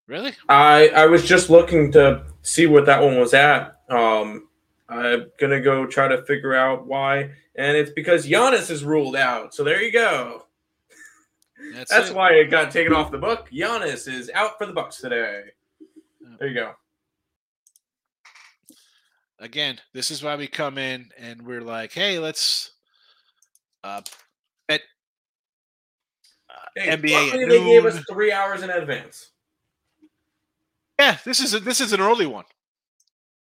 Really? 0.07 0.33
I 0.47 0.89
I 0.89 1.07
was 1.07 1.25
just 1.25 1.49
looking 1.49 1.91
to 1.93 2.23
see 2.43 2.67
what 2.67 2.85
that 2.85 3.01
one 3.01 3.19
was 3.19 3.33
at. 3.33 3.81
Um, 3.89 4.47
I'm 4.87 5.31
gonna 5.39 5.59
go 5.59 5.87
try 5.87 6.07
to 6.07 6.23
figure 6.25 6.53
out 6.53 6.85
why, 6.85 7.31
and 7.55 7.75
it's 7.75 7.91
because 7.91 8.27
Giannis 8.27 8.69
is 8.69 8.83
ruled 8.83 9.15
out. 9.15 9.55
So 9.55 9.63
there 9.63 9.81
you 9.81 9.91
go. 9.91 10.45
That's, 11.73 11.89
That's 11.89 12.09
it. 12.09 12.15
why 12.15 12.33
it 12.33 12.51
got 12.51 12.71
taken 12.71 12.93
off 12.93 13.11
the 13.11 13.17
book. 13.17 13.49
Giannis 13.51 14.07
is 14.07 14.29
out 14.35 14.57
for 14.57 14.67
the 14.67 14.73
Bucks 14.73 14.97
today. 14.97 15.45
There 16.39 16.47
you 16.47 16.55
go. 16.55 16.73
Again, 19.41 19.79
this 19.91 20.11
is 20.11 20.21
why 20.21 20.35
we 20.35 20.45
come 20.45 20.77
in 20.77 21.09
and 21.17 21.41
we're 21.41 21.63
like, 21.63 21.91
hey, 21.93 22.19
let's 22.19 22.73
uh, 23.83 24.01
bet 24.67 24.81
uh, 26.47 26.53
Hey, 26.75 26.95
NBA 26.95 27.49
they 27.49 27.63
gave 27.63 27.85
us 27.85 27.99
three 28.07 28.31
hours 28.31 28.61
in 28.61 28.69
advance. 28.69 29.31
Yeah, 30.99 31.17
this 31.25 31.39
is 31.39 31.55
a, 31.55 31.59
this 31.59 31.81
is 31.81 31.91
an 31.91 32.01
early 32.01 32.27
one. 32.27 32.45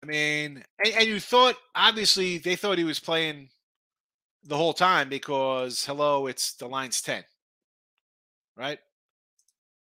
I 0.05 0.07
mean, 0.07 0.63
and, 0.85 0.95
and 0.95 1.07
you 1.09 1.19
thought 1.19 1.57
obviously 1.75 2.39
they 2.39 2.55
thought 2.55 2.79
he 2.79 2.85
was 2.85 3.01
playing 3.01 3.49
the 4.45 4.57
whole 4.57 4.73
time 4.73 5.09
because 5.09 5.85
hello, 5.85 6.29
it's 6.29 6.53
the 6.53 6.69
line's 6.69 7.03
ten, 7.03 7.25
right? 8.57 8.79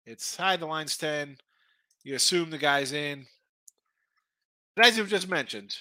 It's 0.06 0.36
hi, 0.36 0.58
the 0.58 0.66
line's 0.66 0.97
ten. 0.97 1.38
You 2.04 2.16
assume 2.16 2.49
the 2.49 2.58
guy's 2.58 2.91
in. 2.91 3.26
But 4.76 4.88
as 4.88 4.97
you've 4.97 5.08
just 5.08 5.30
mentioned, 5.30 5.78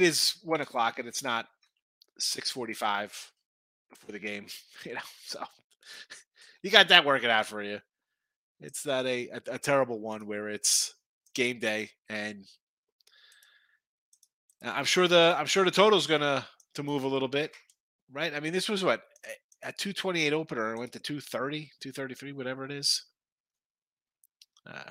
it 0.00 0.06
is 0.06 0.36
one 0.42 0.60
o'clock 0.60 0.98
and 0.98 1.08
it's 1.08 1.24
not 1.24 1.46
six 2.18 2.50
forty-five 2.50 3.10
before 3.90 4.12
the 4.12 4.18
game. 4.18 4.46
You 4.84 4.94
know, 4.94 5.00
so 5.24 5.42
you 6.62 6.70
got 6.70 6.88
that 6.88 7.04
working 7.04 7.30
out 7.30 7.46
for 7.46 7.62
you. 7.62 7.80
It's 8.60 8.86
not 8.86 9.06
a, 9.06 9.28
a, 9.28 9.40
a 9.54 9.58
terrible 9.58 9.98
one 9.98 10.26
where 10.26 10.48
it's 10.48 10.94
game 11.34 11.58
day 11.58 11.90
and 12.08 12.44
I'm 14.62 14.84
sure 14.84 15.08
the 15.08 15.34
I'm 15.38 15.46
sure 15.46 15.64
the 15.64 15.70
total's 15.70 16.06
gonna 16.06 16.46
to 16.74 16.82
move 16.82 17.04
a 17.04 17.08
little 17.08 17.28
bit, 17.28 17.54
right? 18.12 18.32
I 18.34 18.40
mean, 18.40 18.52
this 18.52 18.68
was 18.68 18.84
what 18.84 19.02
a 19.62 19.72
228 19.72 20.32
opener 20.32 20.76
went 20.76 20.92
to 20.92 21.00
230, 21.00 21.70
233, 21.80 22.32
whatever 22.32 22.64
it 22.64 22.70
is. 22.70 23.04
Uh, 24.66 24.90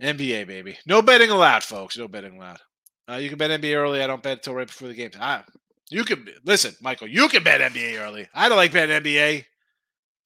NBA 0.00 0.46
baby, 0.46 0.78
no 0.86 1.02
betting 1.02 1.30
allowed, 1.30 1.62
folks. 1.62 1.96
No 1.96 2.08
betting 2.08 2.36
allowed. 2.36 2.58
Uh, 3.08 3.16
you 3.16 3.28
can 3.28 3.38
bet 3.38 3.60
NBA 3.60 3.76
early. 3.76 4.02
I 4.02 4.06
don't 4.06 4.22
bet 4.22 4.38
until 4.38 4.54
right 4.54 4.66
before 4.66 4.88
the 4.88 4.94
game. 4.94 5.10
Ah, 5.18 5.44
you 5.90 6.04
can 6.04 6.26
listen, 6.44 6.74
Michael. 6.80 7.08
You 7.08 7.28
can 7.28 7.42
bet 7.42 7.60
NBA 7.72 8.00
early. 8.00 8.28
I 8.34 8.48
don't 8.48 8.58
like 8.58 8.72
betting 8.72 9.02
NBA. 9.02 9.44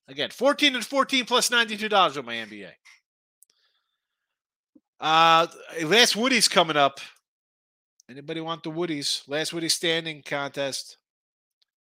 Again, 0.09 0.31
14 0.31 0.75
and 0.75 0.85
14 0.85 1.25
plus 1.25 1.51
$92 1.51 2.19
on 2.19 2.25
my 2.25 2.35
NBA. 2.35 2.71
Uh 4.99 5.47
last 5.85 6.17
Woody's 6.17 6.49
coming 6.49 6.77
up. 6.77 7.01
Anybody 8.09 8.41
want 8.41 8.63
the 8.63 8.71
Woody's? 8.71 9.23
Last 9.29 9.53
Woody 9.53 9.69
standing 9.69 10.23
contest. 10.23 10.99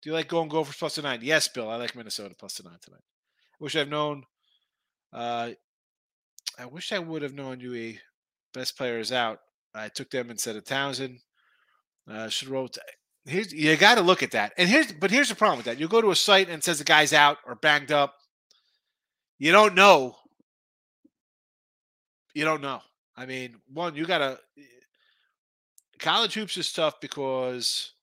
Do 0.01 0.09
you 0.09 0.13
like 0.13 0.27
going 0.27 0.47
Gophers 0.47 0.77
plus 0.77 0.97
a 0.99 1.01
nine? 1.01 1.19
Yes, 1.23 1.47
Bill. 1.47 1.69
I 1.69 1.75
like 1.75 1.95
Minnesota 1.95 2.35
plus 2.37 2.59
a 2.59 2.63
nine 2.63 2.77
tonight. 2.81 3.01
I 3.01 3.57
Wish 3.59 3.75
I've 3.75 3.89
known 3.89 4.23
uh 5.11 5.49
I 6.59 6.65
wish 6.65 6.91
I 6.91 6.99
would 6.99 7.21
have 7.21 7.33
known 7.33 7.59
you 7.59 7.73
a 7.73 7.99
best 8.53 8.77
player 8.77 8.99
is 8.99 9.11
out. 9.11 9.39
I 9.73 9.87
took 9.87 10.09
them 10.09 10.29
instead 10.29 10.55
of 10.55 10.65
Towson. 10.65 11.19
Uh 12.09 12.27
should 12.27 12.49
roll 12.49 12.67
t- 12.67 12.81
here's 13.25 13.53
you 13.53 13.75
got 13.77 13.95
to 13.95 14.01
look 14.01 14.23
at 14.23 14.31
that. 14.31 14.53
And 14.57 14.67
here's 14.67 14.91
but 14.91 15.11
here's 15.11 15.29
the 15.29 15.35
problem 15.35 15.57
with 15.57 15.65
that. 15.65 15.79
You 15.79 15.87
go 15.87 16.01
to 16.01 16.11
a 16.11 16.15
site 16.15 16.49
and 16.49 16.63
says 16.63 16.79
the 16.79 16.83
guy's 16.83 17.13
out 17.13 17.37
or 17.45 17.55
banged 17.55 17.91
up. 17.91 18.15
You 19.37 19.51
don't 19.51 19.75
know. 19.75 20.15
You 22.33 22.45
don't 22.45 22.61
know. 22.61 22.81
I 23.15 23.25
mean, 23.25 23.55
one, 23.71 23.95
you 23.95 24.05
got 24.05 24.19
to 24.19 24.39
college 25.99 26.33
hoops 26.33 26.57
is 26.57 26.71
tough 26.71 26.99
because 26.99 27.93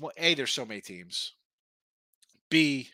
well, 0.00 0.12
A, 0.16 0.34
there's 0.34 0.52
so 0.52 0.64
many 0.66 0.80
teams. 0.80 1.34
B, 2.50 2.88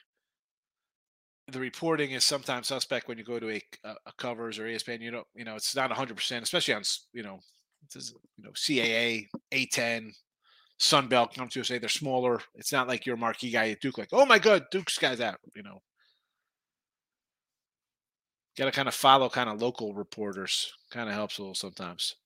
the 1.50 1.60
reporting 1.60 2.12
is 2.12 2.24
sometimes 2.24 2.68
suspect 2.68 3.08
when 3.08 3.18
you 3.18 3.24
go 3.24 3.38
to 3.38 3.50
a, 3.50 3.62
a, 3.84 3.88
uh, 3.88 3.94
a 4.06 4.12
covers 4.12 4.58
or 4.58 4.64
ESPN. 4.64 5.00
You 5.00 5.10
know, 5.10 5.24
you 5.34 5.44
know, 5.44 5.56
it's 5.56 5.74
not 5.74 5.90
100, 5.90 6.16
percent 6.16 6.42
especially 6.42 6.74
on 6.74 6.82
you 7.12 7.22
know, 7.22 7.40
is, 7.94 8.14
you 8.36 8.44
know, 8.44 8.50
CAA, 8.50 9.28
A10, 9.52 10.12
Sunbelt 10.80 11.34
come 11.34 11.48
to 11.48 11.62
say 11.62 11.78
they're 11.78 11.88
smaller. 11.88 12.40
It's 12.54 12.72
not 12.72 12.88
like 12.88 13.04
your 13.04 13.16
marquee 13.16 13.50
guy 13.50 13.70
at 13.70 13.80
Duke, 13.80 13.98
like, 13.98 14.08
oh 14.12 14.24
my 14.24 14.38
god, 14.38 14.64
Duke's 14.70 14.98
guy's 14.98 15.20
out. 15.20 15.38
You 15.54 15.62
know, 15.62 15.82
got 18.56 18.64
to 18.64 18.72
kind 18.72 18.88
of 18.88 18.94
follow 18.94 19.28
kind 19.28 19.50
of 19.50 19.60
local 19.60 19.94
reporters. 19.94 20.72
Kind 20.90 21.08
of 21.08 21.14
helps 21.14 21.38
a 21.38 21.42
little 21.42 21.54
sometimes. 21.54 22.16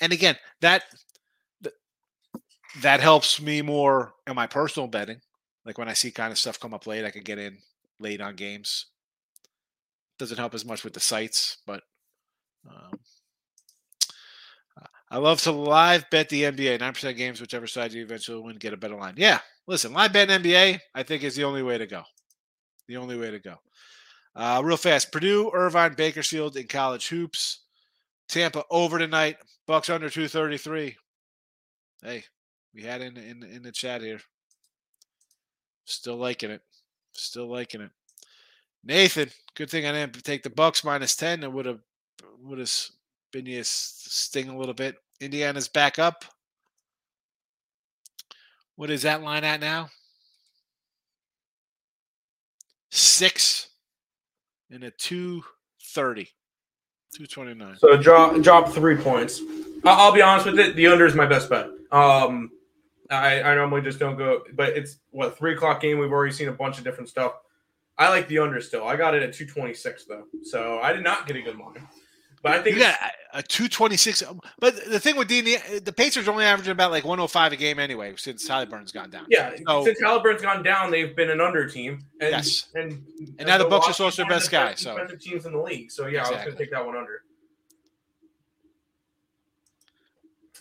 And 0.00 0.12
again, 0.12 0.36
that 0.60 0.82
that 2.82 3.00
helps 3.00 3.40
me 3.40 3.62
more 3.62 4.14
in 4.26 4.34
my 4.34 4.46
personal 4.46 4.88
betting. 4.88 5.20
Like 5.64 5.78
when 5.78 5.88
I 5.88 5.92
see 5.92 6.10
kind 6.10 6.32
of 6.32 6.38
stuff 6.38 6.58
come 6.58 6.74
up 6.74 6.86
late, 6.86 7.04
I 7.04 7.10
can 7.10 7.22
get 7.22 7.38
in 7.38 7.58
late 8.00 8.20
on 8.20 8.34
games. 8.34 8.86
Doesn't 10.18 10.38
help 10.38 10.54
as 10.54 10.64
much 10.64 10.84
with 10.84 10.92
the 10.92 11.00
sites, 11.00 11.58
but 11.66 11.82
um, 12.68 12.98
I 15.10 15.18
love 15.18 15.40
to 15.42 15.52
live 15.52 16.04
bet 16.10 16.28
the 16.28 16.44
NBA. 16.44 16.80
Nine 16.80 16.92
percent 16.92 17.16
games, 17.16 17.40
whichever 17.40 17.66
side 17.66 17.92
you 17.92 18.02
eventually 18.02 18.40
win, 18.40 18.56
get 18.56 18.72
a 18.72 18.76
better 18.76 18.96
line. 18.96 19.14
Yeah, 19.16 19.40
listen, 19.66 19.92
live 19.92 20.12
bet 20.12 20.28
NBA. 20.28 20.78
I 20.94 21.02
think 21.02 21.24
is 21.24 21.34
the 21.34 21.44
only 21.44 21.62
way 21.62 21.78
to 21.78 21.86
go. 21.86 22.02
The 22.86 22.96
only 22.96 23.18
way 23.18 23.30
to 23.30 23.38
go. 23.38 23.56
Uh, 24.36 24.60
real 24.62 24.76
fast, 24.76 25.10
Purdue, 25.10 25.50
Irvine, 25.52 25.94
Bakersfield 25.94 26.56
in 26.56 26.68
college 26.68 27.08
hoops. 27.08 27.64
Tampa 28.28 28.64
over 28.70 28.98
tonight. 28.98 29.36
Bucks 29.66 29.90
under 29.90 30.08
two 30.08 30.28
thirty 30.28 30.58
three. 30.58 30.96
Hey, 32.02 32.24
we 32.72 32.82
had 32.82 33.02
in 33.02 33.16
in 33.16 33.42
in 33.42 33.62
the 33.62 33.72
chat 33.72 34.02
here. 34.02 34.20
Still 35.86 36.16
liking 36.16 36.50
it. 36.50 36.62
Still 37.12 37.46
liking 37.48 37.80
it. 37.82 37.90
Nathan, 38.84 39.30
good 39.54 39.70
thing 39.70 39.86
I 39.86 39.92
didn't 39.92 40.24
take 40.24 40.42
the 40.42 40.50
Bucks 40.50 40.84
minus 40.84 41.14
ten. 41.16 41.42
It 41.42 41.52
would 41.52 41.66
have 41.66 41.80
would 42.42 42.58
have 42.58 42.72
been 43.32 43.46
you 43.46 43.60
sting 43.62 44.48
a 44.48 44.56
little 44.56 44.74
bit. 44.74 44.96
Indiana's 45.20 45.68
back 45.68 45.98
up. 45.98 46.24
What 48.76 48.90
is 48.90 49.02
that 49.02 49.22
line 49.22 49.44
at 49.44 49.60
now? 49.60 49.90
Six 52.90 53.68
and 54.70 54.82
a 54.84 54.90
two 54.90 55.42
thirty. 55.94 56.28
Two 57.14 57.26
twenty 57.26 57.54
nine. 57.54 57.76
So 57.78 57.96
drop 57.96 58.40
drop 58.40 58.70
three 58.72 58.96
points. 58.96 59.40
I- 59.84 59.90
I'll 59.90 60.12
be 60.12 60.22
honest 60.22 60.46
with 60.46 60.58
it. 60.58 60.76
The 60.76 60.86
under 60.86 61.06
is 61.06 61.14
my 61.14 61.26
best 61.26 61.50
bet. 61.50 61.68
Um, 61.92 62.50
I, 63.10 63.42
I 63.42 63.54
normally 63.54 63.82
just 63.82 63.98
don't 63.98 64.16
go, 64.16 64.42
but 64.54 64.70
it's 64.76 64.98
what 65.10 65.36
three 65.36 65.54
o'clock 65.54 65.80
game. 65.80 65.98
We've 65.98 66.12
already 66.12 66.32
seen 66.32 66.48
a 66.48 66.52
bunch 66.52 66.78
of 66.78 66.84
different 66.84 67.08
stuff. 67.08 67.32
I 67.98 68.08
like 68.08 68.28
the 68.28 68.38
under 68.38 68.60
still. 68.60 68.86
I 68.86 68.96
got 68.96 69.14
it 69.14 69.22
at 69.22 69.32
two 69.32 69.46
twenty 69.46 69.74
six 69.74 70.04
though, 70.04 70.24
so 70.42 70.78
I 70.82 70.92
did 70.92 71.02
not 71.04 71.26
get 71.26 71.36
a 71.36 71.42
good 71.42 71.58
line. 71.58 71.86
But 72.42 72.52
I 72.52 72.62
think 72.62 72.76
You 72.76 72.82
got 72.84 72.94
a- 73.34 73.38
a 73.40 73.42
226. 73.42 74.22
Um, 74.22 74.40
but 74.58 74.74
the 74.86 74.98
thing 74.98 75.16
with 75.16 75.28
D, 75.28 75.42
the 75.84 75.92
Pacers 75.92 76.26
are 76.26 76.30
only 76.30 76.46
averaging 76.46 76.72
about 76.72 76.90
like 76.90 77.04
105 77.04 77.52
a 77.52 77.56
game 77.56 77.78
anyway 77.78 78.14
since 78.16 78.48
Halliburton's 78.48 78.92
gone 78.92 79.10
down. 79.10 79.26
yeah, 79.28 79.54
So- 79.68 79.84
since 79.84 80.00
Halliburton's 80.00 80.40
gone 80.40 80.62
down, 80.62 80.90
they've 80.90 81.14
been 81.14 81.28
an 81.28 81.42
under 81.42 81.68
team. 81.68 81.98
And, 82.18 82.30
Yes. 82.30 82.68
and 82.74 82.92
And 83.38 83.46
now 83.46 83.58
the 83.58 83.64
Bucks 83.66 83.88
are 83.88 83.90
Milwaukee's 83.90 83.96
supposed 83.96 84.16
to 84.16 84.22
be 84.22 84.24
one 84.24 84.32
of 84.32 84.38
best 84.38 84.50
the 84.50 84.56
guy, 84.56 84.74
so- 84.74 85.16
teams 85.18 85.44
in 85.44 85.52
the 85.52 85.58
league. 85.60 85.90
So 85.90 86.06
yeah, 86.06 86.20
I 86.24 86.30
was 86.30 86.38
going 86.38 86.52
to 86.52 86.56
take 86.56 86.70
that 86.70 86.84
one 86.86 86.96
under. 86.96 87.22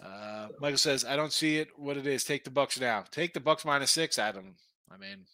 Uh, 0.04 0.48
Michael 0.60 0.78
says, 0.78 1.04
I 1.06 1.16
don't 1.16 1.34
see 1.34 1.58
it. 1.58 1.70
What 1.78 1.98
it 1.98 2.08
is? 2.08 2.24
Take 2.24 2.44
the 2.46 2.50
Bucks 2.50 2.80
now. 2.80 3.04
Take 3.12 3.34
the 3.34 3.40
Bucks 3.40 3.66
minus 3.66 3.92
six, 3.92 4.18
Adam. 4.18 4.56
I 4.92 4.98
mean, 4.98 5.26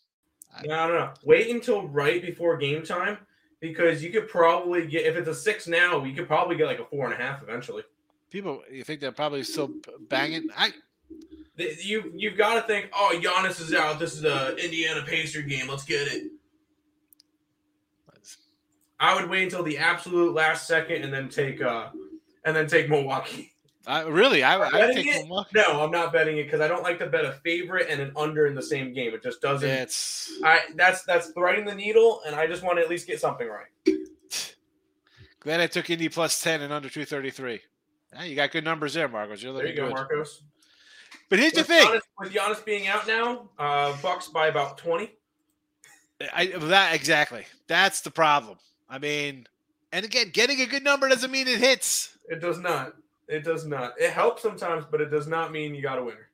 I- 0.56 0.64
No, 0.66 0.88
no, 0.88 0.94
no. 0.94 1.14
Wait 1.24 1.50
until 1.50 1.88
right 1.88 2.22
before 2.22 2.58
game 2.58 2.84
time 2.84 3.18
because 3.60 4.04
you 4.04 4.12
could 4.12 4.28
probably 4.28 4.88
get 4.88 5.06
if 5.06 5.16
it's 5.16 5.28
a 5.28 5.36
six 5.36 5.68
now, 5.68 6.04
you 6.04 6.14
could 6.16 6.28
probably 6.28 6.56
get 6.56 6.66
like 6.66 6.80
a 6.80 6.86
four 6.86 7.06
and 7.06 7.14
a 7.14 7.18
half 7.18 7.42
eventually. 7.44 7.84
people, 8.32 8.64
you 8.72 8.84
think 8.84 9.00
they're 9.02 9.12
probably 9.12 9.44
still 9.44 9.72
banging? 10.10 10.50
I 10.58 10.74
You 11.58 12.12
you've 12.16 12.38
got 12.38 12.56
to 12.56 12.62
think, 12.68 12.90
oh, 12.94 13.18
Giannis 13.22 13.62
is 13.62 13.74
out. 13.74 14.00
This 14.00 14.14
is 14.14 14.24
a 14.26 14.56
Indiana 14.58 15.04
Pacer 15.06 15.42
game. 15.42 15.68
Let's 15.70 15.86
get 15.86 16.08
it. 16.08 16.32
I 19.00 19.14
would 19.20 19.30
wait 19.30 19.44
until 19.44 19.64
the 19.64 19.78
absolute 19.78 20.34
last 20.34 20.68
second 20.68 21.04
and 21.04 21.14
then 21.14 21.30
take 21.30 21.62
uh 21.62 21.90
and 22.44 22.56
then 22.56 22.68
take 22.68 22.90
Milwaukee. 22.90 23.52
I 23.88 24.02
really, 24.02 24.44
I, 24.44 24.60
I 24.68 24.94
take 24.94 25.06
it? 25.08 25.28
No, 25.30 25.84
I'm 25.84 25.92
not 25.92 26.12
betting 26.12 26.38
it 26.38 26.44
because 26.44 26.62
I 26.62 26.68
don't 26.68 26.84
like 26.84 26.98
to 27.00 27.08
bet 27.08 27.24
a 27.24 27.34
favorite 27.44 27.88
and 27.90 28.02
an 28.02 28.12
under 28.16 28.48
in 28.48 28.56
the 28.56 28.64
same 28.64 28.94
game. 28.94 29.14
It 29.14 29.22
just 29.22 29.42
doesn't. 29.42 29.70
It's 29.70 30.32
I 30.44 30.62
that's 30.76 31.04
that's 31.04 31.30
threading 31.30 31.66
the 31.66 31.76
needle, 31.76 32.22
and 32.26 32.36
I 32.36 32.48
just 32.48 32.64
want 32.64 32.78
to 32.78 32.84
at 32.84 32.90
least 32.90 33.06
get 33.06 33.20
something 33.20 33.48
right. 33.48 33.68
glad 35.40 35.60
I 35.60 35.68
took 35.68 35.90
Indy 35.90 36.10
plus 36.10 36.42
10 36.42 36.62
and 36.62 36.74
under 36.74 36.90
233. 36.90 37.62
Yeah, 38.14 38.24
you 38.24 38.36
got 38.36 38.52
good 38.52 38.64
numbers 38.64 38.94
there, 38.94 39.08
Marcos. 39.08 39.44
You're 39.44 39.54
There 39.54 39.64
looking 39.64 39.78
you 39.78 39.82
go, 39.84 39.88
good. 39.90 39.96
Marcos. 39.96 40.42
But 41.30 41.40
here's 41.40 41.54
the 41.54 41.64
thing. 41.64 41.86
Giannis, 41.86 42.02
with 42.20 42.34
Giannis 42.34 42.66
being 42.66 42.88
out 42.88 43.08
now, 43.08 43.50
uh, 43.60 43.96
Bucks 44.02 44.30
by 44.30 44.48
about 44.48 44.78
twenty. 44.78 45.12
I 46.34 46.48
that 46.48 46.96
exactly. 46.96 47.46
That's 47.68 48.02
the 48.02 48.12
problem. 48.12 48.58
I 48.90 49.00
mean, 49.00 49.48
and 49.92 50.06
again, 50.06 50.30
getting 50.32 50.62
a 50.62 50.66
good 50.66 50.84
number 50.84 51.10
doesn't 51.10 51.32
mean 51.32 51.48
it 51.48 51.60
hits. 51.60 52.18
It 52.30 52.42
does 52.42 52.60
not. 52.60 52.94
It 53.28 53.44
does 53.44 53.66
not. 53.66 53.94
It 54.00 54.12
helps 54.12 54.42
sometimes, 54.42 54.86
but 54.90 55.02
it 55.02 55.10
does 55.10 55.28
not 55.28 55.52
mean 55.52 55.74
you 55.74 55.82
got 55.82 55.98
a 55.98 56.04
winner. 56.04 56.30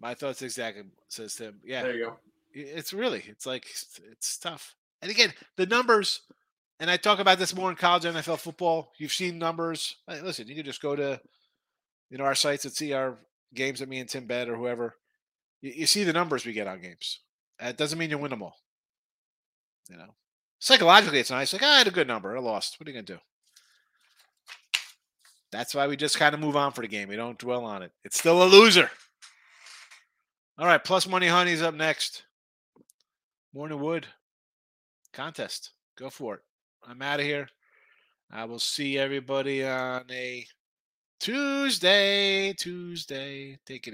My 0.00 0.14
thoughts 0.14 0.42
exactly 0.42 0.82
says 1.08 1.34
Tim. 1.34 1.60
Yeah, 1.64 1.82
There 1.82 1.94
you 1.96 2.04
go. 2.06 2.16
it's 2.52 2.92
really 2.92 3.24
it's 3.28 3.46
like 3.46 3.66
it's, 3.66 4.36
tough. 4.38 4.74
And 5.00 5.10
again, 5.10 5.32
the 5.56 5.66
numbers. 5.66 6.22
And 6.80 6.90
I 6.90 6.96
talk 6.96 7.20
about 7.20 7.38
this 7.38 7.54
more 7.54 7.70
in 7.70 7.76
college 7.76 8.02
NFL 8.02 8.40
football. 8.40 8.92
You've 8.98 9.12
seen 9.12 9.38
numbers. 9.38 9.96
Hey, 10.08 10.20
listen, 10.20 10.48
you 10.48 10.56
can 10.56 10.64
just 10.64 10.82
go 10.82 10.96
to, 10.96 11.20
you 12.10 12.18
know, 12.18 12.24
our 12.24 12.34
sites 12.34 12.64
and 12.64 12.74
see 12.74 12.92
our 12.92 13.16
games 13.54 13.78
that 13.78 13.88
me 13.88 14.00
and 14.00 14.08
Tim 14.08 14.26
bet 14.26 14.48
or 14.48 14.56
whoever. 14.56 14.96
You, 15.62 15.72
you 15.72 15.86
see 15.86 16.02
the 16.02 16.12
numbers 16.12 16.44
we 16.44 16.52
get 16.52 16.66
on 16.66 16.80
games. 16.82 17.20
It 17.60 17.76
doesn't 17.76 17.98
mean 17.98 18.10
you 18.10 18.18
win 18.18 18.30
them 18.30 18.42
all. 18.42 18.56
You 19.88 19.96
know, 19.98 20.14
psychologically, 20.58 21.20
it's 21.20 21.30
nice. 21.30 21.52
Like 21.52 21.62
"Ah, 21.62 21.74
I 21.74 21.78
had 21.78 21.86
a 21.86 21.92
good 21.92 22.08
number, 22.08 22.36
I 22.36 22.40
lost. 22.40 22.80
What 22.80 22.88
are 22.88 22.90
you 22.90 22.96
gonna 22.96 23.18
do? 23.18 23.18
That's 25.54 25.72
why 25.72 25.86
we 25.86 25.96
just 25.96 26.18
kind 26.18 26.34
of 26.34 26.40
move 26.40 26.56
on 26.56 26.72
for 26.72 26.80
the 26.80 26.88
game. 26.88 27.08
We 27.08 27.14
don't 27.14 27.38
dwell 27.38 27.64
on 27.64 27.84
it. 27.84 27.92
It's 28.02 28.18
still 28.18 28.42
a 28.42 28.44
loser. 28.44 28.90
All 30.58 30.66
right, 30.66 30.82
plus 30.82 31.06
money 31.06 31.28
honey's 31.28 31.62
up 31.62 31.76
next. 31.76 32.24
Morning 33.54 33.78
Wood 33.78 34.04
contest. 35.12 35.70
Go 35.96 36.10
for 36.10 36.34
it. 36.34 36.40
I'm 36.82 37.00
out 37.02 37.20
of 37.20 37.26
here. 37.26 37.46
I 38.32 38.46
will 38.46 38.58
see 38.58 38.98
everybody 38.98 39.64
on 39.64 40.02
a 40.10 40.44
Tuesday. 41.20 42.52
Tuesday. 42.54 43.56
Take 43.64 43.86
it 43.86 43.90
easy. 43.90 43.92